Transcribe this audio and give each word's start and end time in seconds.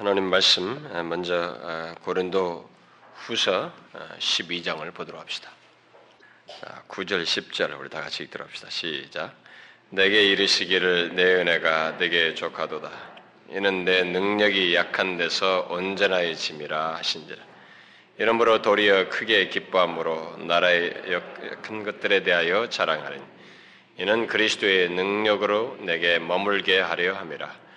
하나님 0.00 0.24
말씀 0.30 0.82
먼저 1.10 1.94
고린도 2.04 2.70
후서 3.16 3.70
12장을 4.18 4.94
보도록 4.94 5.20
합시다. 5.20 5.50
9절 6.88 7.24
10절 7.24 7.78
우리 7.78 7.90
다 7.90 8.00
같이 8.00 8.22
읽도록 8.22 8.48
합시다. 8.48 8.70
시작. 8.70 9.34
내게 9.90 10.24
이르시기를 10.24 11.14
내 11.16 11.34
은혜가 11.34 11.98
내게 11.98 12.34
족하도다. 12.34 12.90
이는 13.50 13.84
내 13.84 14.02
능력이 14.04 14.74
약한 14.74 15.18
데서 15.18 15.66
언제나의 15.68 16.34
짐이라 16.34 16.96
하신지라. 16.96 17.42
이러므로 18.16 18.62
도리어 18.62 19.10
크게 19.10 19.50
기뻐함으로 19.50 20.38
나라의 20.46 20.94
큰 21.60 21.84
것들에 21.84 22.22
대하여 22.22 22.70
자랑하리니 22.70 23.24
이는 23.98 24.26
그리스도의 24.28 24.88
능력으로 24.92 25.76
내게 25.80 26.18
머물게 26.18 26.80
하려 26.80 27.16
함이라. 27.16 27.68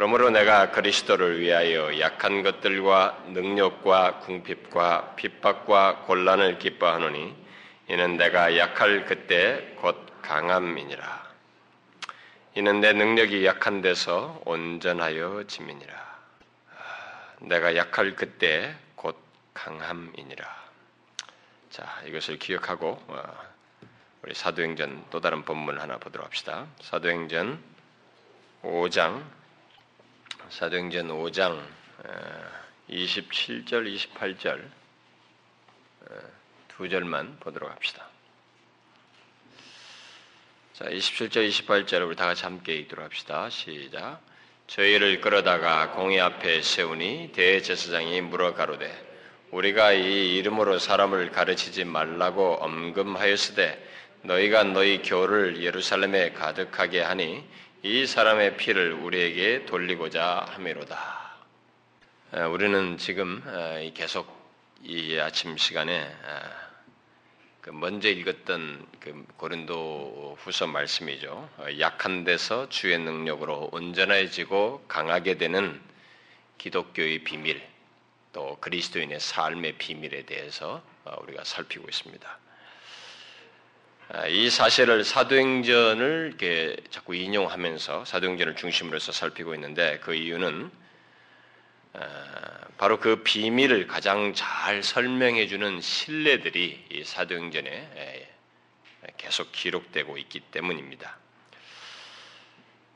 그러므로 0.00 0.30
내가 0.30 0.70
그리스도를 0.70 1.40
위하여 1.40 2.00
약한 2.00 2.42
것들과 2.42 3.22
능력과 3.34 4.20
궁핍과 4.20 5.14
핍박과 5.16 6.04
곤란을 6.06 6.58
기뻐하노니 6.58 7.36
이는 7.88 8.16
내가 8.16 8.56
약할 8.56 9.04
그때 9.04 9.74
곧 9.76 10.06
강함이니라. 10.22 11.30
이는 12.54 12.80
내 12.80 12.94
능력이 12.94 13.44
약한 13.44 13.82
데서 13.82 14.40
온전하여 14.46 15.44
짐이니라. 15.46 15.92
아, 15.92 17.34
내가 17.40 17.76
약할 17.76 18.16
그때 18.16 18.74
곧 18.94 19.22
강함이니라. 19.52 20.64
자, 21.68 22.00
이것을 22.06 22.38
기억하고 22.38 23.04
어, 23.06 23.22
우리 24.22 24.32
사도행전 24.32 25.08
또 25.10 25.20
다른 25.20 25.44
본문 25.44 25.78
하나 25.78 25.98
보도록 25.98 26.26
합시다. 26.26 26.68
사도행전 26.80 27.62
5장 28.62 29.39
사도행전 30.50 31.06
5장 31.08 31.62
27절, 32.90 33.96
28절 34.16 34.60
두 36.66 36.88
절만 36.88 37.38
보도록 37.38 37.70
합시다. 37.70 38.08
자, 40.72 40.86
27절, 40.86 41.48
28절 41.48 42.04
우리 42.04 42.16
다 42.16 42.26
같이 42.26 42.42
함께 42.42 42.74
읽도록 42.74 43.04
합시다. 43.04 43.48
시작. 43.48 44.20
저희를 44.66 45.20
끌어다가 45.20 45.92
공의 45.92 46.20
앞에 46.20 46.62
세우니 46.62 47.30
대제사장이 47.32 48.20
물어 48.22 48.54
가로되 48.54 48.90
우리가 49.52 49.92
이 49.92 50.36
이름으로 50.36 50.80
사람을 50.80 51.30
가르치지 51.30 51.84
말라고 51.84 52.56
엄금하였으되 52.56 53.88
너희가 54.22 54.64
너희 54.64 55.00
교를 55.00 55.62
예루살렘에 55.62 56.32
가득하게 56.32 57.02
하니 57.02 57.44
이 57.82 58.04
사람의 58.06 58.58
피를 58.58 58.92
우리에게 58.92 59.64
돌리고자 59.64 60.44
함이로다. 60.50 61.30
우리는 62.50 62.98
지금 62.98 63.42
계속 63.94 64.28
이 64.82 65.18
아침 65.18 65.56
시간에 65.56 66.14
그 67.62 67.70
먼저 67.70 68.10
읽었던 68.10 68.86
그 69.00 69.24
고린도 69.38 70.36
후서 70.40 70.66
말씀이죠. 70.66 71.48
어, 71.56 71.66
약한 71.78 72.24
데서 72.24 72.68
주의 72.70 72.98
능력으로 72.98 73.68
온전해지고 73.72 74.86
강하게 74.88 75.36
되는 75.36 75.80
기독교의 76.56 77.24
비밀, 77.24 77.62
또 78.32 78.56
그리스도인의 78.60 79.20
삶의 79.20 79.74
비밀에 79.74 80.24
대해서 80.24 80.82
어, 81.04 81.16
우리가 81.22 81.44
살피고 81.44 81.86
있습니다. 81.88 82.38
아, 84.12 84.26
이 84.26 84.50
사실을 84.50 85.04
사도행전을 85.04 86.26
이렇게 86.30 86.76
자꾸 86.90 87.14
인용하면서 87.14 88.06
사도행전을 88.06 88.56
중심으로 88.56 88.96
해서 88.96 89.12
살피고 89.12 89.54
있는데 89.54 90.00
그 90.00 90.14
이유는 90.14 90.68
아, 91.92 92.00
바로 92.76 92.98
그 92.98 93.22
비밀을 93.22 93.86
가장 93.86 94.34
잘 94.34 94.82
설명해주는 94.82 95.80
신뢰들이 95.80 96.86
이 96.90 97.04
사도행전에 97.04 98.28
계속 99.16 99.52
기록되고 99.52 100.18
있기 100.18 100.40
때문입니다. 100.40 101.16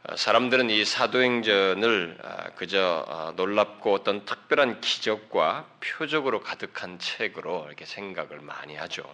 아, 0.03 0.17
사람들은 0.17 0.69
이 0.69 0.85
사도행전을 0.85 2.19
그저 2.57 3.33
놀랍고 3.37 3.95
어떤 3.95 4.25
특별한 4.25 4.81
기적과 4.81 5.69
표적으로 5.79 6.41
가득한 6.41 6.99
책으로 6.99 7.67
이렇게 7.69 7.85
생각을 7.85 8.41
많이 8.41 8.75
하죠. 8.75 9.05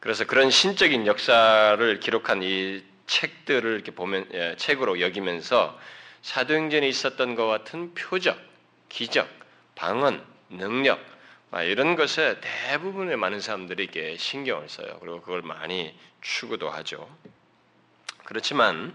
그래서 0.00 0.24
그런 0.24 0.50
신적인 0.50 1.06
역사를 1.06 2.00
기록한 2.00 2.42
이 2.42 2.82
책들을 3.06 3.72
이렇게 3.74 3.92
보면 3.92 4.28
예, 4.34 4.54
책으로 4.56 5.00
여기면서 5.00 5.78
사도행전에 6.22 6.86
있었던 6.88 7.34
것 7.34 7.46
같은 7.46 7.94
표적, 7.94 8.38
기적, 8.88 9.28
방언, 9.74 10.24
능력 10.50 11.00
이런 11.64 11.96
것에 11.96 12.38
대부분의 12.40 13.16
많은 13.16 13.40
사람들이 13.40 13.84
이게 13.84 14.16
신경을 14.16 14.68
써요. 14.68 14.98
그리고 15.00 15.20
그걸 15.20 15.42
많이 15.42 15.94
추구도 16.20 16.68
하죠. 16.68 17.08
그렇지만 18.24 18.94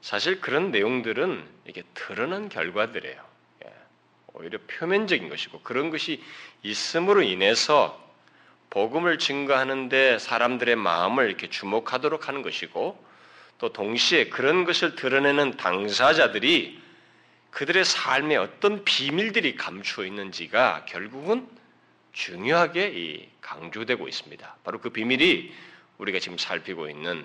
사실 0.00 0.40
그런 0.40 0.70
내용들은 0.70 1.46
이게 1.66 1.82
드러난 1.94 2.48
결과들이에요. 2.48 3.24
예, 3.64 3.72
오히려 4.34 4.58
표면적인 4.66 5.28
것이고 5.28 5.60
그런 5.62 5.90
것이 5.90 6.22
있음으로 6.62 7.22
인해서 7.22 8.07
복음을 8.70 9.18
증거하는데 9.18 10.18
사람들의 10.18 10.76
마음을 10.76 11.26
이렇게 11.26 11.48
주목하도록 11.48 12.28
하는 12.28 12.42
것이고 12.42 13.04
또 13.58 13.72
동시에 13.72 14.28
그런 14.28 14.64
것을 14.64 14.94
드러내는 14.94 15.56
당사자들이 15.56 16.80
그들의 17.50 17.84
삶에 17.84 18.36
어떤 18.36 18.84
비밀들이 18.84 19.56
감추어 19.56 20.04
있는지가 20.04 20.84
결국은 20.86 21.48
중요하게 22.12 23.30
강조되고 23.40 24.06
있습니다. 24.06 24.56
바로 24.64 24.80
그 24.80 24.90
비밀이 24.90 25.52
우리가 25.98 26.18
지금 26.18 26.38
살피고 26.38 26.88
있는 26.88 27.24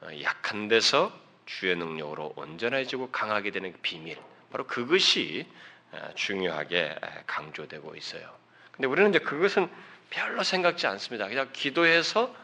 어, 0.00 0.08
약한 0.22 0.68
데서 0.68 1.12
주의 1.46 1.76
능력으로 1.76 2.32
온전해지고 2.36 3.10
강하게 3.10 3.50
되는 3.50 3.72
그 3.72 3.78
비밀, 3.82 4.18
바로 4.50 4.66
그것이 4.66 5.46
어, 5.92 6.10
중요하게 6.14 6.96
강조되고 7.26 7.94
있어요. 7.96 8.28
근데 8.72 8.86
우리는 8.86 9.10
이제 9.10 9.18
그것은 9.18 9.68
별로 10.12 10.42
생각지 10.42 10.86
않습니다. 10.86 11.26
그냥 11.26 11.48
기도해서 11.52 12.34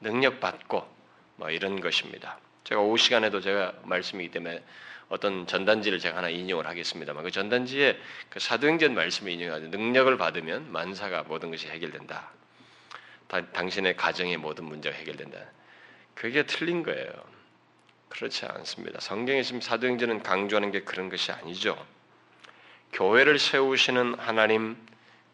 능력 0.00 0.40
받고 0.40 0.88
뭐 1.36 1.50
이런 1.50 1.80
것입니다. 1.80 2.38
제가 2.64 2.80
오후 2.80 2.96
시간에도 2.96 3.40
제가 3.40 3.74
말씀이기 3.84 4.30
때문에 4.30 4.64
어떤 5.10 5.46
전단지를 5.46 5.98
제가 5.98 6.16
하나 6.18 6.30
인용을 6.30 6.66
하겠습니다만 6.66 7.24
그 7.24 7.30
전단지에 7.30 7.98
그 8.30 8.40
사도행전 8.40 8.94
말씀을 8.94 9.32
인용하죠. 9.32 9.68
능력을 9.68 10.16
받으면 10.16 10.72
만사가 10.72 11.24
모든 11.24 11.50
것이 11.50 11.68
해결된다. 11.68 12.30
다, 13.26 13.44
당신의 13.52 13.96
가정의 13.96 14.38
모든 14.38 14.64
문제가 14.64 14.96
해결된다. 14.96 15.38
그게 16.14 16.44
틀린 16.44 16.82
거예요. 16.82 17.10
그렇지 18.08 18.46
않습니다. 18.46 19.00
성경에 19.00 19.42
지금 19.42 19.60
사도행전은 19.60 20.22
강조하는 20.22 20.70
게 20.70 20.80
그런 20.80 21.10
것이 21.10 21.30
아니죠. 21.30 21.76
교회를 22.92 23.38
세우시는 23.38 24.14
하나님 24.18 24.76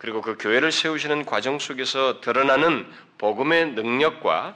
그리고 0.04 0.20
그 0.20 0.36
교회를 0.38 0.70
세우시는 0.70 1.24
과정 1.24 1.58
속에서 1.58 2.20
드러나는 2.20 2.86
복음의 3.16 3.70
능력과 3.70 4.54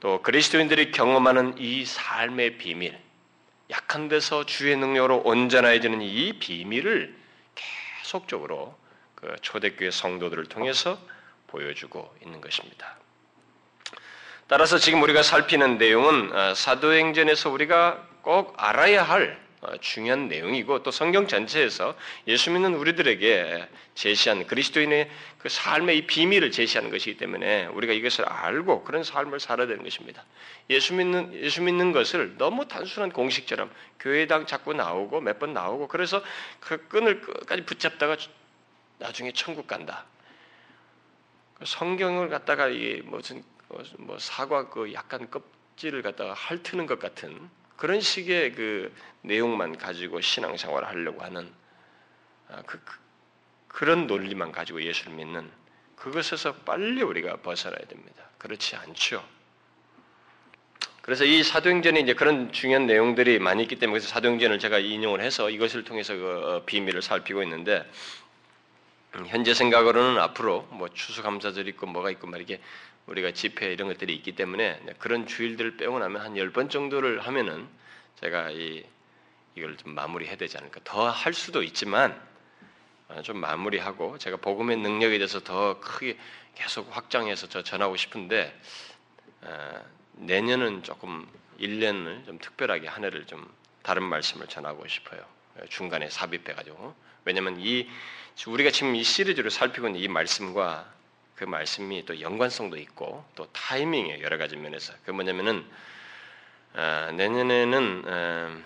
또 0.00 0.22
그리스도인들이 0.22 0.90
경험하는 0.90 1.54
이 1.58 1.84
삶의 1.84 2.58
비밀, 2.58 2.98
약한 3.70 4.08
데서 4.08 4.44
주의 4.46 4.76
능력으로 4.76 5.18
온전해지는 5.18 6.02
이 6.02 6.40
비밀을 6.40 7.14
계속적으로 7.54 8.76
그 9.14 9.36
초대교회 9.40 9.92
성도들을 9.92 10.46
통해서 10.46 10.98
보여주고 11.46 12.12
있는 12.24 12.40
것입니다. 12.40 12.96
따라서 14.48 14.78
지금 14.78 15.00
우리가 15.00 15.22
살피는 15.22 15.78
내용은 15.78 16.36
어, 16.36 16.54
사도행전에서 16.54 17.50
우리가 17.50 18.04
꼭 18.22 18.54
알아야 18.56 19.04
할 19.04 19.38
어, 19.38 19.49
중요한 19.80 20.28
내용이고 20.28 20.82
또 20.82 20.90
성경 20.90 21.26
전체에서 21.26 21.94
예수 22.26 22.50
믿는 22.50 22.74
우리들에게 22.74 23.68
제시한 23.94 24.46
그리스도인의 24.46 25.10
그 25.38 25.48
삶의 25.48 25.98
이 25.98 26.06
비밀을 26.06 26.50
제시하는 26.50 26.90
것이기 26.90 27.18
때문에 27.18 27.66
우리가 27.66 27.92
이것을 27.92 28.24
알고 28.24 28.84
그런 28.84 29.04
삶을 29.04 29.38
살아야 29.38 29.66
되는 29.66 29.82
것입니다. 29.84 30.24
예수 30.70 30.94
믿는 30.94 31.34
예수 31.34 31.62
믿는 31.62 31.92
것을 31.92 32.36
너무 32.38 32.68
단순한 32.68 33.12
공식처럼 33.12 33.70
교회당 33.98 34.46
자꾸 34.46 34.72
나오고 34.72 35.20
몇 35.20 35.38
번 35.38 35.52
나오고 35.52 35.88
그래서 35.88 36.22
그 36.60 36.86
끈을 36.88 37.20
끝까지 37.20 37.64
붙잡다가 37.64 38.16
나중에 38.98 39.32
천국 39.32 39.66
간다. 39.66 40.04
그 41.58 41.66
성경을 41.66 42.28
갖다가 42.30 42.68
이 42.68 43.02
무슨 43.04 43.42
뭐 43.98 44.18
사과 44.18 44.68
그 44.68 44.92
약간 44.94 45.30
껍질을 45.30 46.02
갖다가 46.02 46.34
핥는 46.34 46.86
것 46.86 46.98
같은 46.98 47.48
그런 47.80 48.02
식의 48.02 48.52
그 48.52 48.94
내용만 49.22 49.78
가지고 49.78 50.20
신앙생활을 50.20 50.86
하려고 50.86 51.22
하는 51.22 51.50
아, 52.50 52.60
그, 52.66 52.78
그, 53.68 53.84
런 53.86 54.06
논리만 54.06 54.52
가지고 54.52 54.82
예수를 54.82 55.14
믿는 55.14 55.50
그것에서 55.96 56.56
빨리 56.56 57.00
우리가 57.00 57.36
벗어나야 57.38 57.80
됩니다. 57.86 58.24
그렇지 58.36 58.76
않죠. 58.76 59.26
그래서 61.00 61.24
이 61.24 61.42
사도행전에 61.42 62.00
이제 62.00 62.12
그런 62.12 62.52
중요한 62.52 62.84
내용들이 62.84 63.38
많이 63.38 63.62
있기 63.62 63.76
때문에 63.76 63.98
그래서 63.98 64.08
사도행전을 64.12 64.58
제가 64.58 64.78
인용을 64.78 65.22
해서 65.22 65.48
이것을 65.48 65.84
통해서 65.84 66.14
그 66.14 66.26
어, 66.28 66.64
비밀을 66.66 67.00
살피고 67.00 67.42
있는데 67.44 67.90
음, 69.14 69.26
현재 69.26 69.54
생각으로는 69.54 70.20
앞으로 70.20 70.68
뭐 70.70 70.90
추수감사절 70.90 71.66
있고 71.68 71.86
뭐가 71.86 72.10
있고 72.10 72.26
말이게 72.26 72.60
우리가 73.06 73.32
집회 73.32 73.72
이런 73.72 73.88
것들이 73.88 74.14
있기 74.14 74.32
때문에 74.32 74.80
그런 74.98 75.26
주일들을 75.26 75.76
빼고 75.76 75.98
나면 75.98 76.22
한 76.22 76.36
열 76.36 76.50
번 76.52 76.68
정도를 76.68 77.20
하면은 77.26 77.68
제가 78.20 78.50
이 78.50 78.84
이걸 79.56 79.76
좀 79.76 79.94
마무리해야 79.94 80.36
되지 80.36 80.58
않을까. 80.58 80.80
더 80.84 81.08
할 81.10 81.32
수도 81.34 81.62
있지만 81.62 82.20
어, 83.08 83.22
좀 83.22 83.38
마무리하고 83.38 84.18
제가 84.18 84.36
복음의 84.36 84.76
능력에 84.78 85.18
대해서 85.18 85.40
더 85.40 85.80
크게 85.80 86.16
계속 86.54 86.94
확장해서 86.96 87.48
저 87.48 87.62
전하고 87.62 87.96
싶은데 87.96 88.56
어, 89.42 89.84
내년은 90.12 90.82
조금 90.84 91.26
1년을 91.58 92.24
좀 92.26 92.38
특별하게 92.38 92.86
한 92.88 93.04
해를 93.04 93.26
좀 93.26 93.50
다른 93.82 94.04
말씀을 94.04 94.46
전하고 94.46 94.86
싶어요. 94.86 95.20
중간에 95.68 96.08
삽입해 96.08 96.54
가지고 96.54 96.94
왜냐하면 97.24 97.56
이 97.58 97.88
우리가 98.46 98.70
지금 98.70 98.94
이 98.94 99.02
시리즈로 99.02 99.50
살피고 99.50 99.88
있는 99.88 100.00
이 100.00 100.08
말씀과 100.08 100.90
그 101.40 101.46
말씀이 101.46 102.04
또 102.04 102.20
연관성도 102.20 102.76
있고 102.76 103.24
또 103.34 103.46
타이밍에 103.52 104.20
여러 104.20 104.36
가지 104.36 104.56
면에서. 104.56 104.92
그 105.06 105.10
뭐냐면은 105.10 105.64
어, 106.74 107.10
내년에는 107.14 108.02
어, 108.06 108.58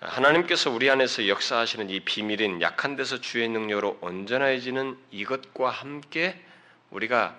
하나님께서 0.00 0.70
우리 0.70 0.88
안에서 0.88 1.28
역사하시는 1.28 1.90
이 1.90 2.00
비밀인 2.00 2.62
약한 2.62 2.96
데서 2.96 3.20
주의 3.20 3.46
능력으로 3.46 3.98
온전해지는 4.00 4.96
이것과 5.10 5.68
함께 5.68 6.42
우리가 6.90 7.36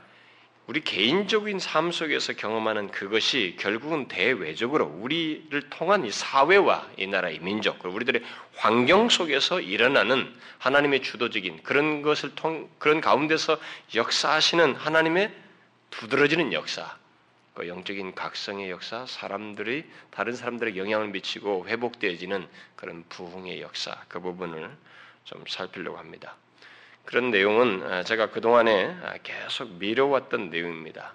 우리 0.67 0.81
개인적인 0.81 1.59
삶 1.59 1.93
속에서 1.93 2.33
경험하는 2.33 2.91
그것이 2.91 3.55
결국은 3.57 4.09
대외적으로 4.09 4.85
우리를 4.85 5.69
통한 5.69 6.05
이 6.05 6.11
사회와 6.11 6.89
이 6.97 7.07
나라의 7.07 7.39
민족, 7.39 7.79
그리고 7.79 7.95
우리들의 7.95 8.21
환경 8.57 9.07
속에서 9.07 9.61
일어나는 9.61 10.29
하나님의 10.57 11.03
주도적인 11.03 11.63
그런 11.63 12.01
것을 12.01 12.35
통, 12.35 12.69
그런 12.79 12.99
가운데서 12.99 13.57
역사하시는 13.95 14.75
하나님의 14.75 15.33
두드러지는 15.89 16.51
역사, 16.51 16.97
그 17.53 17.69
영적인 17.69 18.13
각성의 18.13 18.69
역사, 18.69 19.05
사람들이 19.05 19.85
다른 20.11 20.35
사람들에게 20.35 20.77
영향을 20.77 21.07
미치고 21.07 21.69
회복되어지는 21.69 22.45
그런 22.75 23.05
부흥의 23.07 23.61
역사, 23.61 23.95
그 24.09 24.19
부분을 24.19 24.69
좀 25.23 25.45
살피려고 25.47 25.97
합니다. 25.97 26.35
그런 27.07 27.31
내용은 27.31 27.89
아, 27.89 28.04
제가 28.04 28.31
그동안에 28.31 28.98
아, 29.01 29.13
계속 29.24 29.71
미뤄왔던 29.75 30.50
내용입니다. 30.50 31.13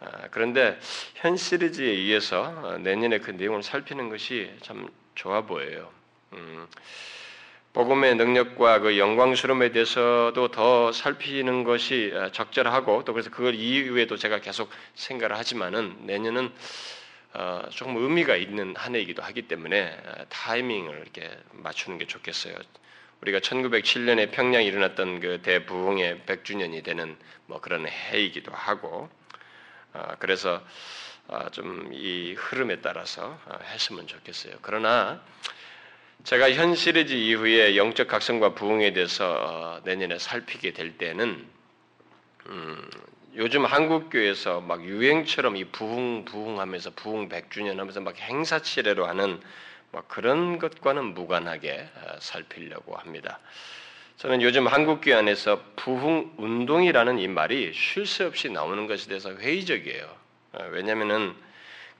아, 0.00 0.28
그런데 0.32 0.80
현 1.14 1.36
시리즈에 1.36 1.86
의해서 1.86 2.76
내년에 2.78 3.20
그 3.20 3.30
내용을 3.30 3.62
살피는 3.62 4.08
것이 4.08 4.52
참 4.62 4.88
좋아 5.14 5.42
보여요. 5.42 5.92
음, 6.32 6.66
복음의 7.72 8.16
능력과 8.16 8.80
그 8.80 8.98
영광스러움에 8.98 9.70
대해서도 9.70 10.48
더 10.48 10.90
살피는 10.90 11.62
것이 11.62 12.12
적절하고 12.32 13.04
또 13.04 13.12
그래서 13.12 13.30
그걸 13.30 13.54
이후에도 13.54 14.16
제가 14.16 14.40
계속 14.40 14.70
생각을 14.96 15.38
하지만은 15.38 15.98
내년은 16.00 16.50
어, 17.34 17.62
조금 17.70 17.96
의미가 17.96 18.34
있는 18.34 18.74
한 18.74 18.96
해이기도 18.96 19.22
하기 19.22 19.42
때문에 19.42 19.96
타이밍을 20.30 20.98
이렇게 21.00 21.30
맞추는 21.52 21.98
게 21.98 22.08
좋겠어요. 22.08 22.56
우리가 23.22 23.38
1907년에 23.40 24.30
평양에 24.30 24.64
일어났던 24.64 25.20
그 25.20 25.42
대부흥의 25.42 26.22
100주년이 26.26 26.82
되는 26.82 27.16
뭐 27.46 27.60
그런 27.60 27.86
해이기도 27.86 28.52
하고 28.52 29.10
어, 29.92 30.14
그래서 30.18 30.62
어, 31.26 31.50
좀이 31.50 32.34
흐름에 32.34 32.80
따라서 32.80 33.38
어, 33.46 33.58
했으면 33.72 34.06
좋겠어요. 34.06 34.54
그러나 34.62 35.22
제가 36.24 36.50
현 36.52 36.74
시리즈 36.74 37.12
이후에 37.12 37.76
영적 37.76 38.08
각성과 38.08 38.54
부흥에 38.54 38.92
대해서 38.92 39.80
내년에 39.84 40.18
살피게 40.18 40.72
될 40.72 40.96
때는 40.96 41.46
음, 42.46 42.90
요즘 43.36 43.64
한국 43.64 44.10
교회에서 44.10 44.60
막 44.60 44.84
유행처럼 44.84 45.56
이 45.56 45.64
부흥 45.64 46.24
부흥하면서 46.24 46.90
부흥 46.96 47.28
100주년 47.28 47.76
하면서 47.76 48.00
막 48.00 48.18
행사치레로 48.18 49.06
하는 49.06 49.40
뭐 49.92 50.02
그런 50.06 50.58
것과는 50.58 51.14
무관하게 51.14 51.88
어, 51.94 52.16
살피려고 52.20 52.96
합니다. 52.96 53.38
저는 54.18 54.42
요즘 54.42 54.66
한국교회 54.66 55.14
안에서 55.14 55.62
부흥 55.76 56.34
운동이라는 56.36 57.18
이 57.18 57.26
말이 57.28 57.72
쉴 57.72 58.06
새 58.06 58.24
없이 58.24 58.50
나오는 58.50 58.86
것에 58.86 59.08
대해서 59.08 59.34
회의적이에요. 59.34 60.16
어, 60.52 60.68
왜냐하면은 60.72 61.34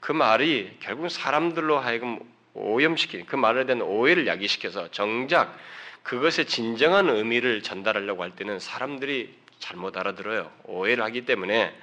그 0.01 0.13
말이 0.13 0.77
결국 0.81 1.09
사람들로 1.09 1.79
하여금 1.79 2.21
오염시키는 2.55 3.27
그 3.27 3.37
말에 3.37 3.65
대한 3.65 3.83
오해를 3.83 4.27
야기시켜서 4.27 4.91
정작 4.91 5.57
그것의 6.03 6.47
진정한 6.47 7.09
의미를 7.09 7.63
전달하려고 7.63 8.23
할 8.23 8.31
때는 8.33 8.59
사람들이 8.59 9.35
잘못 9.59 9.97
알아들어요. 9.97 10.51
오해를 10.65 11.05
하기 11.05 11.27
때문에 11.27 11.75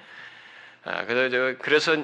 아, 0.84 1.06
그래서 1.06 1.98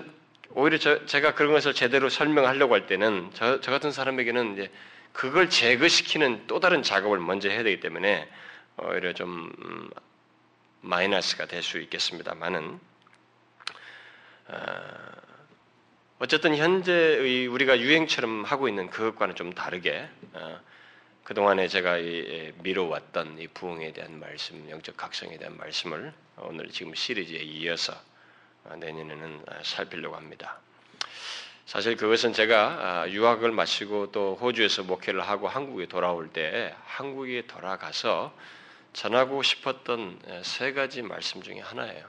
오히려 0.56 0.78
저, 0.78 1.06
제가 1.06 1.36
그런 1.36 1.52
것을 1.54 1.74
제대로 1.74 2.10
설명하려고 2.10 2.74
할 2.74 2.86
때는 2.86 3.32
저, 3.34 3.60
저 3.62 3.72
같은 3.72 3.92
사람에게는 3.92 4.54
이제 4.54 4.72
그걸 5.12 5.50
제거시키는 5.50 6.48
또 6.48 6.60
다른 6.60 6.84
작업을 6.84 7.20
먼저 7.20 7.50
해야 7.50 7.64
되기 7.64 7.80
때문에 7.80 8.30
오히려 8.78 9.14
좀 9.14 9.52
음, 9.64 9.90
마이너스가 10.82 11.46
될 11.46 11.64
수 11.64 11.80
있겠습니다만은. 11.80 12.80
어, 14.48 14.58
어쨌든 16.20 16.56
현재의 16.56 17.48
우리가 17.48 17.80
유행처럼 17.80 18.44
하고 18.44 18.70
있는 18.70 18.90
그것과는 18.90 19.36
좀 19.36 19.54
다르게 19.54 20.08
어, 20.34 20.60
그 21.24 21.34
동안에 21.34 21.68
제가 21.68 21.98
미뤄왔던 22.62 23.40
이 23.40 23.48
부흥에 23.48 23.94
대한 23.94 24.20
말씀, 24.20 24.70
영적 24.70 24.98
각성에 24.98 25.38
대한 25.38 25.58
말씀을 25.58 26.14
오늘 26.38 26.70
지금 26.70 26.94
시리즈에 26.94 27.40
이어서 27.40 27.94
아, 27.94 28.12
내년에는 28.75 29.44
아, 29.48 29.60
살피려고 29.63 30.15
합니다. 30.15 30.60
사실 31.65 31.95
그것은 31.95 32.33
제가 32.33 33.04
아, 33.04 33.10
유학을 33.10 33.51
마치고 33.51 34.12
또 34.12 34.38
호주에서 34.39 34.83
목회를 34.83 35.21
하고 35.21 35.48
한국에 35.48 35.88
돌아올 35.88 36.30
때 36.30 36.75
한국에 36.86 37.48
돌아가서 37.48 38.33
전하고 38.94 39.42
싶었던 39.42 40.19
세 40.44 40.74
가지 40.74 41.01
말씀 41.01 41.42
중에 41.42 41.60
하나예요. 41.60 42.06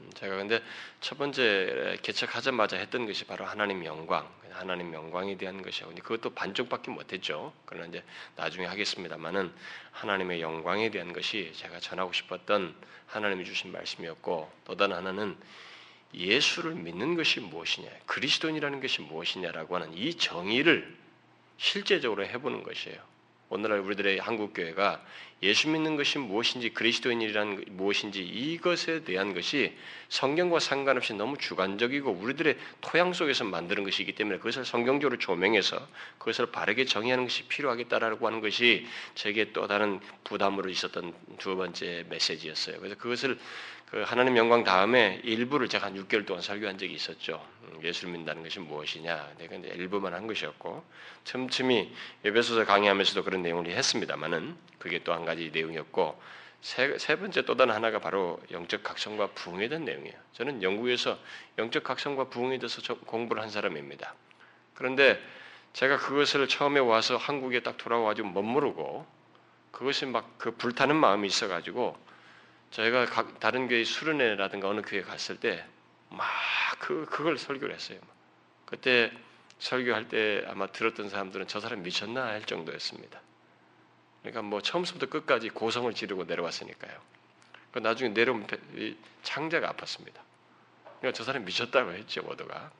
음, 0.00 0.10
제가 0.14 0.36
근데 0.36 0.60
첫 1.00 1.16
번째 1.16 1.96
개척하자마자 2.02 2.76
했던 2.76 3.06
것이 3.06 3.24
바로 3.24 3.44
하나님 3.44 3.84
영광, 3.84 4.28
하나님 4.54 4.92
영광에 4.92 5.36
대한 5.36 5.62
것이고 5.62 5.94
그것도 5.94 6.34
반쪽밖에 6.34 6.90
못했죠. 6.90 7.52
그러나 7.64 7.86
이제 7.86 8.02
나중에 8.36 8.66
하겠습니다만은 8.66 9.52
하나님의 9.92 10.40
영광에 10.40 10.90
대한 10.90 11.12
것이 11.12 11.52
제가 11.56 11.80
전하고 11.80 12.12
싶었던 12.12 12.74
하나님이 13.06 13.44
주신 13.44 13.72
말씀이었고 13.72 14.50
또 14.64 14.76
다른 14.76 14.96
하나는 14.96 15.36
예수를 16.14 16.74
믿는 16.74 17.14
것이 17.16 17.40
무엇이냐, 17.40 17.88
그리스도인이라는 18.06 18.80
것이 18.80 19.00
무엇이냐라고 19.02 19.76
하는 19.76 19.96
이 19.96 20.14
정의를 20.14 20.96
실제적으로 21.56 22.24
해보는 22.24 22.62
것이에요. 22.62 23.11
오늘날 23.52 23.80
우리들의 23.80 24.18
한국 24.18 24.54
교회가 24.54 25.04
예수 25.42 25.68
믿는 25.68 25.96
것이 25.96 26.18
무엇인지 26.18 26.70
그리스도인이란 26.70 27.64
무엇인지 27.68 28.22
이것에 28.22 29.04
대한 29.04 29.34
것이 29.34 29.76
성경과 30.08 30.58
상관없이 30.58 31.12
너무 31.12 31.36
주관적이고 31.36 32.12
우리들의 32.12 32.56
토양 32.80 33.12
속에서 33.12 33.44
만드는 33.44 33.84
것이기 33.84 34.14
때문에 34.14 34.38
그것을 34.38 34.64
성경적으로 34.64 35.18
조명해서 35.18 35.86
그것을 36.18 36.46
바르게 36.46 36.86
정의하는 36.86 37.24
것이 37.24 37.42
필요하겠다라고 37.42 38.26
하는 38.26 38.40
것이 38.40 38.86
제게 39.14 39.52
또 39.52 39.66
다른 39.66 40.00
부담으로 40.24 40.70
있었던 40.70 41.12
두 41.36 41.54
번째 41.54 42.06
메시지였어요. 42.08 42.78
그래서 42.78 42.96
그것을 42.96 43.38
그 43.92 44.00
하나님 44.06 44.38
영광 44.38 44.64
다음에 44.64 45.20
일부를 45.22 45.68
제가 45.68 45.88
한 45.88 45.94
6개월 45.94 46.24
동안 46.24 46.40
설교한 46.40 46.78
적이 46.78 46.94
있었죠. 46.94 47.46
음, 47.64 47.80
예수를 47.84 48.10
믿는다는 48.10 48.42
것이 48.42 48.58
무엇이냐. 48.58 49.34
내가 49.36 49.54
이제 49.56 49.68
일부만 49.68 50.14
한 50.14 50.26
것이었고 50.26 50.82
틈틈이 51.24 51.92
예배소서 52.24 52.64
강의하면서도 52.64 53.22
그런 53.22 53.42
내용을 53.42 53.66
했습니다만은 53.66 54.56
그게 54.78 55.00
또 55.04 55.12
한 55.12 55.26
가지 55.26 55.50
내용이었고 55.52 56.18
세, 56.62 56.96
세 56.96 57.16
번째 57.16 57.42
또 57.42 57.54
다른 57.54 57.74
하나가 57.74 57.98
바로 57.98 58.40
영적 58.50 58.82
각성과 58.82 59.32
부흥에 59.34 59.68
대한 59.68 59.84
내용이에요. 59.84 60.14
저는 60.32 60.62
영국에서 60.62 61.18
영적 61.58 61.84
각성과 61.84 62.30
부흥에 62.30 62.60
대해서 62.60 62.80
공부를 62.94 63.42
한 63.42 63.50
사람입니다. 63.50 64.14
그런데 64.72 65.20
제가 65.74 65.98
그것을 65.98 66.48
처음에 66.48 66.80
와서 66.80 67.18
한국에 67.18 67.60
딱 67.60 67.76
돌아와가지고 67.76 68.30
멋모르고 68.30 69.06
그것이 69.70 70.06
막 70.06 70.38
그 70.38 70.52
불타는 70.52 70.96
마음이 70.96 71.26
있어가지고 71.28 72.10
저희가 72.72 73.06
각, 73.06 73.38
다른 73.40 73.68
교회 73.68 73.84
수련회라든가 73.84 74.68
어느 74.68 74.82
교회 74.82 75.02
갔을 75.02 75.38
때 75.38 75.64
막 76.12 76.26
그 76.82 77.06
그걸 77.06 77.38
설교를 77.38 77.74
했어요. 77.74 78.00
그때 78.66 79.12
설교할 79.60 80.08
때 80.08 80.44
아마 80.48 80.66
들었던 80.66 81.08
사람들은 81.08 81.46
저 81.46 81.60
사람 81.60 81.82
미쳤나 81.82 82.24
할 82.24 82.44
정도였습니다. 82.44 83.20
그러니까 84.20 84.42
뭐 84.42 84.60
처음부터 84.60 85.06
끝까지 85.06 85.50
고성을 85.50 85.92
지르고 85.94 86.24
내려왔으니까요. 86.24 87.00
그 87.70 87.78
나중에 87.78 88.10
내려오면 88.10 88.48
창자가 89.22 89.72
아팠습니다. 89.72 90.20
그러니까 90.98 91.12
저 91.12 91.22
사람이 91.22 91.44
미쳤다고 91.46 91.92
했죠 91.92 92.22
워도가. 92.26 92.72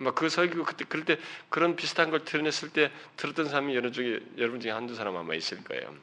아마 0.00 0.12
그 0.12 0.28
설교 0.28 0.64
그때 0.64 0.84
그럴 0.84 1.04
때 1.04 1.18
그런 1.48 1.74
비슷한 1.74 2.10
걸 2.10 2.24
드러냈을 2.24 2.70
때 2.70 2.92
들었던 3.16 3.48
사람이 3.48 3.74
여러 3.74 3.90
중에 3.90 4.20
여러분 4.38 4.60
중에 4.60 4.70
한두 4.70 4.94
사람 4.94 5.16
아마 5.16 5.34
있을 5.34 5.62
거예요. 5.64 5.94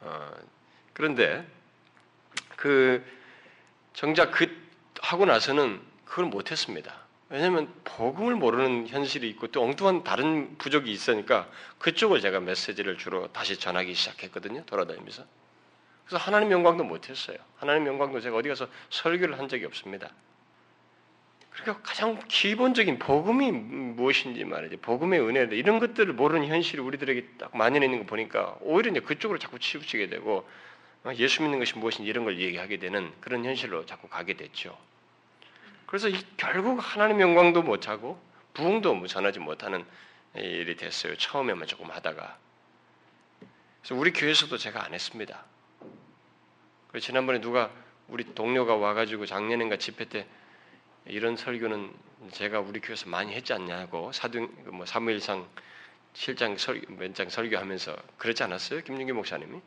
어, 0.00 0.30
그런데 0.96 1.46
그 2.56 3.04
정작 3.92 4.30
그 4.30 4.48
하고 5.02 5.26
나서는 5.26 5.78
그걸 6.06 6.24
못했습니다. 6.24 6.94
왜냐하면 7.28 7.70
복음을 7.84 8.34
모르는 8.34 8.88
현실이 8.88 9.28
있고 9.30 9.48
또 9.48 9.62
엉뚱한 9.62 10.04
다른 10.04 10.56
부족이 10.56 10.90
있으니까 10.90 11.50
그쪽을 11.80 12.22
제가 12.22 12.40
메시지를 12.40 12.96
주로 12.96 13.30
다시 13.30 13.58
전하기 13.58 13.92
시작했거든요. 13.92 14.64
돌아다니면서. 14.64 15.24
그래서 16.06 16.24
하나님 16.24 16.50
영광도 16.50 16.84
못했어요. 16.84 17.36
하나님 17.58 17.86
영광도 17.86 18.20
제가 18.20 18.34
어디 18.34 18.48
가서 18.48 18.66
설교를 18.88 19.38
한 19.38 19.50
적이 19.50 19.66
없습니다. 19.66 20.08
그러니까 21.50 21.82
가장 21.82 22.18
기본적인 22.26 22.98
복음이 22.98 23.52
무엇인지 23.52 24.44
말이죠. 24.44 24.78
복음의 24.78 25.20
은혜 25.20 25.42
이런 25.56 25.78
것들을 25.78 26.14
모르는 26.14 26.46
현실이 26.46 26.80
우리들에게 26.80 27.28
딱 27.36 27.54
만연해 27.54 27.84
있는 27.84 27.98
거 27.98 28.06
보니까 28.06 28.56
오히려 28.60 28.90
이제 28.90 29.00
그쪽으로 29.00 29.38
자꾸 29.38 29.58
치우치게 29.58 30.08
되고 30.08 30.38
어, 30.38 30.44
예수 31.14 31.42
믿는 31.42 31.58
것이 31.58 31.78
무엇인지 31.78 32.08
이런 32.08 32.24
걸 32.24 32.40
얘기하게 32.40 32.78
되는 32.78 33.12
그런 33.20 33.44
현실로 33.44 33.86
자꾸 33.86 34.08
가게 34.08 34.34
됐죠. 34.34 34.76
그래서 35.86 36.08
결국 36.36 36.78
하나님 36.78 37.20
영광도 37.20 37.62
못 37.62 37.88
하고 37.88 38.20
부흥도 38.54 39.06
전하지 39.06 39.38
못하는 39.38 39.84
일이 40.34 40.76
됐어요. 40.76 41.16
처음에만 41.16 41.66
조금 41.66 41.90
하다가. 41.90 42.38
그래서 43.80 43.94
우리 43.94 44.12
교회에서도 44.12 44.56
제가 44.58 44.84
안 44.84 44.94
했습니다. 44.94 45.44
지난번에 47.00 47.40
누가 47.40 47.70
우리 48.08 48.24
동료가 48.34 48.76
와가지고 48.76 49.26
작년인가 49.26 49.76
집회 49.76 50.06
때 50.06 50.26
이런 51.04 51.36
설교는 51.36 51.92
제가 52.32 52.60
우리 52.60 52.80
교회에서 52.80 53.08
많이 53.08 53.32
했지 53.32 53.52
않냐고 53.52 54.10
사등 54.12 54.48
뭐 54.72 54.86
사무일상 54.86 55.46
실장 56.14 56.56
설교 56.56 56.94
면장 56.94 57.28
설교하면서 57.28 57.96
그렇지 58.16 58.42
않았어요? 58.42 58.80
김윤기 58.82 59.12
목사님이? 59.12 59.60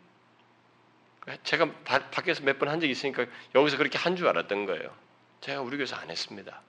제가 1.44 1.72
밖에서 1.84 2.44
몇 2.44 2.58
번 2.60 2.70
한 2.70 2.80
적이 2.80 2.92
있으니까 2.92 3.26
여기서 3.56 3.78
그렇게 3.78 3.98
한 3.98 4.16
줄 4.16 4.28
알았던 4.28 4.66
거예요. 4.66 4.94
제가 5.42 5.62
우리 5.62 5.78
교회에서 5.78 5.96
안 5.96 6.10
했습니다. 6.10 6.62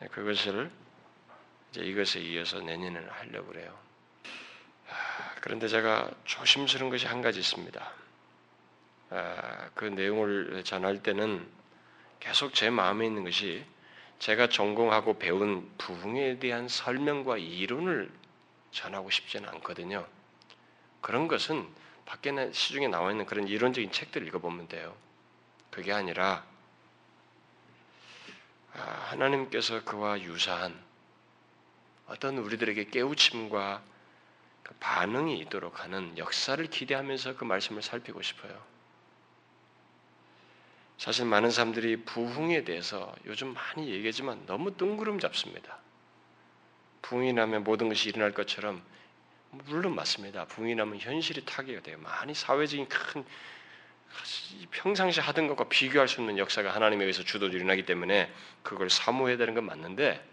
네, 0.00 0.08
그것을 0.08 0.70
이제 1.70 1.82
이것에 1.82 2.20
이어서 2.20 2.60
내년에 2.60 3.04
하려고 3.08 3.48
그래요. 3.48 3.78
그런데 5.40 5.68
제가 5.68 6.10
조심스러운 6.24 6.90
것이 6.90 7.06
한 7.06 7.22
가지 7.22 7.38
있습니다. 7.40 7.92
그 9.74 9.84
내용을 9.84 10.62
전할 10.64 11.02
때는 11.02 11.46
계속 12.20 12.54
제 12.54 12.70
마음에 12.70 13.06
있는 13.06 13.24
것이 13.24 13.64
제가 14.18 14.48
전공하고 14.48 15.18
배운 15.18 15.70
부흥에 15.78 16.38
대한 16.38 16.66
설명과 16.68 17.38
이론을 17.38 18.10
전하고 18.72 19.10
싶지는 19.10 19.48
않거든요. 19.50 20.06
그런 21.00 21.28
것은 21.28 21.66
밖에나 22.08 22.50
시중에 22.52 22.88
나와 22.88 23.10
있는 23.10 23.26
그런 23.26 23.46
이론적인 23.46 23.92
책들 23.92 24.26
읽어보면 24.26 24.68
돼요. 24.68 24.96
그게 25.70 25.92
아니라 25.92 26.44
아, 28.72 28.80
하나님께서 29.10 29.84
그와 29.84 30.20
유사한 30.22 30.74
어떤 32.06 32.38
우리들에게 32.38 32.84
깨우침과 32.84 33.82
그 34.62 34.74
반응이 34.80 35.38
있도록 35.40 35.82
하는 35.82 36.16
역사를 36.16 36.64
기대하면서 36.66 37.36
그 37.36 37.44
말씀을 37.44 37.82
살피고 37.82 38.22
싶어요. 38.22 38.58
사실 40.96 41.26
많은 41.26 41.50
사람들이 41.50 42.04
부흥에 42.04 42.64
대해서 42.64 43.14
요즘 43.26 43.52
많이 43.52 43.90
얘기하지만 43.90 44.46
너무 44.46 44.74
뜬구름 44.76 45.20
잡습니다. 45.20 45.78
부흥이 47.02 47.34
나면 47.34 47.64
모든 47.64 47.88
것이 47.88 48.08
일어날 48.08 48.32
것처럼 48.32 48.82
물론 49.50 49.94
맞습니다. 49.94 50.46
나면 50.74 50.98
현실이 50.98 51.44
타개가 51.44 51.82
돼요. 51.82 51.98
많이 52.00 52.34
사회적인 52.34 52.88
큰 52.88 53.24
평상시 54.70 55.20
하던 55.20 55.48
것과 55.48 55.64
비교할 55.68 56.08
수 56.08 56.20
없는 56.20 56.38
역사가 56.38 56.74
하나님에 56.74 57.04
의해서 57.04 57.22
주도로 57.22 57.52
일어나기 57.52 57.84
때문에 57.84 58.32
그걸 58.62 58.90
사모해야 58.90 59.36
되는 59.36 59.54
건 59.54 59.64
맞는데 59.64 60.24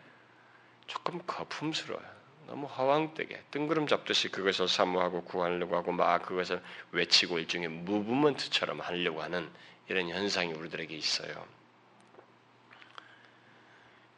조금 0.87 1.21
거품스러워요. 1.25 2.15
너무 2.47 2.67
허황되게 2.67 3.43
뜬구름 3.51 3.87
잡듯이 3.87 4.29
그것을 4.29 4.67
사모하고 4.67 5.23
구하려고 5.23 5.75
하고 5.75 5.91
막 5.91 6.21
그것을 6.23 6.61
외치고 6.91 7.39
일종의 7.39 7.69
무브먼트처럼 7.69 8.81
하려고 8.81 9.21
하는 9.23 9.49
이런 9.87 10.09
현상이 10.09 10.53
우리들에게 10.53 10.95
있어요. 10.95 11.45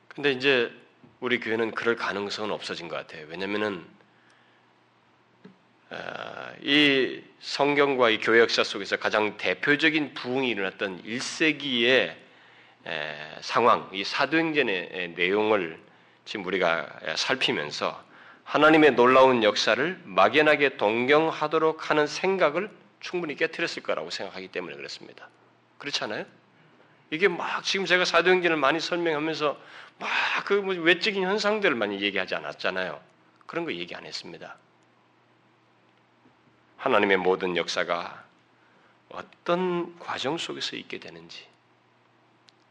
근데 0.10 0.32
이제 0.32 0.72
우리 1.20 1.40
교회는 1.40 1.72
그럴 1.72 1.96
가능성은 1.96 2.52
없어진 2.52 2.90
것 2.90 2.96
같아요. 2.96 3.28
왜냐면은 3.30 3.86
아, 3.86 3.97
이 6.62 7.22
성경과 7.40 8.10
이 8.10 8.20
교회 8.20 8.40
역사 8.40 8.64
속에서 8.64 8.98
가장 8.98 9.38
대표적인 9.38 10.14
부흥이 10.14 10.50
일어났던 10.50 11.04
1세기의 11.04 12.16
상황, 13.42 13.90
이 13.94 14.04
사도행전의 14.04 15.14
내용을 15.16 15.80
지금 16.26 16.46
우리가 16.46 16.90
살피면서 17.16 18.04
하나님의 18.44 18.92
놀라운 18.92 19.44
역사를 19.44 20.00
막연하게 20.04 20.78
동경하도록 20.78 21.90
하는 21.90 22.08
생각을 22.08 22.70
충분히 23.00 23.36
깨뜨렸을 23.36 23.84
거라고 23.84 24.10
생각하기 24.10 24.50
때문에 24.50 24.76
그렇습니다. 24.76 25.30
그렇지 25.78 26.04
않아요? 26.06 26.26
이게 27.12 27.28
막 27.28 27.64
지금 27.64 27.86
제가 27.86 28.04
사도행전을 28.06 28.58
많이 28.58 28.80
설명하면서 28.80 29.58
막 30.00 30.08
그 30.46 30.62
외적인 30.62 31.24
현상들을 31.24 31.76
많이 31.76 32.00
얘기하지 32.02 32.36
않았잖아요. 32.36 33.02
그런 33.46 33.66
거 33.66 33.74
얘기 33.74 33.94
안 33.96 34.06
했습니다. 34.06 34.56
하나님의 36.78 37.18
모든 37.18 37.58
역사가 37.58 38.24
어떤 39.10 39.98
과정 40.00 40.38
속에서 40.38 40.76
있게 40.76 41.00
되는지, 41.00 41.46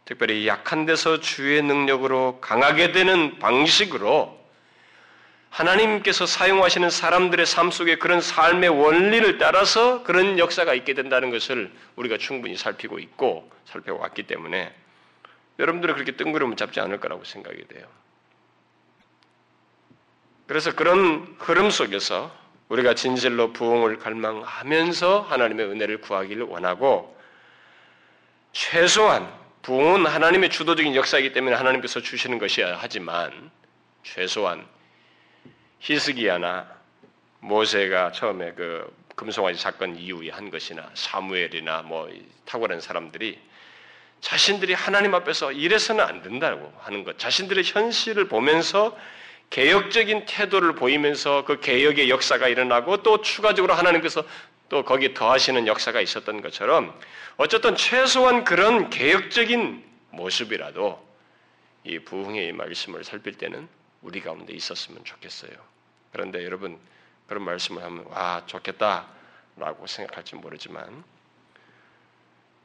특별히 0.05 0.47
약한 0.47 0.87
데서 0.87 1.21
주의 1.21 1.61
능력으로 1.63 2.39
강하게 2.41 2.93
되는 2.93 3.39
방식으로 3.39 4.37
하나님께서 5.51 6.27
사용하시는 6.27 6.91
사람들의 6.91 7.47
삶 7.47 7.71
속에 7.71 7.97
그런 7.97 8.21
삶의 8.21 8.69
원리를 8.69 9.39
따라서 9.39 10.03
그런 10.03 10.39
역사가 10.39 10.75
있게 10.75 10.95
된다는 10.95 11.31
것을 11.31 11.73
우리가 11.97 12.19
충분히 12.19 12.57
살피고 12.57 12.99
있고 12.99 13.51
살펴왔기 13.65 14.25
때문에 14.25 14.75
여러분들은 15.59 15.95
그렇게 15.95 16.13
뜬구름을 16.13 16.57
잡지 16.57 16.81
않을 16.81 17.01
거라고 17.01 17.25
생각이 17.25 17.67
돼요. 17.69 17.87
그래서 20.47 20.75
그런 20.75 21.37
흐름 21.39 21.71
속에서 21.71 22.31
우리가 22.69 22.95
진실로 22.95 23.53
부흥을 23.53 23.99
갈망하면서 23.99 25.21
하나님의 25.21 25.67
은혜를 25.67 26.01
구하기를 26.01 26.45
원하고 26.45 27.17
최소한 28.53 29.33
부흥은 29.63 30.07
하나님의 30.07 30.51
주도적인 30.51 30.95
역사이기 30.95 31.33
때문에 31.33 31.55
하나님께서 31.57 32.01
주시는 32.01 32.39
것이야 32.39 32.79
하지만 32.81 33.51
최소한 34.03 34.67
히스기야나 35.81 36.67
모세가 37.41 38.13
처음에 38.13 38.53
그 38.53 38.93
금송아지 39.15 39.59
사건 39.59 39.97
이후에 39.97 40.31
한 40.31 40.51
것이나 40.51 40.91
사무엘이나 40.95 41.83
뭐 41.83 42.09
탁월한 42.45 42.81
사람들이 42.81 43.39
자신들이 44.21 44.75
하나님 44.75 45.15
앞에서 45.15 45.53
이래서는 45.53 46.05
안 46.05 46.23
된다고 46.23 46.73
하는 46.81 47.05
것, 47.05 47.19
자신들의 47.19 47.65
현실을 47.65 48.29
보면서 48.29 48.97
개혁적인 49.51 50.27
태도를 50.27 50.75
보이면서 50.75 51.45
그 51.45 51.61
개혁의 51.61 52.11
역사가 52.11 52.49
일어나고 52.49 53.03
또 53.03 53.23
추가적으로 53.23 53.75
하나님께서 53.75 54.25
또 54.69 54.85
거기에 54.85 55.15
더하시는 55.15 55.67
역사가 55.67 56.01
있었던 56.01 56.43
것처럼 56.43 56.99
어쨌든 57.37 57.77
최소한 57.77 58.45
그런 58.45 58.91
개혁적인 58.91 59.85
모습이라도 60.11 61.07
이 61.85 62.01
부흥의 62.01 62.53
말씀을 62.53 63.05
살필 63.05 63.39
때는 63.39 63.69
우리 64.03 64.21
가운데 64.21 64.53
있었으면 64.53 65.05
좋겠어요. 65.05 65.53
그런데 66.13 66.45
여러분 66.45 66.79
그런 67.29 67.45
말씀을 67.45 67.83
하면 67.83 68.05
와 68.07 68.43
좋겠다라고 68.47 69.87
생각할지 69.87 70.35
모르지만 70.37 71.05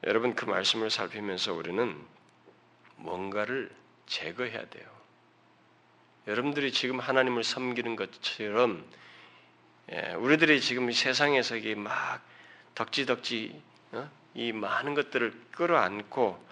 여러분 0.06 0.34
그 0.34 0.46
말씀을 0.46 0.90
살피면서 0.90 1.54
우리는 1.54 1.96
뭔가를 2.96 3.70
제거해야 4.08 4.66
돼요. 4.70 4.91
여러분들이 6.28 6.72
지금 6.72 7.00
하나님을 7.00 7.44
섬기는 7.44 7.96
것처럼 7.96 8.86
예, 9.92 10.14
우리들이 10.14 10.62
지금 10.62 10.92
세상에서 10.92 11.56
막 11.78 12.22
덕지덕지 12.76 13.62
어? 13.94 14.10
이 14.36 14.52
많은 14.52 14.94
것들을 14.94 15.34
끌어안고 15.52 16.46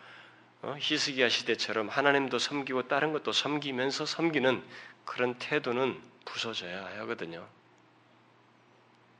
어? 0.61 0.75
히스기야 0.79 1.29
시대처럼 1.29 1.88
하나님도 1.88 2.39
섬기고 2.39 2.88
다른 2.88 3.13
것도 3.13 3.31
섬기면서 3.31 4.05
섬기는 4.05 4.61
그런 5.05 5.35
태도는 5.35 5.99
부서져야 6.25 6.85
하거든요. 6.99 7.47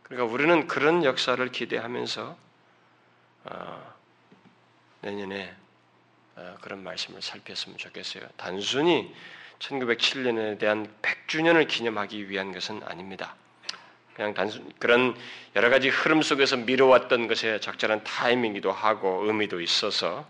그러니까 0.04 0.34
우리는 0.34 0.68
그런 0.68 1.04
역사를 1.04 1.52
기대하면서 1.52 2.38
어, 3.46 3.94
내년에 5.02 5.56
어, 6.36 6.58
그런 6.62 6.84
말씀을 6.84 7.22
살폈으면 7.22 7.78
좋겠어요. 7.78 8.28
단순히 8.36 9.14
1907년에 9.60 10.58
대한 10.58 10.88
100주년을 11.02 11.68
기념하기 11.68 12.30
위한 12.30 12.52
것은 12.52 12.82
아닙니다. 12.84 13.36
그냥 14.16 14.34
단순 14.34 14.72
그런 14.80 15.16
여러 15.56 15.70
가지 15.70 15.90
흐름 15.90 16.22
속에서 16.22 16.58
미뤄왔던 16.58 17.28
것에 17.28 17.60
적절한 17.60 18.04
타이밍이기도 18.04 18.72
하고 18.72 19.26
의미도 19.26 19.62
있어서 19.62 20.28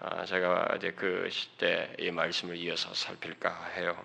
어, 0.00 0.24
제가 0.24 0.74
이제 0.76 0.92
그 0.92 1.28
시대 1.30 1.94
이 1.98 2.10
말씀을 2.10 2.56
이어서 2.56 2.92
살필까 2.94 3.70
해요. 3.76 3.96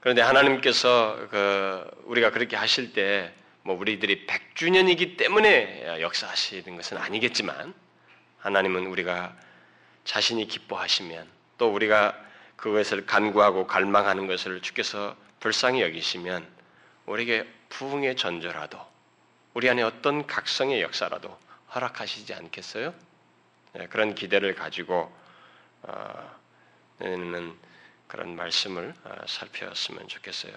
그런데 0.00 0.22
하나님께서 0.22 1.28
그 1.30 2.02
우리가 2.04 2.30
그렇게 2.30 2.56
하실 2.56 2.92
때 2.92 3.32
뭐 3.66 3.76
우리들이 3.76 4.26
100주년이기 4.26 5.16
때문에 5.16 6.00
역사하시는 6.00 6.76
것은 6.76 6.98
아니겠지만 6.98 7.74
하나님은 8.38 8.86
우리가 8.86 9.36
자신이 10.06 10.46
기뻐하시면 10.46 11.28
또 11.58 11.72
우리가 11.72 12.16
그것을 12.56 13.04
간구하고 13.04 13.66
갈망하는 13.66 14.26
것을 14.26 14.62
주께서 14.62 15.14
불쌍히 15.40 15.82
여기시면 15.82 16.46
우리에게 17.04 17.46
부흥의 17.68 18.16
전조라도 18.16 18.80
우리 19.52 19.68
안에 19.68 19.82
어떤 19.82 20.26
각성의 20.26 20.80
역사라도 20.80 21.36
허락하시지 21.74 22.32
않겠어요? 22.32 22.94
네, 23.74 23.86
그런 23.88 24.14
기대를 24.14 24.54
가지고 24.54 25.14
어, 25.82 26.36
는 27.00 27.54
그런 28.06 28.36
말씀을 28.36 28.94
어, 29.04 29.16
살펴봤으면 29.26 30.08
좋겠어요. 30.08 30.54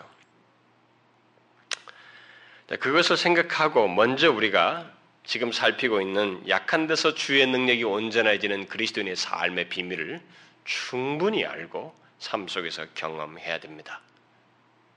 네, 2.68 2.78
그것을 2.78 3.18
생각하고 3.18 3.88
먼저 3.88 4.32
우리가 4.32 4.99
지금 5.26 5.52
살피고 5.52 6.02
있는 6.02 6.48
약한 6.48 6.88
데서 6.88 7.14
주의 7.14 7.46
능력이 7.46 7.84
온전해지는 7.84 8.68
그리스도인의 8.68 9.16
삶의 9.16 9.70
비밀을 9.70 10.22
충분히 10.66 11.46
알고 11.46 11.96
삶 12.20 12.48
속에서 12.48 12.86
경험해야 12.96 13.60
됩니다. 13.60 14.02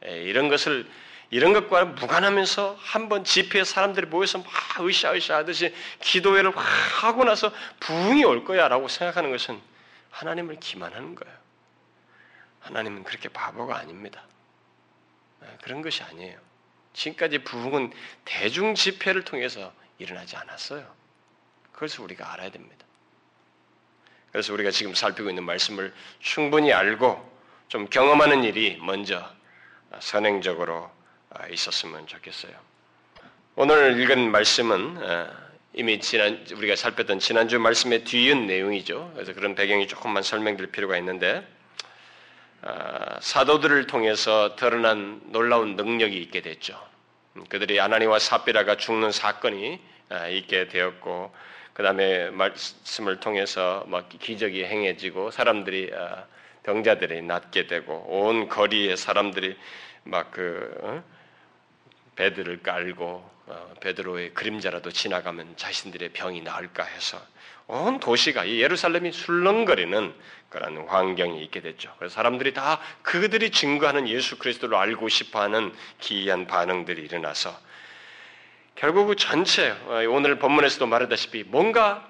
예, 0.07 0.23
이런 0.23 0.49
것을 0.49 0.89
이런 1.31 1.55
것과 1.55 1.87
무관하면서 1.87 2.77
한번 2.79 3.25
집회에 3.25 3.65
사람들이 3.65 4.07
모여서 4.07 4.39
막 4.39 4.47
으쌰으쌰 4.81 5.37
하듯이 5.37 5.75
기도회를 6.01 6.53
하고 6.55 7.25
나서 7.25 7.51
부흥이 7.81 8.23
올 8.25 8.45
거야라고 8.45 8.89
생각하는 8.89 9.31
것은 9.31 9.59
하나님을 10.11 10.61
기만하는 10.61 11.15
거예요. 11.15 11.35
하나님은 12.61 13.05
그렇게 13.05 13.29
바보가 13.29 13.77
아닙니다. 13.77 14.25
예, 15.43 15.47
그런 15.63 15.83
것이 15.83 16.03
아니에요. 16.03 16.39
지금까지 16.93 17.39
부흥은 17.39 17.93
대중 18.25 18.75
집회를 18.75 19.25
통해서 19.25 19.73
일어나지 20.03 20.37
않았어요. 20.37 20.87
그것을 21.73 22.01
우리가 22.05 22.33
알아야 22.33 22.51
됩니다. 22.51 22.85
그래서 24.31 24.53
우리가 24.53 24.71
지금 24.71 24.95
살피고 24.95 25.29
있는 25.29 25.45
말씀을 25.45 25.93
충분히 26.21 26.73
알고 26.73 27.31
좀 27.69 27.89
경험하는 27.89 28.45
일이 28.45 28.79
먼저 28.81 29.31
선행적으로 30.01 30.91
있었으면 31.51 32.07
좋겠어요. 32.07 32.53
오늘 33.55 34.01
읽은 34.01 34.31
말씀은 34.31 34.99
어, 35.03 35.31
이미 35.75 36.01
지난 36.01 36.47
우리가 36.51 36.77
살폈던 36.77 37.19
지난주 37.19 37.59
말씀의 37.59 38.05
뒤은 38.05 38.47
내용이죠. 38.47 39.11
그래서 39.15 39.35
그런 39.35 39.55
배경이 39.55 39.87
조금만 39.89 40.23
설명될 40.23 40.69
필요가 40.69 40.97
있는데 40.99 41.47
어, 42.63 43.19
사도들을 43.21 43.87
통해서 43.87 44.57
드러난 44.57 45.21
놀라운 45.27 45.77
능력이 45.77 46.17
있게 46.23 46.41
됐죠. 46.41 46.81
그들이 47.49 47.81
아나니와 47.81 48.19
사비라가 48.19 48.77
죽는 48.77 49.13
사건이 49.13 49.75
어, 49.75 49.92
있게 50.31 50.69
되었고 50.69 51.33
그 51.73 51.83
다음에 51.83 52.31
말씀을 52.31 53.21
통해서 53.21 53.85
막 53.87 54.09
기적이 54.09 54.65
행해지고 54.65 55.31
사람들이 55.31 55.91
어, 55.93 56.27
병자들이 56.65 57.23
낫게 57.23 57.67
되고 57.67 57.95
온 58.09 58.49
거리에 58.49 58.97
사람들이 58.97 59.57
막그 60.05 60.79
어? 60.83 61.05
배들을 62.17 62.63
깔고 62.63 63.31
어, 63.47 63.75
베드로의 63.81 64.35
그림자라도 64.35 64.91
지나가면 64.91 65.57
자신들의 65.57 66.11
병이 66.11 66.43
나을까 66.43 66.85
해서 66.85 67.21
온 67.67 68.01
도시가 68.01 68.45
이 68.45 68.61
예루살렘이 68.61 69.13
술렁거리는 69.13 70.15
그런 70.51 70.87
환경이 70.87 71.43
있게 71.45 71.61
됐죠. 71.61 71.95
그래서 71.99 72.15
사람들이 72.15 72.53
다 72.53 72.81
그들이 73.03 73.51
증거하는 73.51 74.09
예수 74.09 74.39
그리스도를 74.39 74.77
알고 74.77 75.09
싶어하는 75.09 75.75
기이한 75.99 76.47
반응들이 76.47 77.03
일어나서 77.03 77.59
결국 78.83 79.07
그 79.07 79.15
전체 79.15 79.71
어, 79.71 80.03
오늘 80.11 80.41
본문에서도 80.41 80.85
말하다시피 80.89 81.45
뭔가 81.45 82.05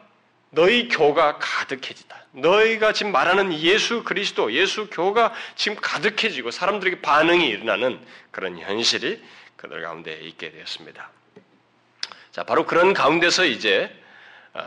너희 0.49 0.89
교가 0.89 1.37
가득해지다. 1.39 2.25
너희가 2.33 2.95
지금 2.95 3.13
말하는 3.13 3.53
예수 3.53 4.03
그리스도, 4.05 4.51
예수 4.55 4.89
교가 4.89 5.35
지금 5.55 5.77
가득해지고 5.79 6.51
사람들에게 6.51 7.03
반응이 7.03 7.47
일어나는 7.47 8.01
그런 8.31 8.59
현실이 8.59 9.23
그들 9.57 9.83
가운데 9.83 10.15
있게 10.23 10.51
되었습니다. 10.51 11.11
자, 12.31 12.43
바로 12.45 12.65
그런 12.65 12.95
가운데서 12.95 13.45
이제 13.45 13.95
어, 14.55 14.63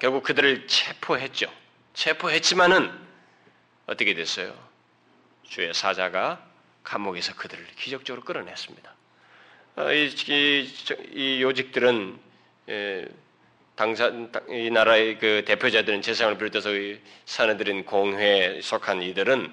결국 0.00 0.24
그들을 0.24 0.66
체포했죠. 0.66 1.46
체포했지만은 1.92 2.90
어떻게 3.86 4.12
됐어요? 4.14 4.52
주의 5.44 5.72
사자가 5.72 6.44
감옥에서 6.82 7.32
그들을 7.36 7.64
기적적으로 7.76 8.24
끌어냈습니다. 8.24 8.93
어, 9.76 9.92
이, 9.92 10.06
이, 10.28 10.68
이 11.14 11.42
요직들은 11.42 12.16
예, 12.68 13.08
당사 13.74 14.06
이 14.48 14.70
나라의 14.70 15.18
그 15.18 15.42
대표자들은 15.44 16.00
재상을 16.00 16.38
비롯해서 16.38 16.70
사내들인 17.26 17.84
공회에 17.84 18.60
속한 18.60 19.02
이들은 19.02 19.52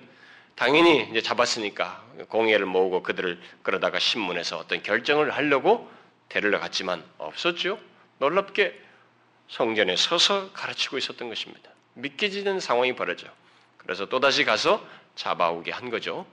당연히 0.53 1.09
이제 1.09 1.21
잡았으니까 1.21 2.05
공회를 2.29 2.67
모으고 2.67 3.01
그들을 3.01 3.41
그러다가 3.63 3.97
신문에서 3.97 4.59
어떤 4.59 4.83
결정을 4.83 5.31
하려고 5.31 5.89
데리러 6.29 6.59
갔지만 6.59 7.03
없었죠. 7.17 7.79
놀랍게 8.19 8.79
성전에 9.49 9.95
서서 9.95 10.51
가르치고 10.53 10.99
있었던 10.99 11.29
것입니다. 11.29 11.71
믿기지는 11.95 12.59
상황이 12.59 12.95
벌어져. 12.95 13.27
그래서 13.77 14.05
또다시 14.05 14.45
가서 14.45 14.85
잡아오게 15.15 15.71
한 15.71 15.89
거죠. 15.89 16.27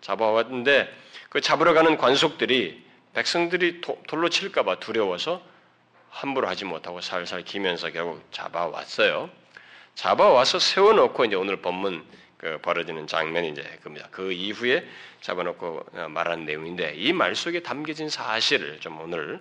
잡아왔는데 0.00 0.92
그 1.28 1.40
잡으러 1.40 1.72
가는 1.72 1.96
관속들이 1.96 2.87
백성들이 3.14 3.80
도, 3.80 4.00
돌로 4.06 4.28
칠까봐 4.28 4.80
두려워서 4.80 5.42
함부로 6.10 6.48
하지 6.48 6.64
못하고 6.64 7.00
살살 7.00 7.42
기면서 7.44 7.90
결국 7.90 8.26
잡아왔어요. 8.30 9.30
잡아와서 9.94 10.58
세워놓고 10.58 11.24
이제 11.26 11.36
오늘 11.36 11.56
본문 11.56 12.04
그 12.38 12.58
벌어지는 12.62 13.06
장면이 13.08 13.50
이제 13.50 13.62
그겁니다. 13.78 14.08
그 14.12 14.30
이후에 14.32 14.86
잡아놓고 15.20 15.86
어, 15.92 16.08
말하는 16.08 16.44
내용인데 16.46 16.94
이 16.96 17.12
말 17.12 17.34
속에 17.34 17.60
담겨진 17.62 18.08
사실을 18.08 18.78
좀 18.80 19.00
오늘 19.00 19.40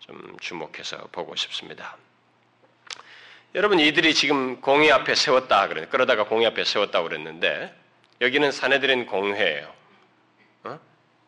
좀 0.00 0.36
주목해서 0.40 1.08
보고 1.12 1.36
싶습니다. 1.36 1.96
여러분 3.54 3.78
이들이 3.80 4.14
지금 4.14 4.60
공회 4.60 4.90
앞에 4.90 5.14
세웠다 5.14 5.68
그래 5.68 5.86
그러다가 5.90 6.24
공회 6.24 6.46
앞에 6.46 6.64
세웠다 6.64 7.02
그랬는데 7.02 7.74
여기는 8.20 8.50
사내들인 8.50 9.06
공회예요. 9.06 9.77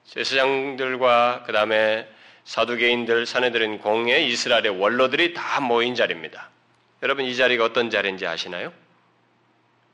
어? 0.04 0.10
제사장들과 0.10 1.44
그 1.46 1.52
다음에 1.52 2.08
사두개인들, 2.44 3.26
사내들인 3.26 3.78
공회, 3.78 4.22
이스라엘의 4.22 4.80
원로들이 4.80 5.34
다 5.34 5.60
모인 5.60 5.94
자리입니다. 5.94 6.50
여러분 7.02 7.24
이 7.24 7.36
자리가 7.36 7.64
어떤 7.64 7.90
자리인지 7.90 8.26
아시나요? 8.26 8.72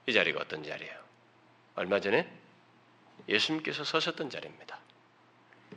이 0.06 0.12
자리가 0.12 0.40
어떤 0.40 0.64
자리예요? 0.64 0.94
얼마 1.74 2.00
전에 2.00 2.26
예수님께서 3.28 3.84
서셨던 3.84 4.30
자리입니다. 4.30 4.78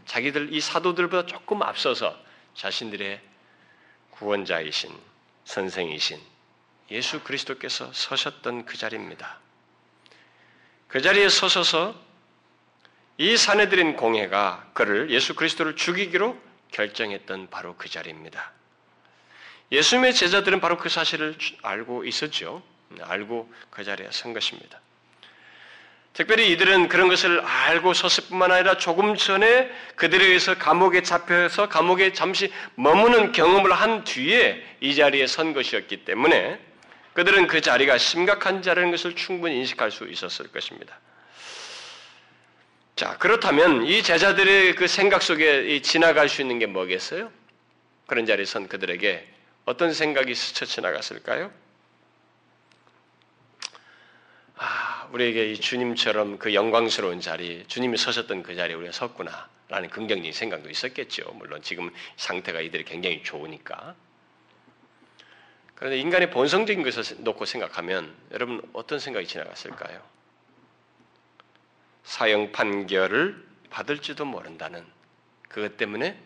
자기들 0.05 0.53
이 0.53 0.61
사도들보다 0.61 1.27
조금 1.27 1.61
앞서서 1.61 2.17
자신들의 2.55 3.19
구원자이신 4.11 4.91
선생이신 5.45 6.19
예수 6.91 7.21
그리스도께서 7.23 7.91
서셨던 7.93 8.65
그 8.65 8.77
자리입니다. 8.77 9.39
그 10.87 11.01
자리에 11.01 11.29
서셔서 11.29 12.08
이 13.19 13.35
사내들인 13.35 13.97
공회가 13.97 14.65
그를 14.71 15.11
예수 15.11 15.35
그리스도를 15.35 15.75
죽이기로 15.75 16.37
결정했던 16.71 17.49
바로 17.49 17.75
그 17.77 17.89
자리입니다. 17.89 18.53
예수님의 19.73 20.13
제자들은 20.13 20.61
바로 20.61 20.77
그 20.77 20.87
사실을 20.87 21.35
알고 21.61 22.05
있었죠. 22.05 22.63
알고 23.01 23.51
그 23.71 23.83
자리에 23.83 24.07
선 24.11 24.31
것입니다. 24.31 24.79
특별히 26.13 26.49
이들은 26.51 26.87
그런 26.87 27.09
것을 27.09 27.41
알고 27.41 27.93
섰을 27.93 28.29
뿐만 28.29 28.53
아니라 28.53 28.77
조금 28.77 29.17
전에 29.17 29.69
그들에 29.97 30.25
의해서 30.25 30.57
감옥에 30.57 31.01
잡혀서 31.01 31.67
감옥에 31.67 32.13
잠시 32.13 32.53
머무는 32.75 33.33
경험을 33.33 33.73
한 33.73 34.05
뒤에 34.05 34.63
이 34.79 34.95
자리에 34.95 35.27
선 35.27 35.53
것이었기 35.53 36.05
때문에 36.05 36.57
그들은 37.11 37.47
그 37.47 37.59
자리가 37.59 37.97
심각한 37.97 38.61
자라는 38.61 38.91
것을 38.91 39.13
충분히 39.17 39.57
인식할 39.57 39.91
수 39.91 40.07
있었을 40.07 40.53
것입니다. 40.53 40.97
자, 42.99 43.17
그렇다면 43.17 43.85
이 43.85 44.03
제자들의 44.03 44.75
그 44.75 44.85
생각 44.89 45.21
속에 45.21 45.81
지나갈 45.81 46.27
수 46.27 46.41
있는 46.41 46.59
게 46.59 46.65
뭐겠어요? 46.65 47.31
그런 48.07 48.25
자리에 48.25 48.43
선 48.43 48.67
그들에게 48.67 49.25
어떤 49.63 49.93
생각이 49.93 50.35
스쳐 50.35 50.65
지나갔을까요? 50.65 51.49
아, 54.57 55.07
우리에게 55.13 55.49
이 55.49 55.61
주님처럼 55.61 56.39
그 56.39 56.53
영광스러운 56.53 57.21
자리, 57.21 57.63
주님이 57.67 57.95
서셨던 57.95 58.43
그 58.43 58.55
자리에 58.55 58.75
우리가 58.75 58.91
섰구나 58.91 59.47
라는 59.69 59.89
긍정적인 59.89 60.33
생각도 60.33 60.69
있었겠죠. 60.69 61.31
물론 61.35 61.61
지금 61.61 61.91
상태가 62.17 62.59
이들이 62.59 62.83
굉장히 62.83 63.23
좋으니까. 63.23 63.95
그런데 65.75 65.97
인간의 65.99 66.31
본성적인 66.31 66.83
것을 66.83 67.15
놓고 67.19 67.45
생각하면 67.45 68.13
여러분 68.33 68.61
어떤 68.73 68.99
생각이 68.99 69.25
지나갔을까요? 69.25 70.18
사형 72.03 72.51
판결을 72.51 73.45
받을지도 73.69 74.25
모른다는 74.25 74.83
그것 75.47 75.77
때문에 75.77 76.17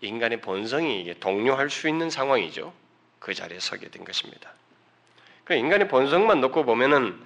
인간의 0.00 0.40
본성이 0.40 1.14
동요할 1.18 1.70
수 1.70 1.88
있는 1.88 2.10
상황이죠. 2.10 2.72
그 3.18 3.34
자리에 3.34 3.58
서게 3.58 3.88
된 3.88 4.04
것입니다. 4.04 4.52
그 5.44 5.54
인간의 5.54 5.88
본성만 5.88 6.40
놓고 6.40 6.64
보면은 6.64 7.18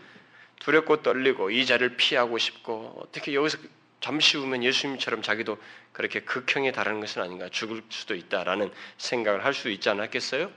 두렵고 0.60 1.02
떨리고 1.02 1.50
이 1.50 1.66
자리를 1.66 1.96
피하고 1.96 2.38
싶고 2.38 3.00
어떻게 3.02 3.34
여기서 3.34 3.58
잠시 4.00 4.36
후면 4.36 4.62
예수님처럼 4.62 5.22
자기도 5.22 5.58
그렇게 5.92 6.20
극형에 6.20 6.72
달하는 6.72 7.00
것은 7.00 7.22
아닌가 7.22 7.48
죽을 7.48 7.82
수도 7.88 8.14
있다라는 8.14 8.72
생각을 8.98 9.44
할 9.44 9.52
수 9.52 9.70
있지 9.70 9.88
않았겠어요? 9.90 10.50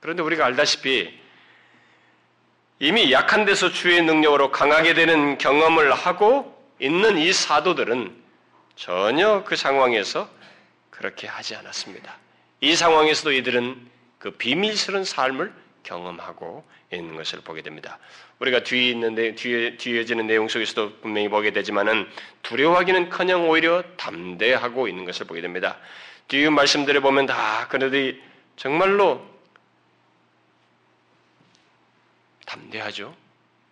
그런데 0.00 0.22
우리가 0.22 0.44
알다시피 0.46 1.18
이미 2.80 3.10
약한 3.10 3.44
데서 3.44 3.72
주의 3.72 4.00
능력으로 4.02 4.52
강하게 4.52 4.94
되는 4.94 5.36
경험을 5.36 5.92
하고 5.92 6.56
있는 6.78 7.18
이 7.18 7.32
사도들은 7.32 8.14
전혀 8.76 9.42
그 9.42 9.56
상황에서 9.56 10.28
그렇게 10.90 11.26
하지 11.26 11.56
않았습니다. 11.56 12.16
이 12.60 12.76
상황에서도 12.76 13.32
이들은 13.32 13.88
그 14.20 14.30
비밀스러운 14.32 15.04
삶을 15.04 15.52
경험하고 15.82 16.64
있는 16.92 17.16
것을 17.16 17.40
보게 17.40 17.62
됩니다. 17.62 17.98
우리가 18.38 18.62
뒤에 18.62 18.90
있는데 18.90 19.34
뒤에 19.34 19.76
뒤에지는 19.76 20.28
내용 20.28 20.46
속에서도 20.46 21.00
분명히 21.00 21.28
보게 21.28 21.50
되지만은 21.50 22.08
두려워하기는커녕 22.42 23.48
오히려 23.48 23.82
담대하고 23.96 24.86
있는 24.86 25.04
것을 25.04 25.26
보게 25.26 25.40
됩니다. 25.40 25.78
뒤에 26.28 26.48
말씀들을 26.50 27.00
보면 27.00 27.26
다 27.26 27.66
그들이 27.68 28.22
정말로 28.56 29.37
담대하죠. 32.48 33.14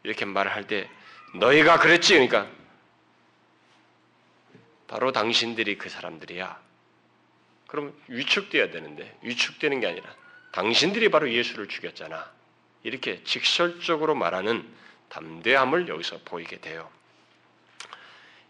이렇게 0.02 0.24
말을 0.24 0.52
할 0.54 0.66
때 0.66 0.88
너희가 1.34 1.78
그랬지 1.78 2.12
그러니까 2.14 2.46
바로 4.86 5.12
당신들이 5.12 5.78
그 5.78 5.88
사람들이야. 5.88 6.60
그럼 7.66 7.92
위축돼야 8.08 8.70
되는데 8.70 9.16
위축되는 9.22 9.80
게 9.80 9.86
아니라 9.88 10.14
당신들이 10.52 11.08
바로 11.08 11.30
예수를 11.32 11.68
죽였잖아. 11.68 12.30
이렇게 12.84 13.22
직설적으로 13.24 14.14
말하는 14.14 14.66
담대함을 15.08 15.88
여기서 15.88 16.20
보이게 16.24 16.60
돼요. 16.60 16.88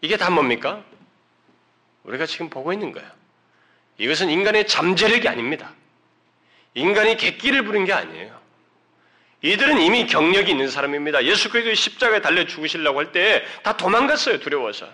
이게 0.03 0.17
다 0.17 0.31
뭡니까? 0.31 0.85
우리가 2.05 2.27
지금 2.27 2.51
보고 2.51 2.73
있는 2.73 2.93
거예요. 2.93 3.11
이것은 3.99 4.29
인간의 4.29 4.67
잠재력이 4.67 5.27
아닙니다. 5.29 5.73
인간이 6.75 7.17
객기를 7.17 7.65
부린 7.65 7.87
게 7.87 7.95
아니에요. 7.95 8.39
이들은 9.47 9.81
이미 9.81 10.07
경력이 10.07 10.51
있는 10.51 10.69
사람입니다. 10.69 11.25
예수 11.25 11.49
그리스도 11.51 11.75
십자가에 11.75 12.21
달려 12.21 12.45
죽으시려고 12.47 12.99
할 12.99 13.13
때 13.13 13.45
다 13.63 13.77
도망갔어요. 13.77 14.41
두려워서. 14.41 14.89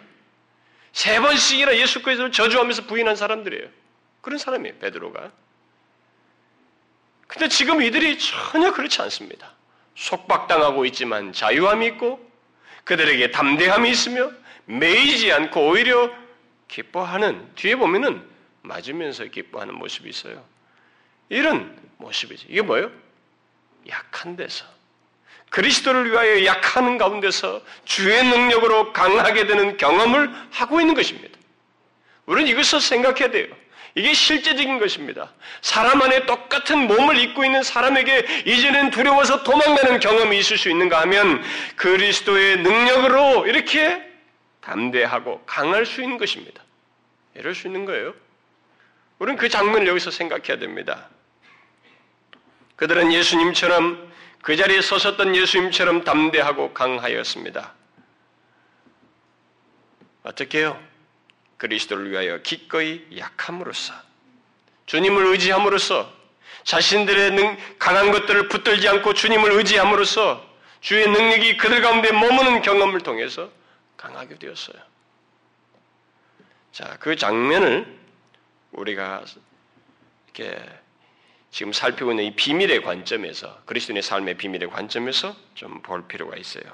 세 0.93 1.19
번씩이나 1.21 1.77
예수 1.79 2.03
그리스도를 2.03 2.33
저주하면서 2.33 2.85
부인한 2.85 3.17
사람들이에요. 3.17 3.67
그런 4.21 4.39
사람이에요. 4.39 4.77
베드로가. 4.79 5.33
근데 7.27 7.49
지금 7.49 7.81
이들이 7.83 8.19
전혀 8.19 8.73
그렇지 8.73 9.01
않습니다. 9.03 9.53
속박당하고 9.97 10.85
있지만 10.87 11.33
자유함이 11.33 11.87
있고 11.87 12.21
그들에게 12.85 13.31
담대함이 13.31 13.89
있으며 13.91 14.31
매이지 14.67 15.33
않고 15.33 15.69
오히려 15.69 16.11
기뻐하는 16.69 17.49
뒤에 17.55 17.77
보면은 17.77 18.23
맞으면서 18.63 19.25
기뻐하는 19.25 19.75
모습이 19.75 20.09
있어요. 20.11 20.45
이런 21.31 21.75
모습이지. 21.99 22.47
이게 22.51 22.61
뭐예요? 22.63 22.91
약한 23.89 24.37
데서 24.37 24.65
그리스도를 25.51 26.11
위하여 26.11 26.45
약하는 26.47 26.97
가운데서 26.97 27.61
주의 27.85 28.25
능력으로 28.25 28.93
강하게 28.93 29.47
되는 29.47 29.77
경험을 29.77 30.31
하고 30.51 30.81
있는 30.81 30.95
것입니다. 30.95 31.39
우리는 32.25 32.51
이것을 32.51 32.81
생각해야 32.81 33.31
돼요. 33.31 33.49
이게 33.95 34.15
실제적인 34.15 34.79
것입니다. 34.79 35.31
사람 35.61 36.01
안에 36.01 36.25
똑같은 36.25 36.87
몸을 36.87 37.19
입고 37.19 37.45
있는 37.45 37.63
사람에게 37.63 38.45
이제는 38.47 38.91
두려워서 38.91 39.43
도망가는 39.43 40.01
경험이 40.01 40.39
있을 40.39 40.57
수 40.57 40.71
있는가 40.71 41.03
하면 41.03 41.43
그리스도의 41.77 42.59
능력으로 42.59 43.47
이렇게 43.47 44.03
담대하고 44.63 45.43
강할 45.45 45.85
수 45.85 46.01
있는 46.03 46.17
것입니다. 46.17 46.63
이럴 47.35 47.55
수 47.55 47.67
있는 47.67 47.85
거예요. 47.85 48.15
우리는 49.19 49.39
그 49.39 49.51
장면을 49.51 49.87
여기서 49.89 50.11
생각해야 50.11 50.59
됩니다. 50.59 51.09
그들은 52.83 53.13
예수님처럼 53.13 54.13
그 54.43 54.57
자리에 54.57 54.83
서섰던 54.83 55.37
예수님처럼 55.37 56.03
담대하고 56.03 56.75
강하였습니다. 56.75 57.75
어떻게 60.25 60.59
해요? 60.59 60.83
그리스도를 61.59 62.11
위하여 62.11 62.43
기꺼이 62.43 63.07
약함으로써 63.17 63.95
주님을 64.87 65.27
의지함으로써 65.27 66.13
자신들의 66.65 67.31
능, 67.35 67.57
강한 67.79 68.11
것들을 68.11 68.49
붙들지 68.49 68.89
않고 68.89 69.15
주님을 69.15 69.53
의지함으로써 69.53 70.45
주의 70.81 71.09
능력이 71.09 71.59
그들 71.59 71.83
가운데 71.83 72.11
머무는 72.11 72.63
경험을 72.63 73.03
통해서 73.03 73.49
강하게 73.97 74.41
되었어요. 74.41 74.83
자, 76.73 76.97
그 76.99 77.15
장면을 77.15 77.97
우리가 78.73 79.23
이렇게 80.35 80.82
지금 81.53 81.73
살피고 81.73 82.13
있는 82.13 82.25
이 82.25 82.35
비밀의 82.35 82.83
관점에서 82.83 83.61
그리스도인의 83.67 84.03
삶의 84.03 84.39
비밀의 84.39 84.71
관점에서 84.71 85.37
좀 85.55 85.83
볼 85.83 86.09
필요가 86.09 86.37
있어요. 86.37 86.65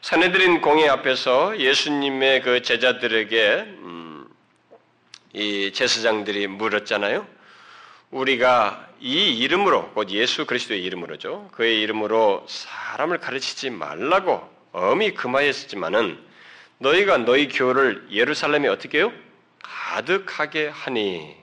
사내들인 0.00 0.62
공회 0.62 0.88
앞에서 0.88 1.58
예수님의 1.58 2.40
그 2.40 2.62
제자들에게 2.62 3.56
음, 3.82 4.26
이 5.34 5.70
제사장들이 5.74 6.46
물었잖아요. 6.46 7.26
우리가 8.10 8.88
이 9.00 9.38
이름으로 9.38 9.90
곧 9.90 10.08
예수 10.10 10.46
그리스도의 10.46 10.82
이름으로죠. 10.82 11.50
그의 11.52 11.80
이름으로 11.82 12.46
사람을 12.48 13.18
가르치지 13.18 13.68
말라고 13.68 14.48
엄히 14.72 15.12
금하였지만은 15.12 16.18
너희가 16.78 17.18
너희 17.18 17.48
교를 17.48 18.06
예루살렘에 18.10 18.68
어떻게 18.68 18.98
해요? 18.98 19.12
가득하게 19.62 20.68
하니 20.68 21.36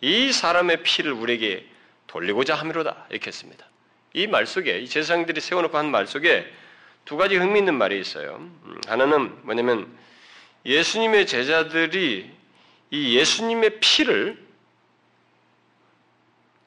이 0.00 0.32
사람의 0.32 0.84
피를 0.84 1.12
우리에게 1.12 1.71
돌리고자 2.12 2.54
함이로다 2.54 3.06
이렇게 3.10 3.28
했습니다. 3.28 3.66
이 4.14 4.26
말 4.26 4.46
속에 4.46 4.78
이 4.80 4.86
제사장들이 4.88 5.40
세워놓고 5.40 5.76
한 5.78 5.86
말 5.90 6.06
속에 6.06 6.46
두 7.06 7.16
가지 7.16 7.36
흥미있는 7.36 7.74
말이 7.74 7.98
있어요. 7.98 8.36
음, 8.36 8.80
하나는 8.86 9.44
뭐냐면 9.44 9.90
예수님의 10.66 11.26
제자들이 11.26 12.30
이 12.90 13.16
예수님의 13.18 13.80
피를 13.80 14.38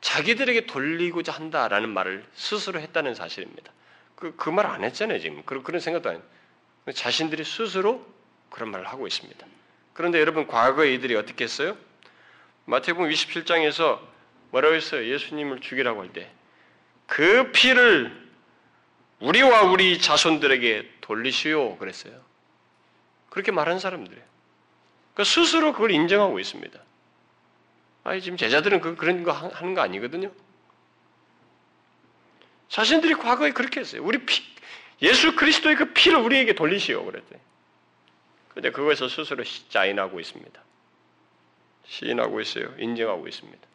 자기들에게 0.01 0.65
돌리고자 0.65 1.31
한다라는 1.31 1.89
말을 1.89 2.25
스스로 2.33 2.79
했다는 2.79 3.15
사실입니다. 3.15 3.71
그, 4.15 4.35
그 4.35 4.49
말 4.49 4.65
안 4.65 4.83
했잖아요, 4.83 5.19
지금. 5.19 5.43
그런, 5.45 5.63
그런 5.63 5.79
생각도 5.79 6.09
안. 6.09 6.21
자신들이 6.93 7.43
스스로 7.43 8.05
그런 8.49 8.69
말을 8.71 8.87
하고 8.87 9.07
있습니다. 9.07 9.45
그런데 9.93 10.19
여러분, 10.19 10.45
과거에 10.47 10.93
이들이 10.93 11.15
어떻게 11.15 11.43
했어요? 11.43 11.77
마태복음 12.65 13.09
27장에서 13.09 13.99
뭐라고 14.55 14.75
했어요? 14.75 15.05
예수님을 15.05 15.59
죽이라고 15.59 16.01
할 16.01 16.13
때. 16.13 16.31
그 17.07 17.51
피를 17.51 18.25
우리와 19.19 19.63
우리 19.63 19.99
자손들에게 19.99 20.91
돌리시오 21.01 21.77
그랬어요. 21.77 22.21
그렇게 23.29 23.51
말한 23.51 23.79
사람들이에요. 23.79 24.23
그 25.13 25.23
스스로 25.25 25.73
그걸 25.73 25.91
인정하고 25.91 26.39
있습니다. 26.39 26.79
아니 28.05 28.21
지금 28.21 28.37
제자들은 28.37 28.79
그, 28.79 28.95
그런 28.95 29.23
거 29.23 29.31
하는 29.33 29.73
거 29.73 29.81
아니거든요. 29.81 30.31
자신들이 32.69 33.15
과거에 33.15 33.51
그렇게 33.51 33.81
했어요. 33.81 34.03
우리 34.03 34.25
피, 34.25 34.41
예수 35.01 35.35
그리스도의 35.35 35.75
그 35.75 35.93
피를 35.93 36.19
우리에게 36.19 36.53
돌리시오 36.53 37.03
그랬대. 37.03 37.39
그런데 38.49 38.71
그것에서 38.71 39.09
스스로 39.09 39.43
자인하고 39.69 40.19
있습니다. 40.19 40.61
시인하고 41.87 42.39
있어요. 42.39 42.73
인정하고 42.77 43.27
있습니다. 43.27 43.74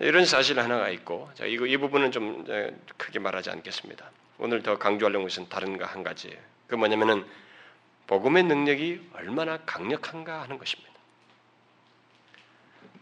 이런 0.00 0.24
사실 0.24 0.58
하나가 0.60 0.88
있고, 0.90 1.28
자, 1.34 1.44
이거, 1.44 1.66
이 1.66 1.76
부분은 1.76 2.12
좀 2.12 2.44
크게 2.96 3.18
말하지 3.18 3.50
않겠습니다. 3.50 4.10
오늘 4.38 4.62
더 4.62 4.78
강조하려는 4.78 5.24
것은 5.24 5.48
다른 5.48 5.76
거 5.76 5.84
한 5.84 6.02
가지예요. 6.04 6.36
그 6.68 6.76
뭐냐면은, 6.76 7.24
복음의 8.06 8.44
능력이 8.44 9.10
얼마나 9.14 9.58
강력한가 9.66 10.42
하는 10.42 10.58
것입니다. 10.58 10.92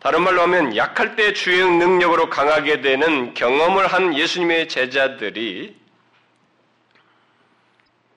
다른 0.01 0.23
말로 0.23 0.43
하면 0.43 0.77
약할 0.77 1.17
때 1.17 1.33
주의 1.33 1.59
능력으로 1.59 2.29
강하게 2.31 2.81
되는 2.81 3.35
경험을 3.35 3.87
한 3.87 4.17
예수님의 4.17 4.69
제자들이 4.69 5.77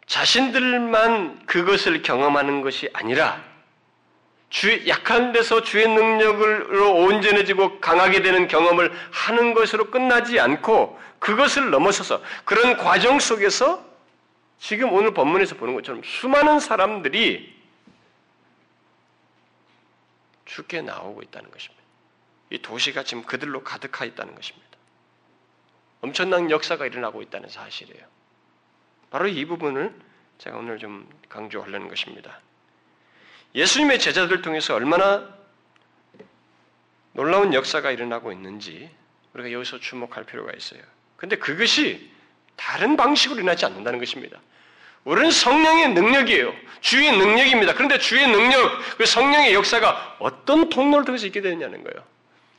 자신들만 0.06 1.46
그것을 1.46 2.02
경험하는 2.02 2.62
것이 2.62 2.89
아니라 2.94 3.44
주 4.49 4.88
약한 4.88 5.31
데서 5.31 5.62
주의 5.62 5.88
능력으로 5.88 6.95
온전해지고 6.95 7.79
강하게 7.79 8.21
되는 8.21 8.47
경험을 8.47 8.91
하는 9.12 9.53
것으로 9.53 9.91
끝나지 9.91 10.39
않고 10.39 10.99
그것을 11.19 11.69
넘어서서 11.69 12.21
그런 12.45 12.77
과정 12.77 13.19
속에서 13.19 13.85
지금 14.59 14.91
오늘 14.91 15.13
본문에서 15.13 15.55
보는 15.55 15.75
것처럼 15.75 16.01
수많은 16.03 16.59
사람들이 16.59 17.57
죽게 20.45 20.81
나오고 20.81 21.21
있다는 21.21 21.51
것입니다. 21.51 21.83
이 22.49 22.57
도시가 22.59 23.03
지금 23.03 23.23
그들로 23.23 23.63
가득하 23.63 24.05
있다는 24.05 24.33
것입니다. 24.33 24.67
엄청난 26.01 26.49
역사가 26.49 26.88
일어나고 26.88 27.21
있다는 27.21 27.49
사실이에요. 27.49 28.03
바로 29.12 29.27
이 29.27 29.45
부분을 29.45 29.93
제가 30.39 30.57
오늘 30.57 30.79
좀 30.79 31.07
강조하려는 31.29 31.88
것입니다. 31.88 32.39
예수님의 33.55 33.99
제자들 33.99 34.41
통해서 34.41 34.75
얼마나 34.75 35.27
놀라운 37.13 37.53
역사가 37.53 37.91
일어나고 37.91 38.31
있는지 38.31 38.89
우리가 39.33 39.51
여기서 39.51 39.79
주목할 39.79 40.25
필요가 40.25 40.51
있어요. 40.53 40.81
근데 41.17 41.38
그것이 41.38 42.12
다른 42.55 42.95
방식으로 42.95 43.39
일어나지 43.39 43.65
않는다는 43.65 43.99
것입니다. 43.99 44.39
우리는 45.05 45.31
성령의 45.31 45.93
능력이에요. 45.93 46.53
주의 46.81 47.12
능력입니다. 47.17 47.73
그런데 47.73 47.97
주의 47.97 48.27
능력, 48.27 48.71
그 48.97 49.05
성령의 49.05 49.53
역사가 49.53 50.17
어떤 50.19 50.69
통로를 50.69 51.05
통해서 51.05 51.25
있게 51.25 51.41
되느냐는 51.41 51.83
거예요. 51.83 52.05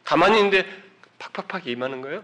가만히 0.04 0.38
있는데 0.38 0.66
팍팍팍 1.18 1.66
임하는 1.66 2.00
거예요? 2.00 2.22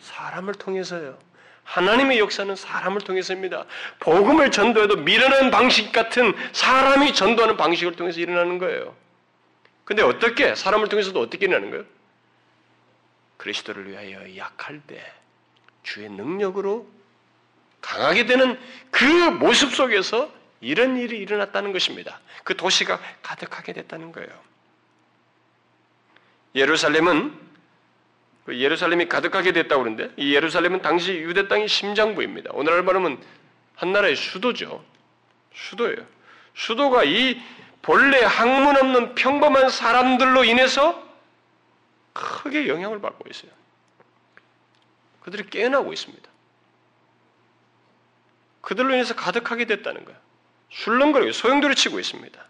사람을 0.00 0.54
통해서요. 0.54 1.18
하나님의 1.64 2.18
역사는 2.18 2.56
사람을 2.56 3.00
통해서입니다. 3.00 3.64
복음을 4.00 4.50
전도해도 4.50 4.96
미련한 4.96 5.50
방식 5.50 5.92
같은 5.92 6.32
사람이 6.52 7.14
전도하는 7.14 7.56
방식을 7.56 7.96
통해서 7.96 8.20
일어나는 8.20 8.58
거예요. 8.58 8.94
근데 9.84 10.02
어떻게 10.02 10.54
사람을 10.54 10.88
통해서도 10.88 11.20
어떻게 11.20 11.46
일어나는 11.46 11.70
거예요? 11.70 11.84
그리스도를 13.36 13.90
위하여 13.90 14.36
약할 14.36 14.80
때 14.86 15.04
주의 15.82 16.08
능력으로 16.08 16.86
강하게 17.80 18.24
되는 18.24 18.58
그 18.90 19.04
모습 19.04 19.74
속에서 19.74 20.32
이런 20.60 20.96
일이 20.96 21.18
일어났다는 21.18 21.72
것입니다. 21.72 22.20
그 22.42 22.56
도시가 22.56 22.98
가득하게 23.22 23.74
됐다는 23.74 24.12
거예요. 24.12 24.30
예루살렘은 26.54 27.43
그 28.44 28.58
예루살렘이 28.58 29.08
가득하게 29.08 29.52
됐다고 29.52 29.82
그러는데 29.82 30.12
이 30.16 30.34
예루살렘은 30.34 30.82
당시 30.82 31.12
유대 31.12 31.48
땅의 31.48 31.68
심장부입니다. 31.68 32.50
오늘날 32.52 32.82
말하면 32.82 33.22
한 33.74 33.92
나라의 33.92 34.16
수도죠. 34.16 34.84
수도예요. 35.54 36.06
수도가 36.54 37.04
이 37.04 37.40
본래 37.82 38.20
학문 38.22 38.76
없는 38.76 39.14
평범한 39.14 39.70
사람들로 39.70 40.44
인해서 40.44 41.02
크게 42.12 42.68
영향을 42.68 43.00
받고 43.00 43.24
있어요. 43.30 43.50
그들이 45.20 45.48
깨어나고 45.48 45.92
있습니다. 45.92 46.28
그들로 48.60 48.94
인해서 48.94 49.14
가득하게 49.14 49.64
됐다는 49.64 50.04
거예요. 50.04 50.18
술렁거리고 50.70 51.32
소용돌이 51.32 51.74
치고 51.74 51.98
있습니다. 51.98 52.44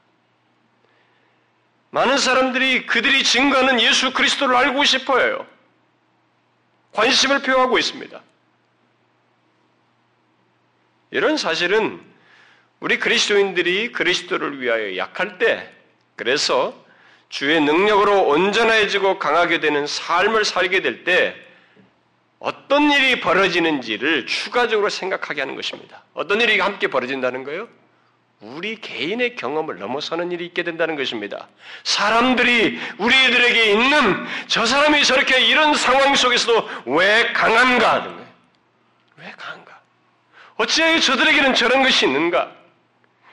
많은 1.91 2.19
사람들이 2.19 2.87
그들이 2.87 3.23
증거하는 3.23 3.81
예수 3.81 4.13
그리스도를 4.13 4.57
알고 4.57 4.85
싶어요. 4.85 5.47
관심을 6.95 7.43
표하고 7.43 7.79
있습니다. 7.79 8.23
이런 11.11 11.37
사실은 11.37 12.01
우리 12.81 12.99
그리스도인들이 12.99 13.93
그리스도를 13.93 14.61
위하여 14.61 14.97
약할 14.97 15.39
때, 15.39 15.71
그래서 16.17 16.75
주의 17.29 17.61
능력으로 17.61 18.29
온전해지고 18.29 19.19
강하게 19.19 19.61
되는 19.61 19.87
삶을 19.87 20.45
살게 20.45 20.83
될 20.83 21.05
때, 21.05 21.37
어떤 22.39 22.91
일이 22.93 23.21
벌어지는지를 23.21 24.27
추가적으로 24.27 24.89
생각하게 24.89 25.41
하는 25.41 25.57
것입니다. 25.57 26.05
어떤 26.13 26.41
일이 26.41 26.61
함께 26.61 26.89
벌어진다는 26.89 27.43
거예요? 27.45 27.69
우리 28.41 28.81
개인의 28.81 29.37
경험을 29.37 29.79
넘어서는 29.79 30.31
일이 30.33 30.45
있게 30.47 30.63
된다는 30.65 30.97
것입니다. 30.97 31.49
사람들이 31.83 32.79
우리들에게 32.99 33.73
있는 33.73 34.27
저 34.49 34.67
사람이 34.67 35.03
저렇게 35.05 35.41
이런 35.41 35.75
상황 35.75 36.15
속에서도 36.15 36.69
왜 36.87 37.33
강한가 37.33 37.93
하는 37.95 38.13
거예요. 38.15 38.29
왜 39.17 39.33
강한가? 39.37 39.81
어찌하여 40.57 41.01
저들에게는 41.01 41.55
저런 41.55 41.83
것이 41.83 42.07
있는가? 42.07 42.53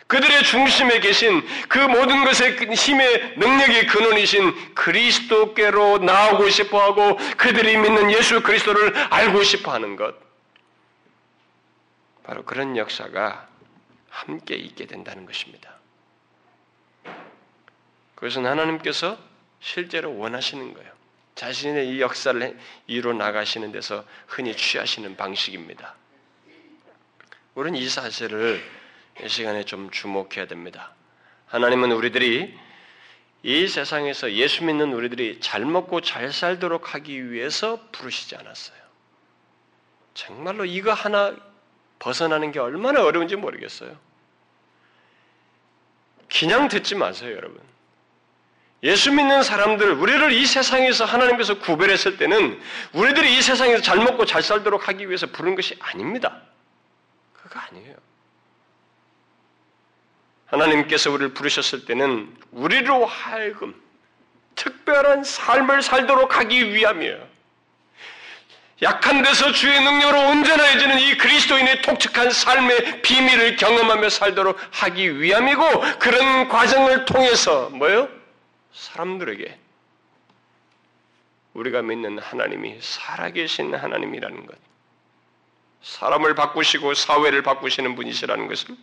그들의 0.08 0.44
중심에 0.44 1.00
계신 1.00 1.42
그 1.70 1.78
모든 1.80 2.26
것의 2.26 2.58
힘의 2.76 3.36
능력의 3.38 3.88
근원이신 3.88 4.74
그리스도께로 4.76 6.00
나오고 6.00 6.50
싶어 6.50 6.82
하고 6.82 7.18
그들이 7.38 7.78
믿는 7.78 8.12
예수 8.12 8.42
그리스도를 8.42 8.94
알고 9.10 9.44
싶어 9.44 9.72
하는 9.72 9.96
것. 9.96 10.14
바로 12.24 12.44
그런 12.44 12.76
역사가 12.76 13.51
함께 14.12 14.56
있게 14.56 14.86
된다는 14.86 15.26
것입니다. 15.26 15.80
그것은 18.16 18.46
하나님께서 18.46 19.18
실제로 19.60 20.16
원하시는 20.16 20.74
거예요. 20.76 20.92
자신의 21.34 21.90
이 21.90 22.02
역사를 22.02 22.60
이루 22.86 23.14
나가시는 23.14 23.72
데서 23.72 24.06
흔히 24.28 24.56
취하시는 24.56 25.16
방식입니다. 25.16 25.96
우리는 27.56 27.80
이 27.80 27.90
사실을 27.90 28.64
이 29.24 29.28
시간에 29.28 29.64
좀 29.66 29.90
주목해야 29.90 30.46
됩니다. 30.46 30.94
하나님은 31.48 31.92
우리들이 31.92 32.58
이 33.44 33.68
세상에서 33.68 34.34
예수 34.34 34.64
믿는 34.64 34.94
우리들이 34.94 35.40
잘 35.40 35.66
먹고 35.66 36.02
잘 36.02 36.32
살도록 36.32 36.94
하기 36.94 37.32
위해서 37.32 37.80
부르시지 37.92 38.36
않았어요. 38.36 38.78
정말로 40.14 40.66
이거 40.66 40.94
하나 40.94 41.36
벗어나는 42.02 42.52
게 42.52 42.60
얼마나 42.60 43.04
어려운지 43.04 43.36
모르겠어요. 43.36 43.96
그냥 46.28 46.68
듣지 46.68 46.96
마세요, 46.96 47.36
여러분. 47.36 47.62
예수 48.84 49.12
믿는 49.12 49.44
사람들, 49.44 49.92
우리를 49.92 50.32
이 50.32 50.46
세상에서 50.48 51.06
하나님께서 51.06 51.60
구별했을 51.60 52.18
때는 52.18 52.60
우리들이 52.94 53.38
이 53.38 53.42
세상에서 53.44 53.84
잘 53.84 54.00
먹고 54.00 54.26
잘 54.26 54.42
살도록 54.42 54.88
하기 54.88 55.08
위해서 55.08 55.28
부른 55.28 55.54
것이 55.54 55.78
아닙니다. 55.80 56.42
그거 57.34 57.60
아니에요. 57.60 57.96
하나님께서 60.48 61.12
우리를 61.12 61.36
부르셨을 61.36 61.86
때는 61.86 62.36
우리로 62.50 63.06
하여금 63.06 63.80
특별한 64.56 65.24
삶을 65.24 65.84
살도록 65.84 66.36
하기 66.38 66.74
위함이에요. 66.74 67.31
약한 68.82 69.22
데서 69.22 69.52
주의 69.52 69.80
능력으로 69.80 70.30
온전해지는 70.30 71.00
이 71.00 71.18
그리스도인의 71.18 71.84
독특한 71.84 72.32
삶의 72.32 73.02
비밀을 73.04 73.56
경험하며 73.58 74.10
살도록 74.10 74.58
하기 74.72 75.22
위함이고 75.22 75.64
그런 76.00 76.48
과정을 76.48 77.06
통해서 77.06 77.70
뭐요? 77.70 78.10
사람들에게 78.74 79.60
우리가 81.54 81.82
믿는 81.84 82.18
하나님이 82.18 82.78
살아계신 82.82 83.76
하나님이라는 83.76 84.46
것, 84.48 84.58
사람을 85.84 86.34
바꾸시고 86.34 86.94
사회를 86.96 87.44
바꾸시는 87.44 87.96
분이시라는 87.96 88.48
것을 88.48 88.76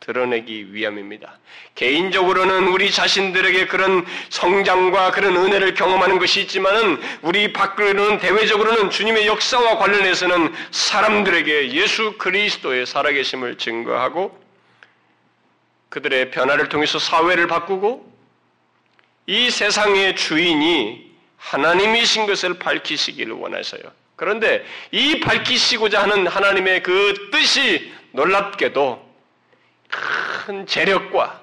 드러내기 0.00 0.72
위함입니다. 0.74 1.38
개인적으로는 1.74 2.68
우리 2.68 2.90
자신들에게 2.90 3.66
그런 3.66 4.04
성장과 4.30 5.12
그런 5.12 5.36
은혜를 5.36 5.74
경험하는 5.74 6.18
것이 6.18 6.40
있지만은 6.42 7.00
우리 7.22 7.52
밖으로는 7.52 8.18
대외적으로는 8.18 8.90
주님의 8.90 9.26
역사와 9.26 9.78
관련해서는 9.78 10.52
사람들에게 10.70 11.72
예수 11.72 12.16
그리스도의 12.18 12.86
살아계심을 12.86 13.58
증거하고 13.58 14.38
그들의 15.90 16.30
변화를 16.30 16.68
통해서 16.68 16.98
사회를 16.98 17.46
바꾸고 17.46 18.10
이 19.26 19.50
세상의 19.50 20.16
주인이 20.16 21.10
하나님이신 21.36 22.26
것을 22.26 22.58
밝히시기를 22.58 23.32
원하셔요. 23.34 23.82
그런데 24.16 24.64
이 24.90 25.20
밝히시고자 25.20 26.02
하는 26.02 26.26
하나님의 26.26 26.82
그 26.82 27.30
뜻이 27.32 27.92
놀랍게도 28.12 29.09
큰 29.90 30.66
재력과 30.66 31.42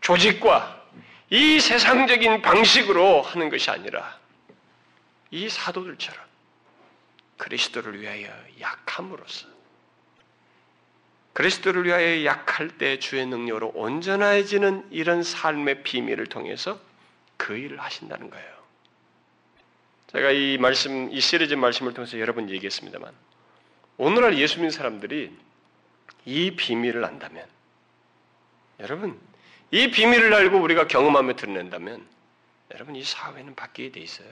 조직과 0.00 0.84
이 1.30 1.58
세상적인 1.58 2.42
방식으로 2.42 3.22
하는 3.22 3.48
것이 3.48 3.70
아니라 3.70 4.18
이 5.30 5.48
사도들처럼 5.48 6.24
그리스도를 7.36 8.00
위하여 8.00 8.28
약함으로써 8.60 9.46
그리스도를 11.32 11.84
위하여 11.84 12.24
약할 12.24 12.68
때 12.78 12.98
주의 12.98 13.26
능력으로 13.26 13.72
온전해지는 13.74 14.86
이런 14.90 15.22
삶의 15.22 15.82
비밀을 15.82 16.28
통해서 16.28 16.80
그 17.36 17.54
일을 17.56 17.78
하신다는 17.78 18.30
거예요. 18.30 18.56
제가 20.12 20.30
이 20.30 20.56
말씀, 20.56 21.12
이 21.12 21.20
시리즈 21.20 21.52
말씀을 21.52 21.92
통해서 21.92 22.18
여러 22.18 22.32
번 22.32 22.48
얘기했습니다만, 22.48 23.12
오늘날 23.98 24.38
예수 24.38 24.56
믿는 24.56 24.70
사람들이 24.70 25.30
이 26.24 26.52
비밀을 26.56 27.04
안다면, 27.04 27.46
여러분, 28.80 29.18
이 29.70 29.90
비밀을 29.90 30.32
알고 30.32 30.58
우리가 30.58 30.86
경험하며 30.86 31.36
드러낸다면, 31.36 32.06
여러분, 32.74 32.96
이 32.96 33.04
사회는 33.04 33.54
바뀌게 33.54 33.92
돼 33.92 34.00
있어요. 34.00 34.28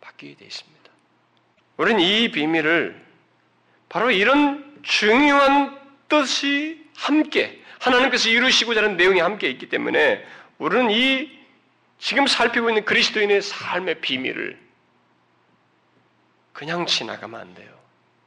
바뀌게 0.00 0.36
돼 0.36 0.44
있습니다. 0.44 0.90
우리는 1.76 2.00
이 2.00 2.30
비밀을 2.30 3.04
바로 3.88 4.10
이런 4.10 4.80
중요한 4.82 5.80
뜻이 6.08 6.84
함께, 6.96 7.60
하나님께서 7.80 8.28
이루시고자 8.28 8.82
하는 8.82 8.96
내용이 8.96 9.20
함께 9.20 9.48
있기 9.50 9.68
때문에 9.68 10.24
우리는 10.58 10.90
이 10.90 11.38
지금 11.98 12.26
살피고 12.26 12.70
있는 12.70 12.84
그리스도인의 12.84 13.42
삶의 13.42 14.00
비밀을 14.00 14.58
그냥 16.52 16.86
지나가면 16.86 17.40
안 17.40 17.54
돼요. 17.54 17.72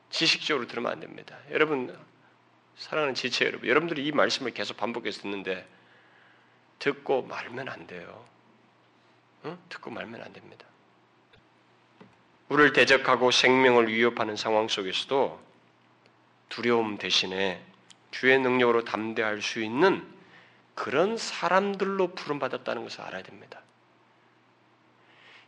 지식적으로 0.10 0.68
들으면 0.68 0.92
안 0.92 1.00
됩니다. 1.00 1.38
여러분, 1.52 1.96
사랑하는 2.78 3.16
지체 3.16 3.46
여러분, 3.46 3.68
여러분들이 3.68 4.06
이 4.06 4.12
말씀을 4.12 4.54
계속 4.54 4.78
반복해서 4.78 5.24
듣는데 5.24 5.68
듣고 6.80 7.24
말면 7.24 7.70
안 7.70 7.88
돼요. 7.88 8.26
응? 9.46 9.58
듣고 9.70 9.90
말면 9.90 10.22
안 10.22 10.32
됩니다. 10.32 10.66
우리를 12.50 12.74
대적하고 12.74 13.32
생명을 13.32 13.88
위협하는 13.88 14.36
상황 14.36 14.68
속에서도 14.68 15.40
두려움 16.50 16.98
대신에 16.98 17.62
주의 18.12 18.40
능력으로 18.40 18.86
담대할 18.86 19.42
수 19.42 19.62
있는 19.62 20.06
그런 20.76 21.18
사람들로 21.18 22.14
부름받았다는 22.14 22.84
것을 22.84 23.02
알아야 23.02 23.24
됩니다. 23.24 23.60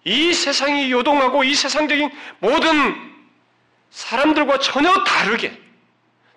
이 0.03 0.33
세상이 0.33 0.91
요동하고 0.91 1.43
이 1.43 1.53
세상적인 1.53 2.09
모든 2.39 3.29
사람들과 3.91 4.59
전혀 4.59 4.91
다르게 5.03 5.68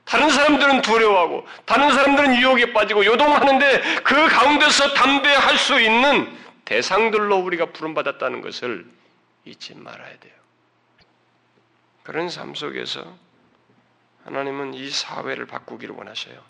다른 0.04 0.30
사람들은 0.30 0.82
두려워하고 0.82 1.46
다른 1.64 1.92
사람들은 1.92 2.36
유혹에 2.36 2.72
빠지고 2.72 3.04
요동하는데 3.04 4.02
그 4.02 4.28
가운데서 4.28 4.94
담대할 4.94 5.56
수 5.58 5.80
있는 5.80 6.36
대상들로 6.64 7.36
우리가 7.38 7.66
부름받았다는 7.66 8.40
것을 8.40 8.86
잊지 9.44 9.74
말아야 9.74 10.18
돼요. 10.18 10.32
그런 12.02 12.28
삶 12.28 12.54
속에서 12.54 13.16
하나님은 14.24 14.74
이 14.74 14.90
사회를 14.90 15.46
바꾸기를 15.46 15.94
원하셔요. 15.94 16.42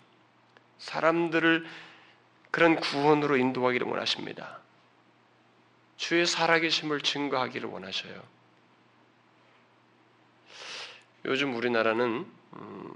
사람들을 0.79 1.65
그런 2.51 2.75
구원으로 2.75 3.37
인도하기를 3.37 3.87
원하십니다. 3.87 4.59
주의 5.97 6.25
살아계심을 6.25 7.01
증거하기를 7.01 7.69
원하셔요. 7.69 8.21
요즘 11.25 11.55
우리나라는 11.55 12.25
음, 12.53 12.93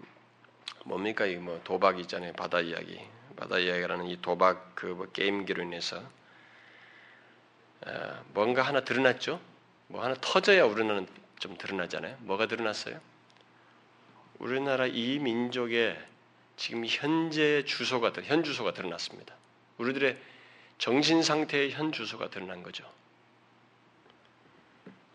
뭡니까? 0.88 1.26
이 1.26 1.36
뭐 1.36 1.60
도박 1.63 2.00
있잖아요. 2.00 2.32
바다 2.34 2.62
이야기. 2.62 3.00
바다 3.36 3.60
이야기라는 3.60 4.06
이 4.08 4.21
도박 4.21 4.73
그뭐 4.76 5.08
게임기로 5.12 5.63
인해서 5.63 6.02
아, 7.86 8.23
뭔가 8.34 8.63
하나 8.63 8.82
드러났죠? 8.82 9.39
뭐 9.88 10.04
하나 10.04 10.15
터져야 10.19 10.63
우리나라는 10.65 11.08
좀 11.39 11.58
드러나잖아요. 11.58 12.15
뭐가 12.21 12.47
드러났어요? 12.47 13.00
우리나라 14.39 14.88
이 14.88 15.19
민족의 15.19 16.00
지금 16.56 16.86
현재 16.88 17.63
주소가 17.65 18.13
현 18.23 18.43
주소가 18.43 18.73
드러났습니다. 18.73 19.36
우리들의 19.78 20.17
정신 20.80 21.21
상태의 21.21 21.71
현 21.71 21.91
주소가 21.91 22.30
드러난 22.30 22.63
거죠. 22.63 22.89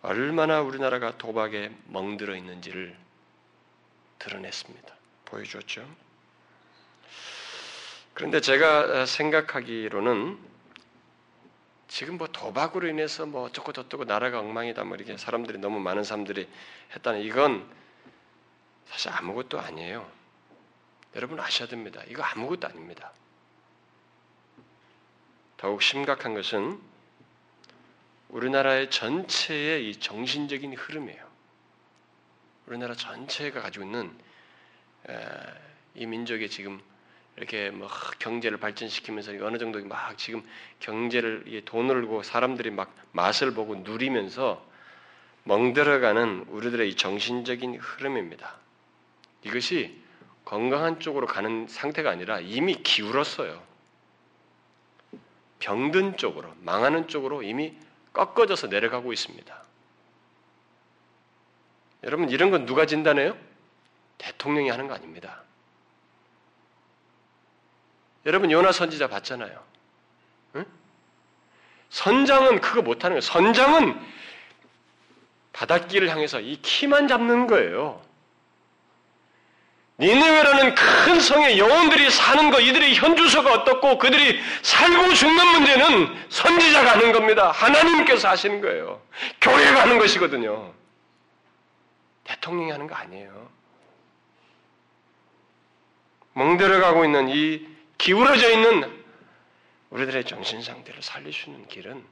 얼마나 0.02 0.60
우리나라가 0.60 1.16
도박에 1.16 1.70
멍들어 1.86 2.36
있는지를 2.36 2.96
드러냈습니다. 4.18 5.01
보여줬죠. 5.32 5.88
그런데 8.14 8.40
제가 8.40 9.06
생각하기로는 9.06 10.38
지금 11.88 12.18
뭐 12.18 12.26
도박으로 12.28 12.88
인해서 12.88 13.26
뭐 13.26 13.44
어쩌고 13.44 13.72
저쩌고 13.72 14.04
나라가 14.04 14.38
엉망이다 14.40 14.84
뭐 14.84 14.96
이렇게 14.96 15.16
사람들이 15.16 15.58
너무 15.58 15.80
많은 15.80 16.04
사람들이 16.04 16.48
했다는 16.94 17.22
이건 17.22 17.68
사실 18.86 19.10
아무것도 19.10 19.58
아니에요. 19.58 20.10
여러분 21.16 21.40
아셔야 21.40 21.68
됩니다. 21.68 22.02
이거 22.08 22.22
아무것도 22.22 22.68
아닙니다. 22.68 23.12
더욱 25.56 25.82
심각한 25.82 26.34
것은 26.34 26.80
우리나라의 28.28 28.90
전체의 28.90 29.88
이 29.88 29.96
정신적인 29.96 30.74
흐름이에요. 30.74 31.30
우리나라 32.66 32.94
전체가 32.94 33.60
가지고 33.60 33.84
있는 33.84 34.16
이 35.94 36.06
민족의 36.06 36.48
지금 36.48 36.80
이렇게 37.36 37.70
뭐 37.70 37.88
경제를 38.18 38.58
발전시키면서 38.58 39.32
어느 39.44 39.58
정도 39.58 39.82
막 39.84 40.16
지금 40.18 40.42
경제를 40.80 41.62
돈을 41.64 42.02
들고 42.02 42.22
사람들이 42.22 42.70
막 42.70 42.94
맛을 43.12 43.54
보고 43.54 43.74
누리면서 43.76 44.64
멍들어가는 45.44 46.46
우리들의 46.48 46.90
이 46.90 46.96
정신적인 46.96 47.78
흐름입니다. 47.80 48.54
이것이 49.42 50.00
건강한 50.44 51.00
쪽으로 51.00 51.26
가는 51.26 51.66
상태가 51.68 52.10
아니라 52.10 52.40
이미 52.40 52.74
기울었어요. 52.74 53.62
병든 55.58 56.16
쪽으로, 56.16 56.52
망하는 56.60 57.08
쪽으로 57.08 57.42
이미 57.42 57.76
꺾어져서 58.12 58.66
내려가고 58.66 59.12
있습니다. 59.12 59.62
여러분, 62.04 62.30
이런 62.30 62.50
건 62.50 62.66
누가 62.66 62.84
진단해요? 62.84 63.36
대통령이 64.18 64.70
하는 64.70 64.88
거 64.88 64.94
아닙니다. 64.94 65.42
여러분, 68.26 68.50
요나 68.50 68.72
선지자 68.72 69.08
봤잖아요. 69.08 69.62
응? 70.56 70.66
선장은 71.90 72.60
그거 72.60 72.82
못하는 72.82 73.14
거예요. 73.14 73.20
선장은 73.20 74.00
바닷길을 75.52 76.08
향해서 76.08 76.40
이 76.40 76.60
키만 76.62 77.08
잡는 77.08 77.46
거예요. 77.46 78.00
니네웨라는 79.98 80.74
큰 80.74 81.20
성의 81.20 81.58
영혼들이 81.58 82.10
사는 82.10 82.50
것, 82.50 82.60
이들의 82.60 82.94
현주소가 82.94 83.52
어떻고 83.52 83.98
그들이 83.98 84.40
살고 84.62 85.14
죽는 85.14 85.46
문제는 85.48 86.26
선지자가 86.30 86.92
하는 86.92 87.12
겁니다. 87.12 87.50
하나님께서 87.50 88.28
하시는 88.28 88.60
거예요. 88.60 89.00
교회가 89.40 89.82
하는 89.82 89.98
것이거든요. 89.98 90.72
대통령이 92.24 92.70
하는 92.70 92.86
거 92.86 92.94
아니에요. 92.94 93.50
멍들어가고 96.34 97.04
있는 97.04 97.28
이 97.28 97.66
기울어져 97.98 98.50
있는 98.50 99.02
우리들의 99.90 100.24
정신 100.24 100.62
상태를 100.62 101.02
있는 101.48 101.66
길은 101.68 102.02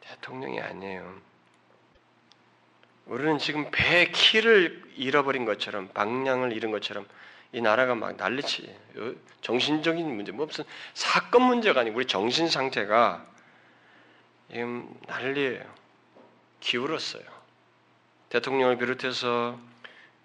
대통령이 0.00 0.60
아니에요. 0.60 1.20
우리는 3.06 3.38
지금 3.38 3.70
배 3.70 4.06
키를 4.06 4.82
잃어버린 4.96 5.44
것처럼 5.44 5.88
방향을 5.88 6.52
잃은 6.52 6.70
것처럼 6.70 7.06
이 7.52 7.60
나라가 7.60 7.94
막 7.94 8.16
난리치 8.16 8.74
정신적인 9.40 10.14
문제 10.14 10.32
뭐 10.32 10.46
무슨 10.46 10.64
사건 10.94 11.42
문제가 11.42 11.80
아니고 11.80 11.96
우리 11.96 12.06
정신 12.06 12.48
상태가 12.48 13.24
지금 14.50 14.92
난리예요. 15.06 15.64
기울었어요. 16.60 17.22
대통령을 18.30 18.78
비롯해서 18.78 19.58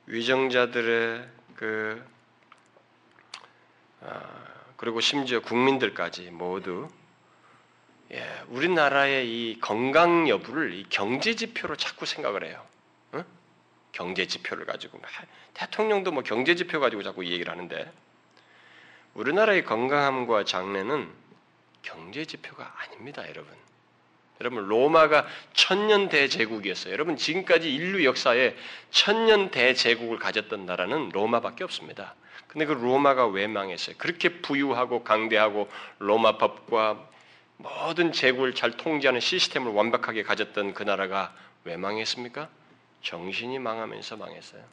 위정자들의 0.08 1.28
그 1.56 2.04
아, 2.04 2.19
그리고 4.78 5.02
심지어 5.02 5.42
국민들까지 5.42 6.32
모두 6.32 6.90
예, 8.12 8.44
우리나라의 8.48 9.30
이 9.30 9.60
건강 9.60 10.28
여부를 10.28 10.74
이 10.74 10.86
경제 10.90 11.36
지표로 11.36 11.76
자꾸 11.76 12.06
생각을 12.06 12.44
해요. 12.44 12.66
응? 13.14 13.24
경제 13.92 14.26
지표를 14.26 14.66
가지고 14.66 15.00
대통령도 15.54 16.12
뭐 16.12 16.24
경제 16.24 16.56
지표 16.56 16.80
가지고 16.80 17.04
자꾸 17.04 17.26
얘기를 17.26 17.52
하는데 17.52 17.92
우리나라의 19.14 19.64
건강함과 19.64 20.46
장래는 20.46 21.12
경제 21.82 22.26
지표가 22.26 22.74
아닙니다, 22.80 23.28
여러분. 23.30 23.54
여러분 24.40 24.68
로마가 24.68 25.28
천년 25.54 26.10
대제국이었어요. 26.10 26.94
여러분 26.94 27.18
지금까지 27.18 27.74
인류 27.74 28.06
역사에 28.06 28.56
천년 28.90 29.52
대제국을 29.52 30.18
가졌던 30.18 30.66
나라는 30.66 31.10
로마밖에 31.10 31.64
없습니다. 31.66 32.16
근데 32.48 32.66
그 32.66 32.72
로마가 32.72 33.28
왜 33.28 33.48
망했어요? 33.48 33.96
그렇게 33.98 34.42
부유하고 34.42 35.04
강대하고 35.04 35.70
로마 36.00 36.38
법과 36.38 37.08
모든 37.58 38.14
제국을 38.14 38.56
잘 38.56 38.72
통제하는 38.72 39.20
시스템을 39.20 39.74
완벽하게 39.74 40.24
가졌던 40.24 40.74
그 40.74 40.84
나라가 40.84 41.36
왜 41.66 41.76
망했습니까? 41.76 42.50
정신이 43.02 43.60
망하면서 43.60 44.18
망했어요. 44.18 44.64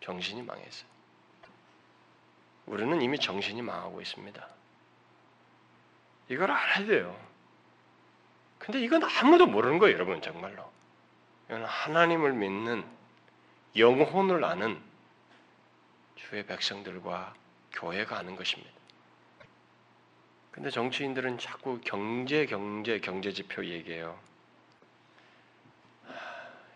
정신이 0.00 0.42
망했어요. 0.42 0.88
우리는 2.66 3.02
이미 3.02 3.18
정신이 3.18 3.60
망하고 3.62 4.00
있습니다. 4.00 4.48
이걸 6.28 6.50
알아야 6.50 6.86
돼요. 6.86 7.28
근데 8.58 8.80
이건 8.80 9.02
아무도 9.04 9.46
모르는 9.46 9.78
거예요, 9.78 9.94
여러분 9.94 10.20
정말로. 10.20 10.70
이건 11.46 11.64
하나님을 11.64 12.32
믿는 12.32 12.84
영혼을 13.76 14.44
아는 14.44 14.78
주의 16.16 16.44
백성들과 16.44 17.34
교회가 17.72 18.18
아는 18.18 18.36
것입니다. 18.36 18.70
근데 20.50 20.70
정치인들은 20.70 21.38
자꾸 21.38 21.80
경제, 21.84 22.44
경제, 22.46 22.98
경제 22.98 23.32
지표 23.32 23.64
얘기해요. 23.64 24.18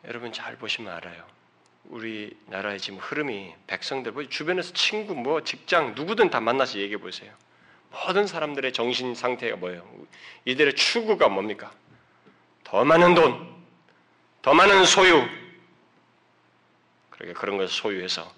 여러분 0.05 0.33
잘 0.33 0.57
보시면 0.57 0.93
알아요. 0.93 1.27
우리 1.87 2.37
나라의 2.47 2.79
지금 2.79 2.99
흐름이 2.99 3.55
백성들, 3.67 4.13
뭐 4.13 4.29
주변에서 4.29 4.73
친구, 4.73 5.15
뭐 5.15 5.43
직장 5.43 5.95
누구든 5.95 6.31
다 6.31 6.41
만나서 6.41 6.79
얘기해 6.79 6.99
보세요. 6.99 7.33
모든 7.93 8.27
사람들의 8.27 8.73
정신 8.73 9.15
상태가 9.15 9.57
뭐예요? 9.57 9.87
이들의 10.45 10.75
추구가 10.75 11.29
뭡니까? 11.29 11.71
더 12.65 12.85
많은 12.85 13.15
돈, 13.15 13.55
더 14.41 14.55
많은 14.55 14.85
소유. 14.85 15.23
그러니까 17.11 17.39
그런 17.39 17.59
것을 17.59 17.69
소유해서 17.69 18.33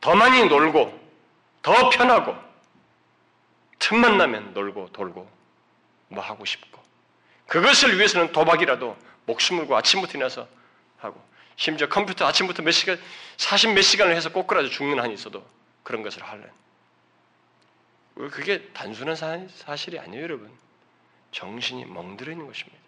더 0.00 0.14
많이 0.14 0.44
놀고, 0.44 0.98
더 1.62 1.90
편하고, 1.90 2.34
틈만 3.78 4.16
나면 4.16 4.54
놀고 4.54 4.90
돌고, 4.92 5.28
뭐 6.08 6.22
하고 6.22 6.44
싶고. 6.44 6.80
그것을 7.46 7.96
위해서는 7.96 8.32
도박이라도 8.32 8.96
목숨 9.26 9.58
걸고 9.58 9.76
아침부터 9.76 10.12
일어나서 10.16 10.46
하고, 10.98 11.20
심지어 11.56 11.88
컴퓨터 11.88 12.26
아침부터 12.26 12.62
몇 12.62 12.70
시간, 12.70 12.98
40 13.36 13.74
몇 13.74 13.82
시간을 13.82 14.14
해서 14.14 14.30
꼬꾸라져 14.30 14.68
죽는 14.68 15.00
한이 15.00 15.14
있어도 15.14 15.44
그런 15.82 16.02
것을 16.02 16.22
할래. 16.22 16.44
그게 18.14 18.62
단순한 18.72 19.48
사실이 19.48 19.98
아니에요, 19.98 20.22
여러분. 20.22 20.50
정신이 21.32 21.86
멍들어 21.86 22.32
있는 22.32 22.46
것입니다. 22.46 22.78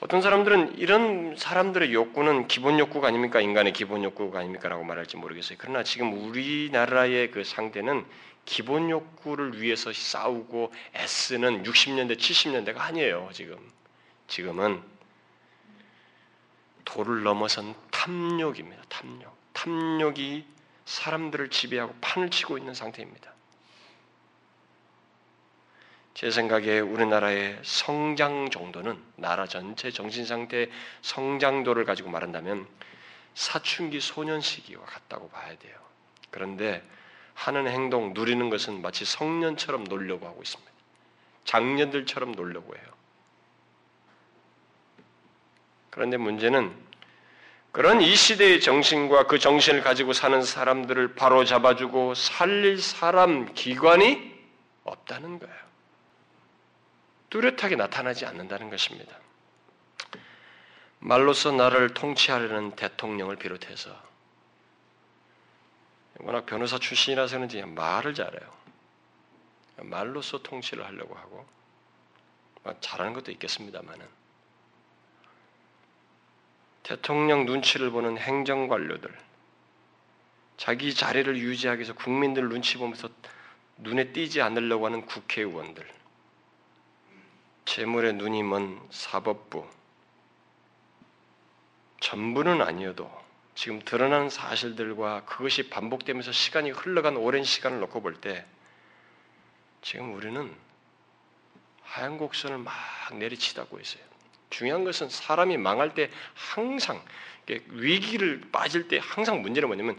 어떤 0.00 0.22
사람들은 0.22 0.78
이런 0.78 1.36
사람들의 1.36 1.92
욕구는 1.92 2.48
기본 2.48 2.78
욕구가 2.78 3.08
아닙니까? 3.08 3.40
인간의 3.40 3.72
기본 3.72 4.02
욕구가 4.04 4.40
아닙니까? 4.40 4.68
라고 4.68 4.84
말할지 4.84 5.16
모르겠어요. 5.16 5.56
그러나 5.60 5.82
지금 5.82 6.12
우리나라의 6.12 7.30
그 7.30 7.44
상태는 7.44 8.04
기본 8.44 8.90
욕구를 8.90 9.60
위해서 9.60 9.92
싸우고 9.92 10.72
애쓰는 10.96 11.62
60년대, 11.64 12.16
70년대가 12.16 12.78
아니에요, 12.78 13.28
지금. 13.32 13.56
지금은 14.26 14.82
도를 16.84 17.22
넘어선 17.22 17.74
탐욕입니다, 17.90 18.82
탐욕. 18.88 19.36
탐욕이 19.52 20.44
사람들을 20.88 21.50
지배하고 21.50 21.94
판을 22.00 22.30
치고 22.30 22.56
있는 22.56 22.72
상태입니다. 22.72 23.30
제 26.14 26.30
생각에 26.30 26.80
우리나라의 26.80 27.60
성장 27.62 28.48
정도는 28.48 29.00
나라 29.16 29.46
전체 29.46 29.90
정신 29.90 30.24
상태 30.24 30.70
성장도를 31.02 31.84
가지고 31.84 32.08
말한다면 32.08 32.66
사춘기 33.34 34.00
소년 34.00 34.40
시기와 34.40 34.84
같다고 34.86 35.28
봐야 35.28 35.56
돼요. 35.58 35.78
그런데 36.30 36.82
하는 37.34 37.68
행동, 37.68 38.14
누리는 38.14 38.48
것은 38.48 38.80
마치 38.80 39.04
성년처럼 39.04 39.84
놀려고 39.84 40.26
하고 40.26 40.40
있습니다. 40.42 40.72
장년들처럼 41.44 42.32
놀려고 42.32 42.74
해요. 42.74 42.86
그런데 45.90 46.16
문제는 46.16 46.87
그런 47.72 48.00
이 48.00 48.14
시대의 48.16 48.60
정신과 48.60 49.26
그 49.26 49.38
정신을 49.38 49.82
가지고 49.82 50.12
사는 50.12 50.42
사람들을 50.42 51.14
바로 51.14 51.44
잡아주고 51.44 52.14
살릴 52.14 52.80
사람, 52.80 53.52
기관이 53.54 54.34
없다는 54.84 55.38
거예요. 55.38 55.54
뚜렷하게 57.30 57.76
나타나지 57.76 58.24
않는다는 58.24 58.70
것입니다. 58.70 59.16
말로써 60.98 61.52
나를 61.52 61.94
통치하려는 61.94 62.74
대통령을 62.74 63.36
비롯해서 63.36 64.08
워낙 66.20 66.46
변호사 66.46 66.78
출신이라서 66.78 67.36
그런지 67.36 67.62
말을 67.62 68.14
잘해요. 68.14 68.58
말로써 69.76 70.42
통치를 70.42 70.84
하려고 70.84 71.14
하고 71.14 71.46
잘하는 72.80 73.12
것도 73.12 73.30
있겠습니다만은 73.32 74.17
대통령 76.88 77.44
눈치를 77.44 77.90
보는 77.90 78.16
행정관료들 78.16 79.14
자기 80.56 80.94
자리를 80.94 81.36
유지하기 81.36 81.80
위해서 81.80 81.94
국민들 81.94 82.48
눈치 82.48 82.78
보면서 82.78 83.10
눈에 83.76 84.12
띄지 84.12 84.40
않으려고 84.40 84.86
하는 84.86 85.04
국회의원들 85.04 85.86
재물에 87.66 88.12
눈이 88.12 88.42
먼 88.42 88.80
사법부 88.90 89.68
전부는 92.00 92.62
아니어도 92.62 93.10
지금 93.54 93.82
드러난 93.84 94.30
사실들과 94.30 95.26
그것이 95.26 95.68
반복되면서 95.68 96.32
시간이 96.32 96.70
흘러간 96.70 97.18
오랜 97.18 97.44
시간을 97.44 97.80
놓고 97.80 98.00
볼 98.00 98.18
때 98.22 98.46
지금 99.82 100.14
우리는 100.14 100.56
하얀 101.82 102.16
곡선을 102.16 102.56
막 102.56 102.72
내리치다고 103.12 103.78
있어요. 103.78 104.07
중요한 104.50 104.84
것은 104.84 105.08
사람이 105.08 105.56
망할 105.56 105.94
때 105.94 106.10
항상 106.34 107.02
위기를 107.68 108.42
빠질 108.52 108.88
때 108.88 109.00
항상 109.02 109.42
문제는 109.42 109.68
뭐냐면 109.68 109.98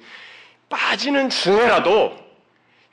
빠지는 0.70 1.30
중에라도 1.30 2.18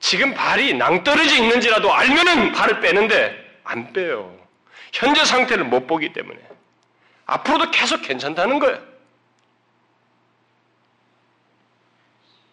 지금 0.01 0.35
발이 0.35 0.75
낭떠러져 0.75 1.37
있는지라도 1.37 1.93
알면은 1.93 2.53
발을 2.53 2.81
빼는데 2.81 3.61
안 3.65 3.93
빼요. 3.93 4.37
현재 4.93 5.25
상태를 5.25 5.65
못 5.65 5.87
보기 5.87 6.13
때문에 6.13 6.39
앞으로도 7.27 7.71
계속 7.71 8.03
괜찮다는 8.03 8.59
거예요. 8.59 8.97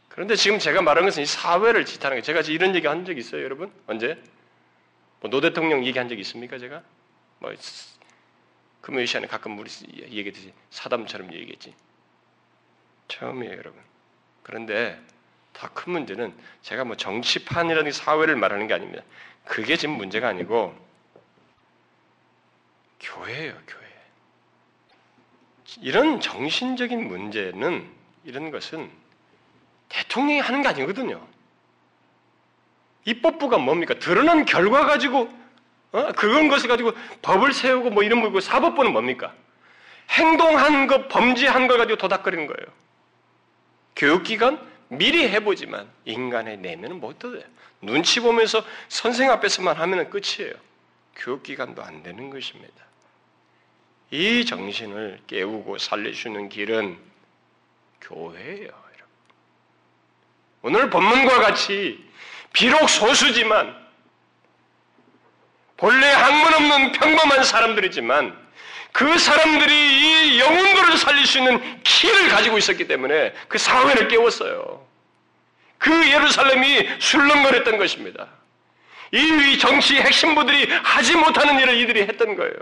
그런데 0.10 0.36
지금 0.36 0.60
제가 0.60 0.82
말한 0.82 1.06
것은 1.06 1.24
이 1.24 1.26
사회를 1.26 1.86
지탄하는 1.86 2.22
거예요. 2.22 2.42
제가 2.42 2.54
이런 2.54 2.76
얘기 2.76 2.86
한적 2.86 3.18
있어요, 3.18 3.44
여러분? 3.44 3.72
언제? 3.88 4.22
뭐 5.22 5.30
노 5.30 5.42
대통령 5.42 5.86
얘기한 5.86 6.10
적 6.10 6.20
있습니까, 6.20 6.58
제가? 6.58 6.84
뭐 7.40 7.54
금요일 8.84 9.08
시간에 9.08 9.28
가끔 9.28 9.58
우리 9.58 9.70
얘기했듯이 10.10 10.54
사담처럼 10.70 11.32
얘기했지. 11.32 11.74
처음이에요, 13.08 13.54
여러분. 13.54 13.82
그런데 14.44 15.00
더 15.54 15.70
큰 15.74 15.94
문제는 15.94 16.38
제가 16.64 16.84
뭐 16.84 16.98
정치판이라는 16.98 17.94
사회를 17.94 18.36
말하는 18.36 18.68
게 18.68 18.74
아닙니다. 18.74 19.02
그게 19.46 19.78
지금 19.78 19.96
문제가 19.96 20.28
아니고 20.28 20.76
교회예요, 23.00 23.58
교회. 23.66 23.84
이런 25.80 26.20
정신적인 26.20 27.08
문제는 27.08 27.90
이런 28.26 28.52
것은 28.52 28.92
대통령이 29.88 30.42
하는 30.42 30.62
게 30.62 30.68
아니거든요. 30.68 31.26
입법부가 33.06 33.60
뭡니까? 33.60 33.94
드러난 33.94 34.44
결과 34.44 34.86
가지고 34.86 35.32
어? 35.94 36.12
그건 36.14 36.50
것을 36.50 36.68
가지고 36.68 36.92
법을 37.22 37.54
세우고 37.54 37.92
뭐 37.92 38.04
이런 38.04 38.22
거고 38.22 38.42
사법부는 38.42 38.92
뭡니까? 38.92 39.34
행동한 40.10 40.88
것, 40.88 41.08
범죄한 41.08 41.68
걸 41.68 41.78
가지고 41.78 41.98
도닥거리는 41.98 42.46
거예요. 42.48 42.68
교육기관 43.96 44.60
미리 44.90 45.28
해보지만 45.30 45.90
인간의 46.06 46.58
내면은 46.58 47.00
못 47.00 47.24
얻어요. 47.24 47.44
눈치 47.82 48.20
보면서 48.20 48.64
선생 48.90 49.32
앞에서만 49.32 49.78
하면 49.78 50.10
끝이에요. 50.10 50.54
교육기관도 51.16 51.82
안 51.82 52.04
되는 52.04 52.30
것입니다. 52.30 52.74
이 54.12 54.46
정신을 54.46 55.22
깨우고 55.28 55.78
살려주는 55.78 56.50
길은 56.50 56.98
교회예요. 58.02 58.84
오늘 60.66 60.90
본문과 60.90 61.40
같이 61.42 62.10
비록 62.54 62.90
소수지만 62.90 63.83
본래 65.84 66.08
학문 66.08 66.54
없는 66.54 66.92
평범한 66.94 67.44
사람들이지만 67.44 68.42
그 68.94 69.18
사람들이 69.18 69.74
이 69.74 70.40
영혼들을 70.40 70.98
살릴 70.98 71.26
수 71.26 71.40
있는 71.40 71.84
키를 71.84 72.30
가지고 72.30 72.58
있었기 72.58 72.88
때문에 72.88 73.34
그 73.50 73.58
사회를 73.58 74.08
깨웠어요. 74.08 74.88
그 75.80 75.92
예루살렘이 76.10 76.88
술렁거렸던 77.02 77.78
것입니다. 77.78 78.30
이 79.12 79.58
정치 79.58 79.98
핵심부들이 79.98 80.72
하지 80.72 81.18
못하는 81.18 81.60
일을 81.60 81.76
이들이 81.82 82.04
했던 82.04 82.38
거예요. 82.38 82.56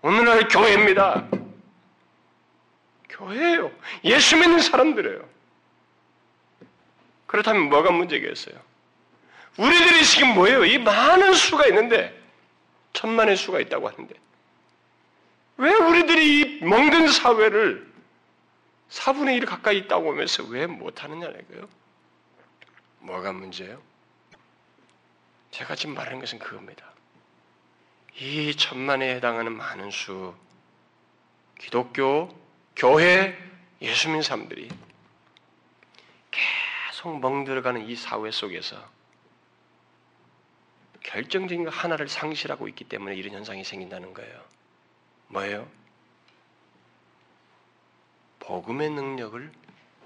오늘날 0.00 0.48
교회입니다. 0.48 1.28
교회예요. 3.10 3.70
예수 4.02 4.36
믿는 4.38 4.58
사람들이에요. 4.58 5.24
그렇다면 7.28 7.68
뭐가 7.68 7.92
문제겠어요? 7.92 8.71
우리들이 9.58 10.04
지금 10.04 10.34
뭐예요? 10.34 10.64
이 10.64 10.78
많은 10.78 11.34
수가 11.34 11.66
있는데 11.68 12.18
천만의 12.92 13.36
수가 13.36 13.60
있다고 13.60 13.88
하는데 13.88 14.14
왜 15.58 15.72
우리들이 15.74 16.40
이 16.40 16.64
멍든 16.64 17.08
사회를 17.08 17.92
4분의 18.88 19.36
1 19.36 19.46
가까이 19.46 19.78
있다고 19.78 20.12
하면서 20.12 20.42
왜 20.44 20.66
못하느냐는 20.66 21.46
거예요? 21.48 21.68
뭐가 23.00 23.32
문제예요? 23.32 23.80
제가 25.50 25.74
지금 25.74 25.94
말하는 25.94 26.20
것은 26.20 26.38
그겁니다. 26.38 26.86
이 28.16 28.54
천만에 28.56 29.14
해당하는 29.16 29.52
많은 29.52 29.90
수 29.90 30.34
기독교, 31.58 32.28
교회, 32.76 33.36
예수 33.80 34.08
믿는 34.08 34.22
사람들이 34.22 34.68
계속 36.30 37.20
멍들어가는 37.20 37.88
이 37.88 37.96
사회 37.96 38.30
속에서 38.30 38.76
결정적인 41.02 41.64
것 41.64 41.70
하나를 41.70 42.08
상실하고 42.08 42.68
있기 42.68 42.84
때문에 42.84 43.14
이런 43.16 43.34
현상이 43.34 43.64
생긴다는 43.64 44.14
거예요. 44.14 44.44
뭐예요? 45.28 45.68
복음의 48.40 48.90
능력을 48.90 49.52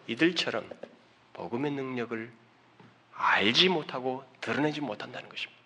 이들처럼 0.07 0.71
복음의 1.33 1.73
능력을 1.73 2.31
알지 3.15 3.69
못하고 3.69 4.25
드러내지 4.41 4.81
못한다는 4.81 5.29
것입니다. 5.29 5.61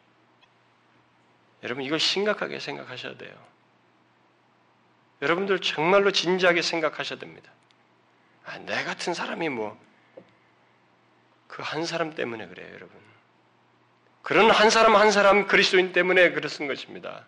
여러분 1.62 1.84
이걸 1.84 1.98
심각하게 2.00 2.58
생각하셔야 2.58 3.16
돼요. 3.16 3.34
여러분들 5.20 5.60
정말로 5.60 6.10
진지하게 6.12 6.62
생각하셔야 6.62 7.18
됩니다. 7.18 7.52
아, 8.44 8.58
내 8.58 8.84
같은 8.84 9.14
사람이 9.14 9.48
뭐 9.50 9.90
그 11.50 11.62
한 11.62 11.84
사람 11.84 12.14
때문에 12.14 12.46
그래요, 12.46 12.72
여러분. 12.74 12.96
그런 14.22 14.50
한 14.50 14.70
사람 14.70 14.96
한 14.96 15.10
사람 15.10 15.46
그리스도인 15.46 15.92
때문에 15.92 16.32
그렇은 16.32 16.68
것입니다. 16.68 17.24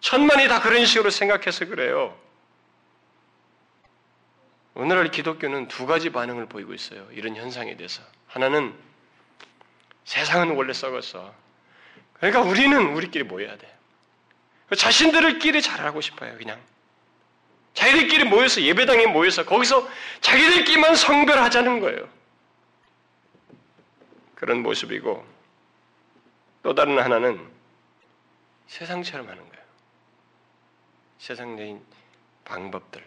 천만이 0.00 0.48
다 0.48 0.60
그런 0.60 0.84
식으로 0.84 1.10
생각해서 1.10 1.66
그래요. 1.66 2.16
오늘날 4.74 5.10
기독교는 5.10 5.68
두 5.68 5.86
가지 5.86 6.10
반응을 6.10 6.46
보이고 6.46 6.72
있어요. 6.72 7.06
이런 7.12 7.36
현상에 7.36 7.76
대해서. 7.76 8.02
하나는 8.26 8.74
세상은 10.04 10.56
원래 10.56 10.72
썩었어. 10.72 11.34
그러니까 12.14 12.40
우리는 12.42 12.94
우리끼리 12.94 13.24
모여야 13.24 13.56
돼. 13.56 13.76
자신들끼리 14.76 15.62
잘하고 15.62 16.00
싶어요, 16.00 16.36
그냥. 16.38 16.60
자기들끼리 17.74 18.24
모여서 18.24 18.62
예배당에 18.62 19.06
모여서 19.06 19.44
거기서 19.44 19.88
자기들끼리만 20.20 20.94
성별하자는 20.94 21.80
거예요. 21.80 22.08
그런 24.34 24.62
모습이고 24.62 25.24
또 26.62 26.74
다른 26.74 26.98
하나는 26.98 27.50
세상처럼 28.66 29.28
하는 29.28 29.48
거예요. 29.48 29.64
세상적인 31.18 31.82
방법들. 32.44 33.04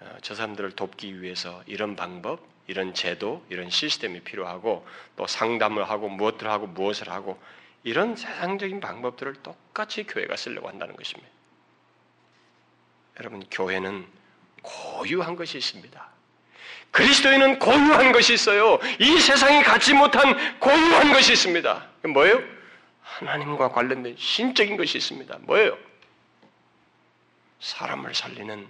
어, 0.00 0.16
저 0.22 0.34
사람들을 0.34 0.72
돕기 0.72 1.20
위해서 1.22 1.62
이런 1.66 1.96
방법, 1.96 2.40
이런 2.66 2.94
제도, 2.94 3.44
이런 3.48 3.68
시스템이 3.68 4.20
필요하고 4.20 4.86
또 5.16 5.26
상담을 5.26 5.88
하고 5.88 6.08
무엇을 6.08 6.48
하고 6.48 6.66
무엇을 6.66 7.10
하고 7.10 7.40
이런 7.82 8.16
세상적인 8.16 8.80
방법들을 8.80 9.42
똑같이 9.42 10.04
교회가 10.04 10.36
쓰려고 10.36 10.68
한다는 10.68 10.96
것입니다. 10.96 11.30
여러분, 13.18 13.44
교회는 13.50 14.06
고유한 14.62 15.36
것이 15.36 15.58
있습니다. 15.58 16.19
그리스도인은 16.90 17.58
고유한 17.58 18.12
것이 18.12 18.34
있어요. 18.34 18.78
이 18.98 19.20
세상이 19.20 19.62
갖지 19.62 19.94
못한 19.94 20.58
고유한 20.58 21.12
것이 21.12 21.32
있습니다. 21.32 21.86
뭐예요? 22.12 22.42
하나님과 23.02 23.70
관련된 23.70 24.16
신적인 24.18 24.76
것이 24.76 24.98
있습니다. 24.98 25.38
뭐예요? 25.42 25.76
사람을 27.60 28.14
살리는 28.14 28.66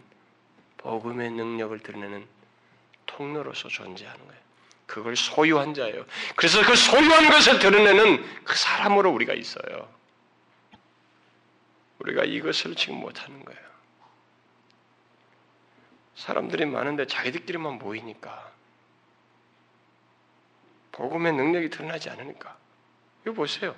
복음의 0.78 1.30
능력을 1.30 1.78
드러내는 1.80 2.26
통로로서 3.06 3.68
존재하는 3.68 4.26
거예요. 4.26 4.40
그걸 4.86 5.14
소유한 5.14 5.72
자예요. 5.72 6.04
그래서 6.34 6.62
그 6.64 6.74
소유한 6.74 7.30
것을 7.30 7.58
드러내는 7.60 8.24
그 8.44 8.56
사람으로 8.56 9.10
우리가 9.10 9.34
있어요. 9.34 9.88
우리가 12.00 12.24
이것을 12.24 12.74
지금 12.74 12.96
못하는 12.96 13.44
거예요. 13.44 13.69
사람들이 16.14 16.66
많은데 16.66 17.06
자기들끼리만 17.06 17.78
모이니까 17.78 18.52
복음의 20.92 21.32
능력이 21.32 21.70
드러나지 21.70 22.10
않으니까 22.10 22.56
이거 23.22 23.32
보세요. 23.32 23.74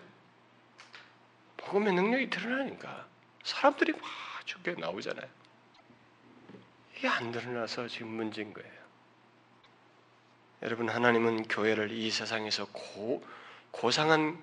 복음의 1.58 1.92
능력이 1.92 2.30
드러나니까 2.30 3.06
사람들이 3.44 3.92
막 3.92 4.02
죽게 4.44 4.74
나오잖아요. 4.74 5.26
이게 6.96 7.08
안 7.08 7.32
드러나서 7.32 7.88
지금 7.88 8.08
문제인 8.08 8.52
거예요. 8.52 8.82
여러분 10.62 10.88
하나님은 10.88 11.48
교회를 11.48 11.90
이 11.90 12.10
세상에서 12.10 12.66
고, 12.66 13.24
고상한 13.72 14.38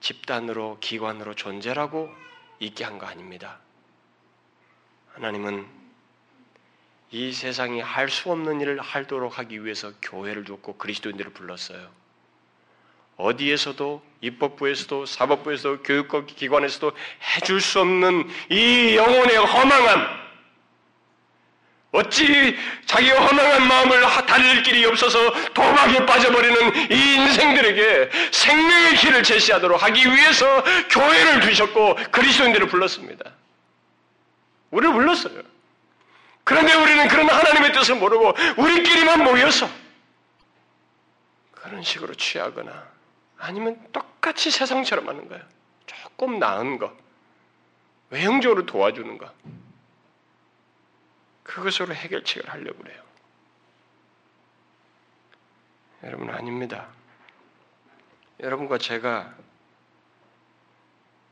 집단으로 0.00 0.78
기관으로 0.80 1.34
존재라고 1.34 2.10
있게 2.60 2.84
한 2.84 2.98
거 2.98 3.06
아닙니다. 3.06 3.58
하나님은 5.14 5.77
이 7.10 7.32
세상이 7.32 7.80
할 7.80 8.10
수 8.10 8.30
없는 8.30 8.60
일을 8.60 8.80
하도록 8.80 9.38
하기 9.38 9.64
위해서 9.64 9.92
교회를 10.02 10.44
줬고 10.44 10.76
그리스도인들을 10.76 11.32
불렀어요. 11.32 11.88
어디에서도 13.16 14.02
입법부에서도 14.20 15.06
사법부에서도 15.06 15.82
교육과 15.82 16.24
기관에서도 16.26 16.92
해줄 17.36 17.60
수 17.60 17.80
없는 17.80 18.28
이 18.50 18.96
영혼의 18.96 19.36
허망함 19.36 20.28
어찌 21.90 22.56
자기의 22.84 23.12
허망한 23.16 23.66
마음을 23.66 24.02
달릴 24.26 24.62
길이 24.62 24.84
없어서 24.84 25.18
도박에 25.54 26.04
빠져버리는 26.04 26.92
이 26.92 27.14
인생들에게 27.14 28.10
생명의 28.30 28.96
길을 28.96 29.22
제시하도록 29.22 29.82
하기 29.82 30.06
위해서 30.06 30.62
교회를 30.90 31.40
두셨고 31.40 31.96
그리스도인들을 32.12 32.68
불렀습니다. 32.68 33.32
우리를 34.70 34.94
불렀어요. 34.94 35.57
그런데 36.48 36.72
우리는 36.72 37.06
그런 37.08 37.28
하나님의 37.28 37.74
뜻을 37.74 37.96
모르고 37.96 38.32
우리끼리만 38.56 39.22
모여서 39.22 39.68
그런 41.52 41.82
식으로 41.82 42.14
취하거나 42.14 42.90
아니면 43.36 43.86
똑같이 43.92 44.50
세상처럼 44.50 45.06
하는 45.10 45.28
거예요. 45.28 45.44
조금 45.84 46.38
나은 46.38 46.78
거. 46.78 46.96
외형적으로 48.08 48.64
도와주는 48.64 49.18
거. 49.18 49.30
그것으로 51.42 51.94
해결책을 51.94 52.48
하려고 52.48 52.78
그래요. 52.78 53.02
여러분 56.04 56.30
아닙니다. 56.30 56.88
여러분과 58.40 58.78
제가 58.78 59.34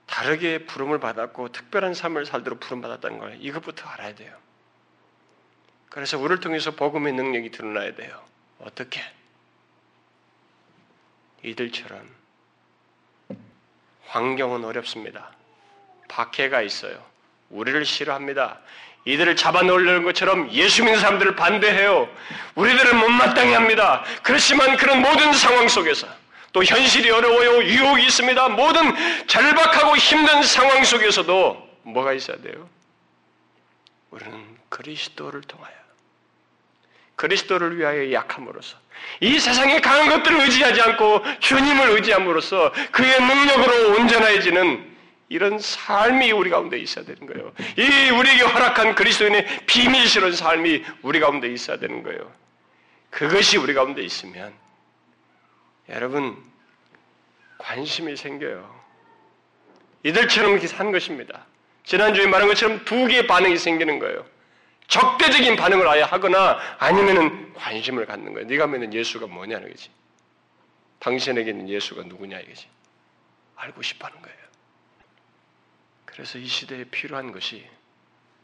다르게 0.05 0.67
부름을 0.67 1.01
받았고 1.01 1.53
특별한 1.53 1.95
삶을 1.95 2.27
살도록 2.27 2.61
부름 2.61 2.83
받았다는 2.83 3.19
걸 3.19 3.39
이것부터 3.41 3.89
알아야 3.89 4.15
돼요. 4.15 4.46
그래서 5.89 6.19
우리를 6.19 6.41
통해서 6.41 6.73
복음의 6.73 7.13
능력이 7.13 7.51
드러나야 7.51 7.95
돼요. 7.95 8.23
어떻게? 8.61 9.01
이들처럼 11.43 12.09
환경은 14.07 14.65
어렵습니다. 14.65 15.33
박해가 16.09 16.63
있어요. 16.63 17.05
우리를 17.51 17.85
싫어합니다. 17.85 18.61
이들을 19.05 19.37
잡아놓으려는 19.37 20.03
것처럼 20.03 20.51
예수 20.51 20.83
믿는 20.83 20.99
사람들을 21.01 21.37
반대해요. 21.37 22.09
우리들을 22.57 22.95
못마땅해 22.95 23.55
합니다. 23.55 24.05
그렇지만 24.23 24.77
그런 24.77 25.01
모든 25.01 25.33
상황 25.33 25.69
속에서 25.69 26.09
또 26.53 26.65
현실이 26.65 27.11
어려워요. 27.11 27.63
유혹이 27.63 28.05
있습니다. 28.07 28.49
모든 28.49 29.27
절박하고 29.27 29.97
힘든 29.97 30.43
상황 30.43 30.83
속에서도 30.83 31.69
뭐가 31.83 32.15
있어야 32.15 32.37
돼요? 32.39 32.69
우리는 34.11 34.56
그리스도를 34.69 35.43
통하여 35.43 35.75
그리스도를 37.17 37.79
위하여 37.79 38.13
약함으로써 38.13 38.77
이 39.21 39.39
세상의 39.39 39.81
강한 39.81 40.09
것들을 40.09 40.41
의지하지 40.41 40.81
않고 40.83 41.23
주님을 41.41 41.91
의지함으로써 41.91 42.73
그의 42.93 43.21
능력으로 43.21 43.97
온전해지는 43.97 44.97
이런 45.29 45.59
삶이 45.59 46.31
우리 46.33 46.51
가운데 46.51 46.79
있어야 46.79 47.05
되는 47.05 47.27
거예요. 47.27 47.53
이 47.77 48.11
우리에게 48.11 48.43
허락한 48.43 48.95
그리스도인의 48.95 49.67
비밀스러운 49.67 50.33
삶이 50.37 50.85
우리 51.03 51.19
가운데 51.19 51.49
있어야 51.49 51.79
되는 51.79 52.03
거예요. 52.03 52.31
그것이 53.11 53.57
우리 53.57 53.75
가운데 53.75 54.03
있으면 54.03 54.53
여러분 55.89 56.37
관심이 57.59 58.17
생겨요. 58.17 58.85
이들처럼 60.05 60.53
이렇게 60.53 60.69
산 60.69 60.93
것입니다. 60.93 61.47
지난주에 61.85 62.27
말한 62.27 62.49
것처럼 62.49 62.85
두 62.85 63.07
개의 63.07 63.27
반응이 63.27 63.57
생기는 63.57 63.99
거예요. 63.99 64.25
적대적인 64.89 65.57
반응을 65.57 65.89
아예 65.89 66.03
하거나 66.03 66.59
아니면은 66.79 67.53
관심을 67.55 68.07
갖는 68.07 68.33
거예요. 68.35 68.47
네가 68.47 68.67
믿는 68.67 68.93
예수가 68.93 69.27
뭐냐는 69.27 69.71
거지. 69.71 69.91
당신에게는 71.01 71.69
예수가 71.69 72.05
누구냐 72.05 72.39
이거지. 72.41 72.69
알고 73.57 73.83
싶어 73.83 74.07
하는 74.07 74.21
거예요. 74.23 74.37
그래서 76.05 76.39
이 76.39 76.47
시대에 76.47 76.85
필요한 76.85 77.33
것이 77.33 77.67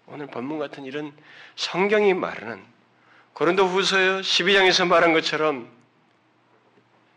오늘 0.07 0.27
본문 0.27 0.59
같은 0.59 0.85
이런 0.85 1.13
성경이 1.57 2.13
말하는 2.15 2.63
고린도 3.33 3.67
후서 3.67 3.97
12장에서 3.97 4.87
말한 4.87 5.13
것처럼 5.13 5.71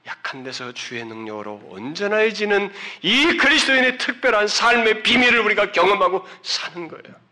약한 0.08 0.44
데서 0.44 0.72
주의 0.72 1.04
능력으로 1.04 1.62
온전해지는 1.66 2.72
이 3.02 3.38
그리스도인의 3.38 3.98
특별한 3.98 4.48
삶의 4.48 5.04
비밀을 5.04 5.40
우리가 5.40 5.72
경험하고 5.72 6.26
사는 6.44 6.88
거예요. 6.88 7.25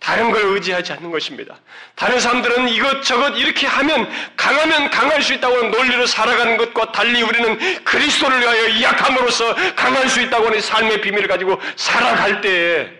다른 0.00 0.30
걸 0.32 0.42
의지하지 0.54 0.94
않는 0.94 1.10
것입니다. 1.10 1.60
다른 1.94 2.18
사람들은 2.18 2.70
이것저것 2.70 3.36
이렇게 3.36 3.66
하면 3.66 4.10
강하면 4.34 4.90
강할 4.90 5.22
수 5.22 5.34
있다고 5.34 5.56
하는 5.56 5.70
논리로 5.70 6.06
살아가는 6.06 6.56
것과 6.56 6.90
달리 6.90 7.22
우리는 7.22 7.84
그리스도를 7.84 8.40
위하여 8.40 8.82
약함으로써 8.82 9.54
강할 9.76 10.08
수 10.08 10.22
있다고 10.22 10.46
하는 10.46 10.60
삶의 10.60 11.02
비밀을 11.02 11.28
가지고 11.28 11.60
살아갈 11.76 12.40
때에 12.40 12.90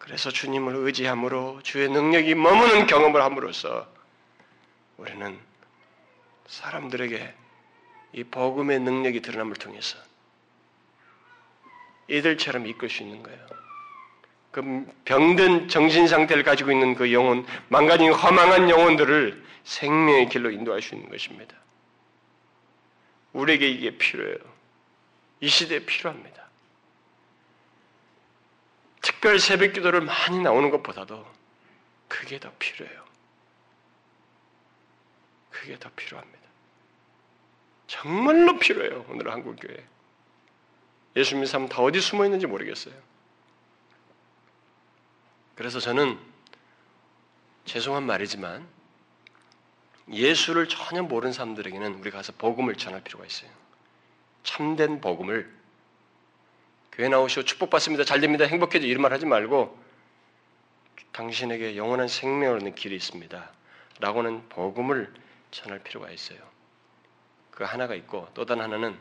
그래서 0.00 0.30
주님을 0.30 0.74
의지함으로 0.74 1.60
주의 1.62 1.88
능력이 1.88 2.34
머무는 2.34 2.86
경험을 2.88 3.22
함으로써 3.22 3.86
우리는 4.96 5.38
사람들에게 6.48 7.34
이 8.14 8.24
복음의 8.24 8.80
능력이 8.80 9.22
드러남을 9.22 9.54
통해서 9.54 9.96
이들처럼 12.08 12.66
이끌 12.66 12.90
수 12.90 13.04
있는 13.04 13.22
거예요. 13.22 13.61
그 14.52 14.86
병든 15.06 15.68
정신 15.68 16.06
상태를 16.06 16.44
가지고 16.44 16.70
있는 16.70 16.94
그 16.94 17.12
영혼, 17.12 17.44
망가진 17.68 18.12
허망한 18.12 18.68
영혼들을 18.68 19.42
생명의 19.64 20.28
길로 20.28 20.50
인도할 20.50 20.82
수 20.82 20.94
있는 20.94 21.08
것입니다. 21.08 21.56
우리에게 23.32 23.68
이게 23.68 23.96
필요해요. 23.96 24.36
이 25.40 25.48
시대에 25.48 25.80
필요합니다. 25.80 26.42
특별 29.00 29.40
새벽 29.40 29.72
기도를 29.72 30.02
많이 30.02 30.38
나오는 30.38 30.70
것보다도 30.70 31.26
그게 32.06 32.38
더 32.38 32.52
필요해요. 32.58 33.02
그게 35.50 35.78
더 35.78 35.90
필요합니다. 35.96 36.42
정말로 37.86 38.58
필요해요. 38.58 39.06
오늘 39.08 39.30
한국 39.32 39.56
교회. 39.60 39.82
예수 41.16 41.34
믿는 41.34 41.46
사람 41.46 41.68
다 41.68 41.82
어디 41.82 42.00
숨어 42.00 42.24
있는지 42.26 42.46
모르겠어요. 42.46 43.11
그래서 45.54 45.80
저는 45.80 46.18
죄송한 47.64 48.02
말이지만 48.04 48.66
예수를 50.10 50.68
전혀 50.68 51.02
모르는 51.02 51.32
사람들에게는 51.32 51.94
우리가 52.00 52.18
가서 52.18 52.32
복음을 52.36 52.74
전할 52.76 53.02
필요가 53.02 53.24
있어요. 53.24 53.50
참된 54.42 55.00
복음을 55.00 55.52
교회 56.92 57.08
나오시고 57.08 57.44
축복받습니다. 57.44 58.04
잘 58.04 58.20
됩니다. 58.20 58.44
행복해져 58.44 58.86
이런 58.86 59.02
말 59.02 59.12
하지 59.12 59.24
말고 59.24 59.78
당신에게 61.12 61.76
영원한 61.76 62.08
생명을 62.08 62.56
얻는 62.58 62.74
길이 62.74 62.96
있습니다. 62.96 63.50
라고는 64.00 64.48
복음을 64.48 65.12
전할 65.50 65.78
필요가 65.78 66.10
있어요. 66.10 66.38
그 67.50 67.64
하나가 67.64 67.94
있고 67.94 68.28
또 68.34 68.44
다른 68.44 68.62
하나는 68.62 68.98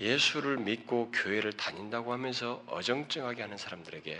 예수를 0.00 0.56
믿고 0.56 1.12
교회를 1.12 1.52
다닌다고 1.52 2.14
하면서 2.14 2.64
어정쩡하게 2.68 3.42
하는 3.42 3.58
사람들에게 3.58 4.18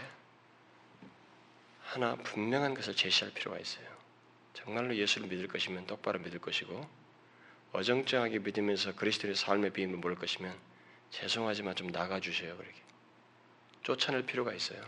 하나 1.85 2.17
분명한 2.17 2.75
것을 2.75 2.95
제시할 2.95 3.33
필요가 3.33 3.59
있어요. 3.59 3.87
정말로 4.53 4.95
예수를 4.95 5.27
믿을 5.29 5.49
것이면 5.49 5.87
똑바로 5.87 6.19
믿을 6.19 6.39
것이고 6.39 6.87
어정쩡하게 7.73 8.41
믿으면서 8.41 8.95
그리스도의 8.95 9.35
삶의 9.35 9.73
비밀을 9.73 9.99
모를 10.01 10.17
것이면 10.17 10.55
죄송하지만 11.13 11.75
좀 11.77 11.89
나가주세요. 11.89 12.55
그렇게 12.59 12.75
쫓아낼 13.83 14.27
필요가 14.27 14.53
있어요. 14.53 14.83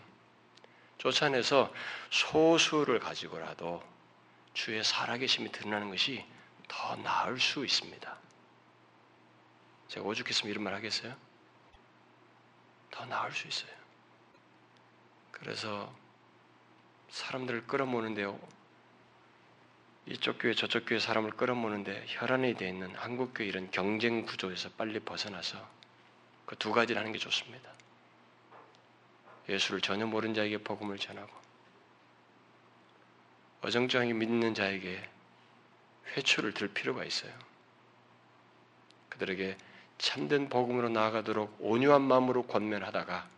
쫓아내서 0.99 1.73
소수를 2.11 2.99
가지고라도 2.99 3.83
주의 4.53 4.85
살아계심이 4.85 5.51
드러나는 5.53 5.89
것이 5.89 6.23
더 6.69 6.97
나을 6.97 7.41
수 7.41 7.65
있습니다. 7.65 8.19
제가 9.93 10.07
오죽했으면 10.07 10.51
이런 10.51 10.65
말 10.65 10.73
하겠어요? 10.73 11.15
더 12.91 13.05
나을 13.05 13.31
수 13.31 13.47
있어요. 13.47 13.71
그래서 15.31 15.95
사람들을 17.11 17.67
끌어모는데요. 17.67 18.41
이쪽 20.07 20.39
교회 20.39 20.55
저쪽 20.55 20.87
교회 20.87 20.99
사람을 20.99 21.33
끌어모는데 21.33 22.07
혈안이 22.09 22.55
되어 22.55 22.69
있는 22.69 22.95
한국 22.97 23.35
교회 23.35 23.47
이런 23.47 23.71
경쟁 23.71 24.25
구조에서 24.25 24.71
빨리 24.79 24.99
벗어나서 24.99 25.59
그 26.47 26.57
두 26.57 26.73
가지를 26.73 26.99
하는 26.99 27.13
게 27.13 27.19
좋습니다. 27.19 27.71
예수를 29.51 29.83
전혀 29.83 30.07
모르는 30.07 30.35
자에게 30.35 30.59
복음을 30.59 30.97
전하고 30.99 31.31
어정쩡하게 33.61 34.15
믿는 34.15 34.55
자에게 34.55 35.07
회초를 36.17 36.55
들 36.55 36.69
필요가 36.69 37.05
있어요. 37.05 37.33
그들에게 39.11 39.59
참된 40.03 40.49
복음으로 40.49 40.89
나아가도록 40.89 41.59
온유한 41.61 42.03
마음으로 42.03 42.43
권면하다가 42.49 43.29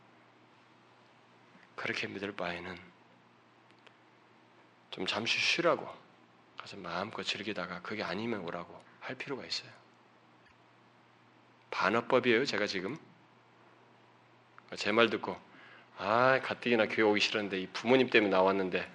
그렇게 1.76 2.06
믿을 2.06 2.32
바에는 2.32 2.74
좀 4.90 5.06
잠시 5.06 5.38
쉬라고 5.38 5.86
가서 6.56 6.78
마음껏 6.78 7.22
즐기다가 7.22 7.82
그게 7.82 8.02
아니면 8.02 8.40
오라고 8.40 8.82
할 9.00 9.14
필요가 9.14 9.44
있어요. 9.44 9.70
반어법이에요, 11.70 12.46
제가 12.46 12.66
지금. 12.66 12.96
제 14.76 14.90
말 14.90 15.10
듣고, 15.10 15.38
아, 15.98 16.40
가뜩이나 16.42 16.86
교회 16.86 17.02
오기 17.02 17.20
싫었는데, 17.20 17.60
이 17.60 17.66
부모님 17.74 18.08
때문에 18.08 18.30
나왔는데, 18.30 18.90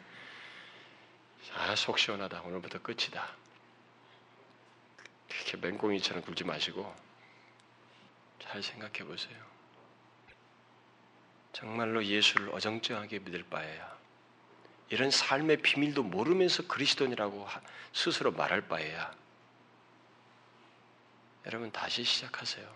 아, 1.55 1.75
속 1.75 1.99
시원하다. 1.99 2.41
오늘부터 2.41 2.81
끝이다. 2.81 3.29
그렇게 5.29 5.57
맹꽁이처럼 5.57 6.23
굴지 6.23 6.45
마시고, 6.45 7.08
잘 8.49 8.63
생각해 8.63 9.03
보세요. 9.05 9.37
정말로 11.53 12.03
예수를 12.03 12.49
어정쩡하게 12.49 13.19
믿을 13.19 13.43
바에야 13.43 13.95
이런 14.89 15.11
삶의 15.11 15.57
비밀도 15.57 16.01
모르면서 16.01 16.65
그리스도인이라고 16.65 17.47
스스로 17.93 18.31
말할 18.31 18.67
바에야 18.67 19.13
여러분 21.45 21.71
다시 21.71 22.03
시작하세요. 22.03 22.67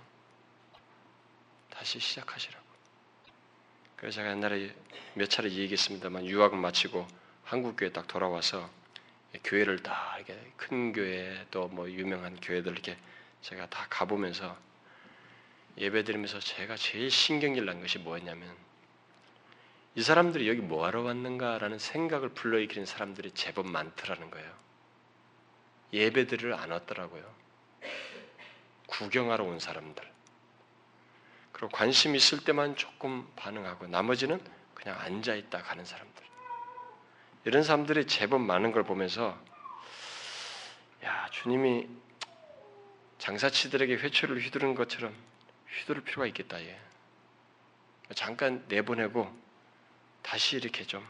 다시 1.72 2.00
시작하시라고. 2.00 2.64
그래서 3.96 4.18
제가 4.18 4.30
옛날에 4.30 4.76
몇 5.16 5.28
차례 5.28 5.50
얘기했습니다만 5.50 6.28
유학을 6.28 6.56
마치고 6.60 7.08
한국 7.46 7.78
교회 7.78 7.92
딱 7.92 8.08
돌아와서 8.08 8.70
교회를 9.44 9.82
다 9.82 10.18
이렇게 10.18 10.52
큰 10.56 10.94
교회 10.94 11.48
또 11.50 11.68
뭐 11.68 11.90
유명한 11.90 12.40
교회들 12.40 12.74
이렇게 12.74 12.96
제가 13.42 13.68
다 13.72 13.88
가보면서 13.90 14.56
예배드리면서 15.78 16.40
제가 16.40 16.76
제일 16.76 17.10
신경질 17.10 17.66
난 17.66 17.82
것이 17.82 18.00
뭐였냐면 18.00 18.56
이 19.96 20.02
사람들이 20.02 20.48
여기 20.48 20.60
뭐하러 20.62 21.04
왔는가라는 21.04 21.78
생각을 21.78 22.30
불러일으키는 22.30 22.86
사람들이 22.86 23.32
제법 23.32 23.68
많더라는 23.68 24.32
거예요. 24.32 24.52
예배들을 25.94 26.54
안 26.54 26.72
왔더라고요. 26.72 27.24
구경하러 28.88 29.44
온 29.44 29.60
사람들. 29.60 30.04
그리고 31.52 31.70
관심 31.70 32.16
있을 32.16 32.44
때만 32.44 32.76
조금 32.76 33.28
반응하고 33.36 33.86
나머지는 33.88 34.42
그냥 34.74 35.00
앉아 35.00 35.36
있다 35.36 35.62
가는 35.62 35.86
사람들. 35.86 36.24
이런 37.46 37.64
사람들이 37.64 38.08
제법 38.08 38.42
많은 38.42 38.72
걸 38.72 38.84
보면서 38.84 39.38
야 41.04 41.28
주님이 41.32 41.88
장사치들에게 43.20 43.96
회초를 43.96 44.40
휘두르는 44.42 44.74
것처럼 44.76 45.14
휘두를 45.80 46.04
필요가 46.04 46.26
있겠다. 46.28 46.62
예. 46.62 46.80
잠깐 48.16 48.64
내보내고 48.68 49.32
다시 50.22 50.56
이렇게 50.58 50.86
좀 50.86 51.06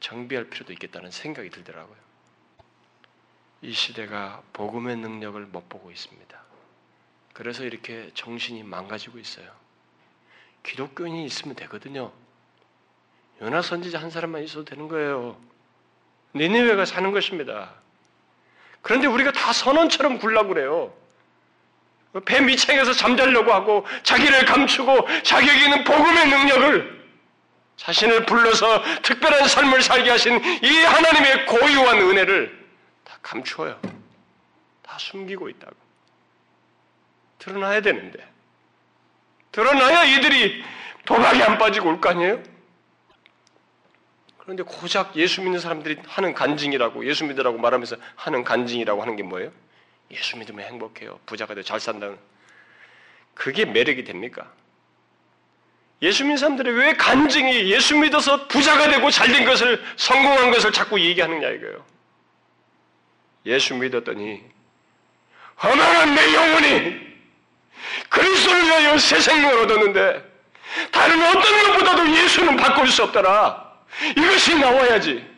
정비할 0.00 0.48
필요도 0.48 0.72
있겠다는 0.72 1.10
생각이 1.10 1.50
들더라고요. 1.50 1.96
이 3.62 3.72
시대가 3.72 4.42
복음의 4.52 4.96
능력을 4.96 5.40
못 5.46 5.68
보고 5.68 5.90
있습니다. 5.90 6.40
그래서 7.34 7.64
이렇게 7.64 8.10
정신이 8.14 8.62
망가지고 8.62 9.18
있어요. 9.18 9.50
기독교인이 10.62 11.24
있으면 11.24 11.54
되거든요. 11.56 12.12
요나 13.40 13.62
선지자 13.62 14.00
한 14.00 14.10
사람만 14.10 14.42
있어도 14.44 14.64
되는 14.64 14.88
거예요. 14.88 15.40
니네웨가 16.34 16.84
사는 16.84 17.10
것입니다. 17.12 17.74
그런데 18.82 19.06
우리가 19.06 19.32
다 19.32 19.52
선원처럼 19.52 20.18
굴라고 20.18 20.48
그래요. 20.48 20.94
배 22.24 22.40
밑창에서 22.40 22.92
잠자려고 22.92 23.52
하고 23.52 23.86
자기를 24.02 24.44
감추고 24.44 25.22
자기에게는 25.22 25.84
복음의 25.84 26.28
능력을 26.28 27.00
자신을 27.76 28.26
불러서 28.26 28.82
특별한 29.02 29.46
삶을 29.48 29.80
살게 29.82 30.10
하신 30.10 30.38
이 30.62 30.68
하나님의 30.84 31.46
고유한 31.46 31.98
은혜를 31.98 32.66
다 33.04 33.16
감추어요. 33.22 33.80
다 34.82 34.98
숨기고 34.98 35.48
있다고. 35.48 35.72
드러나야 37.38 37.80
되는데. 37.80 38.18
드러나야 39.52 40.04
이들이 40.04 40.62
도박에 41.04 41.42
안 41.42 41.58
빠지고 41.58 41.88
올 41.90 42.00
거 42.00 42.10
아니에요? 42.10 42.42
그런데 44.38 44.62
고작 44.64 45.16
예수 45.16 45.40
믿는 45.42 45.58
사람들이 45.60 45.98
하는 46.06 46.34
간증이라고 46.34 47.06
예수 47.06 47.24
믿으라고 47.24 47.56
말하면서 47.58 47.96
하는 48.16 48.42
간증이라고 48.44 49.00
하는 49.00 49.16
게 49.16 49.22
뭐예요? 49.22 49.52
예수 50.10 50.36
믿으면 50.36 50.66
행복해요. 50.66 51.18
부자가 51.26 51.54
돼 51.54 51.62
잘 51.62 51.80
산다는. 51.80 52.18
그게 53.34 53.64
매력이 53.64 54.04
됩니까? 54.04 54.50
예수 56.02 56.22
믿는 56.24 56.36
사람들이 56.38 56.70
왜 56.70 56.94
간증이 56.94 57.70
예수 57.70 57.96
믿어서 57.96 58.48
부자가 58.48 58.88
되고 58.88 59.10
잘된 59.10 59.44
것을 59.44 59.82
성공한 59.96 60.50
것을 60.50 60.72
자꾸 60.72 60.98
얘기하느냐 61.00 61.48
이거예요. 61.48 61.84
예수 63.46 63.74
믿었더니 63.74 64.42
허망한 65.62 66.14
내 66.14 66.34
영혼이 66.34 67.10
그리스도를 68.08 68.64
위하여 68.64 68.98
새 68.98 69.20
생명을 69.20 69.64
얻었는데 69.64 70.30
다른 70.90 71.22
어떤 71.26 71.42
것보다도 71.42 72.10
예수는 72.16 72.56
바꿀 72.56 72.88
수 72.88 73.04
없더라. 73.04 73.70
이것이 74.16 74.58
나와야지. 74.58 75.29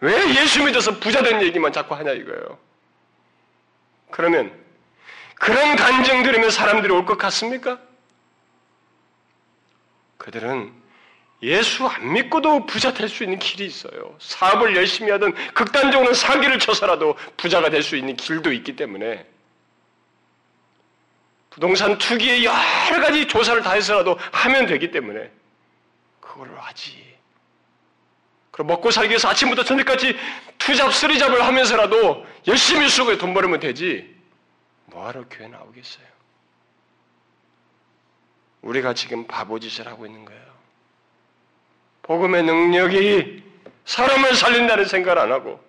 왜 0.00 0.34
예수 0.36 0.62
믿어서 0.64 0.98
부자 0.98 1.22
된 1.22 1.42
얘기만 1.42 1.72
자꾸 1.72 1.94
하냐 1.94 2.12
이거예요. 2.12 2.58
그러면 4.10 4.52
그런 5.34 5.76
간증 5.76 6.22
들으면 6.22 6.50
사람들이 6.50 6.92
올 6.92 7.04
것 7.06 7.16
같습니까? 7.18 7.78
그들은 10.18 10.72
예수 11.42 11.86
안 11.86 12.12
믿고도 12.12 12.66
부자 12.66 12.92
될 12.92 13.08
수 13.08 13.24
있는 13.24 13.38
길이 13.38 13.64
있어요. 13.66 14.16
사업을 14.20 14.76
열심히 14.76 15.10
하든 15.12 15.32
극단적으로 15.54 16.12
사기를 16.12 16.58
쳐서라도 16.58 17.16
부자가 17.38 17.70
될 17.70 17.82
수 17.82 17.96
있는 17.96 18.16
길도 18.16 18.52
있기 18.52 18.76
때문에 18.76 19.26
부동산 21.48 21.96
투기에 21.98 22.44
여러 22.44 23.00
가지 23.00 23.26
조사를 23.26 23.62
다 23.62 23.72
해서라도 23.72 24.18
하면 24.32 24.66
되기 24.66 24.90
때문에 24.90 25.30
그걸 26.20 26.50
하지. 26.58 27.09
먹고 28.64 28.90
살기 28.90 29.10
위해서 29.10 29.28
아침부터 29.28 29.64
저녁까지 29.64 30.16
two 30.58 30.73
job, 30.73 30.92
three 30.92 31.18
job을 31.18 31.44
하면서라도 31.44 32.26
열심히 32.46 32.88
쓰고 32.88 33.18
돈 33.18 33.34
벌으면 33.34 33.60
되지. 33.60 34.14
뭐하러 34.86 35.24
교회 35.30 35.48
나오겠어요? 35.48 36.06
우리가 38.62 38.94
지금 38.94 39.26
바보짓을 39.26 39.86
하고 39.86 40.06
있는 40.06 40.24
거예요. 40.24 40.50
복음의 42.02 42.42
능력이 42.42 43.42
사람을 43.84 44.34
살린다는 44.34 44.84
생각을 44.84 45.18
안 45.18 45.32
하고 45.32 45.62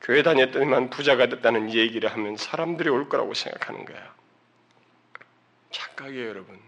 교회 0.00 0.22
다녔더니만 0.22 0.90
부자가 0.90 1.28
됐다는 1.28 1.72
얘기를 1.72 2.12
하면 2.12 2.36
사람들이 2.36 2.88
올 2.88 3.08
거라고 3.08 3.34
생각하는 3.34 3.84
거야. 3.84 4.14
착각이에요, 5.70 6.28
여러분. 6.28 6.60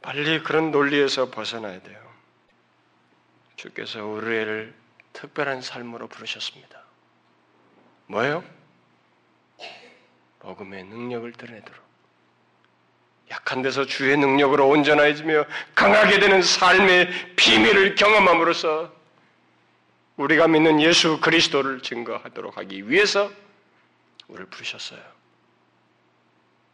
빨리 0.00 0.42
그런 0.42 0.70
논리에서 0.70 1.30
벗어나야 1.30 1.80
돼요. 1.82 2.11
주께서 3.62 4.04
우리를 4.04 4.74
특별한 5.12 5.62
삶으로 5.62 6.08
부르셨습니다. 6.08 6.82
뭐예요? 8.06 8.42
복음의 10.40 10.82
능력을 10.82 11.30
드러내도록. 11.34 11.80
약한 13.30 13.62
데서 13.62 13.86
주의 13.86 14.16
능력으로 14.16 14.68
온전해지며 14.68 15.44
강하게 15.76 16.18
되는 16.18 16.42
삶의 16.42 17.36
비밀을 17.36 17.94
경험함으로써 17.94 18.92
우리가 20.16 20.48
믿는 20.48 20.80
예수 20.80 21.20
그리스도를 21.20 21.82
증거하도록 21.82 22.56
하기 22.58 22.90
위해서 22.90 23.30
우리를 24.26 24.46
부르셨어요. 24.46 25.00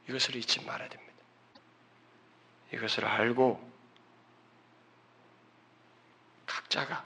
이것을 0.09 0.37
잊지 0.37 0.65
말아야 0.65 0.89
됩니다. 0.89 1.13
이것을 2.73 3.05
알고 3.05 3.68
각자가 6.69 7.05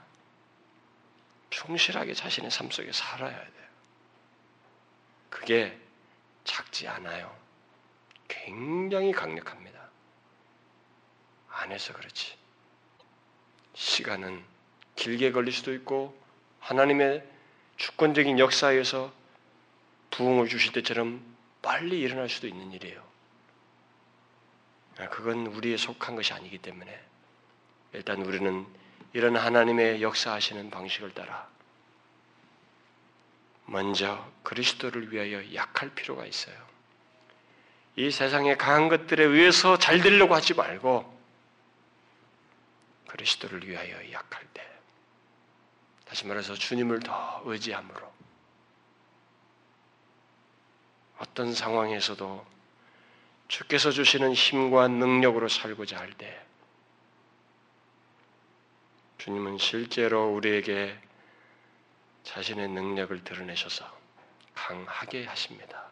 충실하게 1.49 2.13
자신의 2.13 2.51
삶 2.51 2.69
속에 2.69 2.91
살아야 2.91 3.35
돼요. 3.35 3.67
그게 5.29 5.79
작지 6.43 6.87
않아요. 6.87 7.33
굉장히 8.27 9.11
강력합니다. 9.11 9.89
안 11.49 11.71
해서 11.71 11.93
그렇지. 11.93 12.35
시간은 13.73 14.43
길게 14.95 15.31
걸릴 15.31 15.53
수도 15.53 15.73
있고 15.73 16.19
하나님의 16.59 17.27
주권적인 17.77 18.39
역사에서 18.39 19.13
부흥을 20.11 20.47
주실 20.47 20.73
때처럼 20.73 21.23
빨리 21.61 21.99
일어날 21.99 22.29
수도 22.29 22.47
있는 22.47 22.71
일이에요. 22.71 23.03
그건 25.09 25.47
우리에 25.47 25.77
속한 25.77 26.15
것이 26.15 26.33
아니기 26.33 26.59
때문에 26.59 27.03
일단 27.93 28.21
우리는 28.21 28.82
이런 29.13 29.35
하나님의 29.37 30.01
역사하시는 30.01 30.69
방식을 30.71 31.13
따라 31.13 31.47
먼저 33.65 34.27
그리스도를 34.41 35.11
위하여 35.13 35.53
약할 35.53 35.89
필요가 35.89 36.25
있어요. 36.25 36.55
이 37.95 38.09
세상의 38.09 38.57
강한 38.57 38.89
것들에 38.89 39.23
의해서 39.23 39.77
잘 39.77 40.01
되려고 40.01 40.33
하지 40.33 40.55
말고 40.55 41.13
그리스도를 43.07 43.67
위하여 43.67 44.11
약할 44.11 44.45
때 44.53 44.67
다시 46.05 46.25
말해서 46.25 46.55
주님을 46.55 47.01
더 47.01 47.41
의지함으로 47.45 48.11
어떤 51.19 51.53
상황에서도 51.53 52.45
주께서 53.47 53.91
주시는 53.91 54.33
힘과 54.33 54.87
능력으로 54.87 55.47
살고자 55.47 55.99
할 55.99 56.13
때 56.13 56.43
주님은 59.17 59.57
실제로 59.57 60.33
우리에게 60.33 60.97
자신의 62.23 62.69
능력을 62.69 63.23
드러내셔서 63.23 63.85
강하게 64.53 65.25
하십니다. 65.25 65.89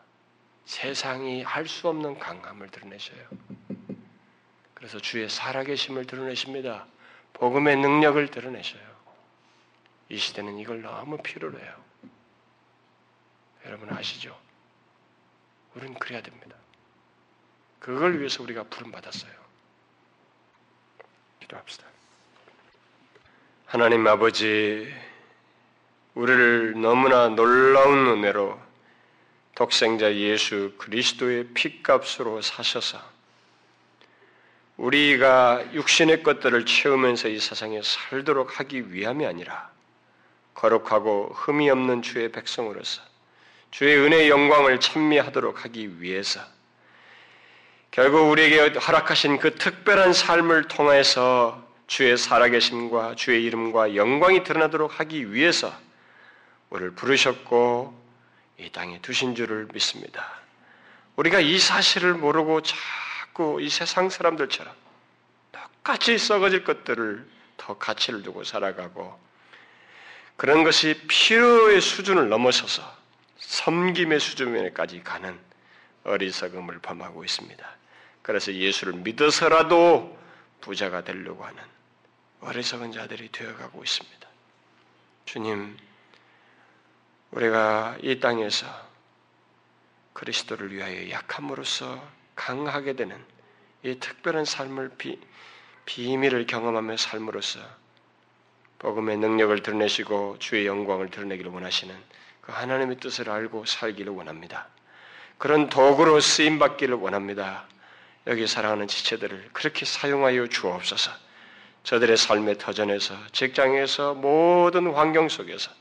세상이 0.66 1.44
할 1.44 1.68
수 1.68 1.88
없는 1.90 2.20
강함을 2.20 2.70
드러내셔요. 2.70 3.28
그래서 4.74 5.00
주의 5.00 5.30
살아계심을 5.30 6.06
드러내십니다. 6.06 6.88
복음의 7.34 7.78
능력을 7.78 8.32
드러내셔요. 8.32 8.92
이 10.10 10.18
시대는 10.18 10.58
이걸 10.60 10.82
너무 10.82 11.18
필요로 11.18 11.60
해요. 11.60 11.84
여러분 13.66 13.90
아시죠? 13.90 14.38
우리는 15.76 15.94
그래야 16.00 16.22
됩니다. 16.22 16.56
그걸 17.80 18.18
위해서 18.20 18.44
우리가 18.44 18.64
부름 18.64 18.92
받았어요. 18.92 19.32
기도합시다. 21.40 21.88
하나님 23.72 24.06
아버지, 24.06 24.94
우리를 26.14 26.74
너무나 26.82 27.30
놀라운 27.30 28.06
은혜로 28.06 28.60
독생자 29.56 30.14
예수 30.14 30.74
그리스도의 30.78 31.46
피값으로 31.54 32.42
사셔서 32.42 33.02
우리가 34.76 35.74
육신의 35.74 36.22
것들을 36.22 36.66
채우면서 36.66 37.30
이 37.30 37.40
세상에 37.40 37.80
살도록 37.82 38.60
하기 38.60 38.92
위함이 38.92 39.26
아니라 39.26 39.70
거룩하고 40.54 41.32
흠이 41.34 41.70
없는 41.70 42.02
주의 42.02 42.30
백성으로서 42.30 43.02
주의 43.72 43.96
은혜의 43.96 44.30
영광을 44.30 44.82
찬미하도록 44.82 45.64
하기 45.64 46.02
위해서 46.02 46.42
결국 47.90 48.32
우리에게 48.32 48.78
허락하신 48.80 49.40
그 49.40 49.56
특별한 49.56 50.12
삶을 50.12 50.68
통해서 50.68 51.71
주의 51.92 52.16
살아계심과 52.18 53.16
주의 53.16 53.44
이름과 53.44 53.98
영광이 53.98 54.46
드러나도록 54.46 55.02
하기 55.02 55.34
위해서 55.34 55.78
우리를 56.70 56.92
부르셨고 56.92 58.02
이 58.60 58.70
땅에 58.72 59.02
두신 59.02 59.36
줄을 59.36 59.68
믿습니다. 59.74 60.26
우리가 61.18 61.42
이 61.42 61.60
사실을 61.60 62.14
모르고 62.14 62.62
자꾸 62.62 63.62
이 63.62 63.70
세상 63.70 64.10
사람들처럼 64.10 64.74
똑같이 65.52 66.18
썩어질 66.18 66.64
것들을 66.64 67.28
더 67.58 67.78
가치를 67.78 68.24
두고 68.24 68.46
살아가고 68.46 69.20
그런 70.38 70.64
것이 70.64 70.98
필요의 71.10 71.82
수준을 71.82 72.30
넘어서서 72.30 72.84
섬김의 73.38 74.22
수준에까지 74.22 75.04
가는 75.04 75.38
어리석음을 76.06 76.80
범하고 76.80 77.26
있습니다. 77.26 77.70
그래서 78.22 78.54
예수를 78.54 78.94
믿어서라도 78.94 80.18
부자가 80.62 81.04
되려고 81.04 81.44
하는 81.44 81.62
어리석은 82.42 82.92
자들이 82.92 83.32
되어가고 83.32 83.84
있습니다. 83.84 84.28
주님, 85.26 85.78
우리가 87.32 87.98
이 88.02 88.20
땅에서 88.20 88.68
그리스도를 90.14 90.74
위하여 90.74 91.10
약함으로써 91.10 92.04
강하게 92.36 92.94
되는 92.94 93.24
이 93.84 93.96
특별한 93.96 94.46
삶을 94.46 94.90
비, 94.98 95.20
비밀을 95.86 96.48
경험하며 96.48 96.98
삶으로써 96.98 97.60
복음의 98.80 99.18
능력을 99.18 99.62
드러내시고 99.62 100.38
주의 100.40 100.66
영광을 100.66 101.10
드러내기를 101.10 101.52
원하시는 101.52 101.96
그 102.42 102.52
하나님의 102.52 102.98
뜻을 102.98 103.30
알고 103.30 103.66
살기를 103.66 104.12
원합니다. 104.12 104.68
그런 105.38 105.70
도구로 105.70 106.20
쓰임 106.20 106.60
받기를 106.60 106.96
원합니다. 106.96 107.66
여기 108.28 108.48
사랑하는 108.48 108.88
지체들을 108.88 109.50
그렇게 109.54 109.86
사용하여 109.86 110.48
주옵소서. 110.48 111.12
저들의 111.84 112.16
삶의 112.18 112.58
터전에서 112.58 113.16
직장에서 113.32 114.14
모든 114.14 114.94
환경 114.94 115.30
속에서 115.30 115.72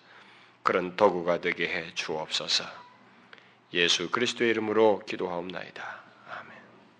그런 0.63 0.97
도구가 0.97 1.41
되게 1.41 1.69
해 1.69 1.95
주옵소서. 1.95 2.65
예수 3.75 4.11
그리스도의 4.11 4.51
이름으로 4.51 5.03
기도하옵나이다. 5.07 6.00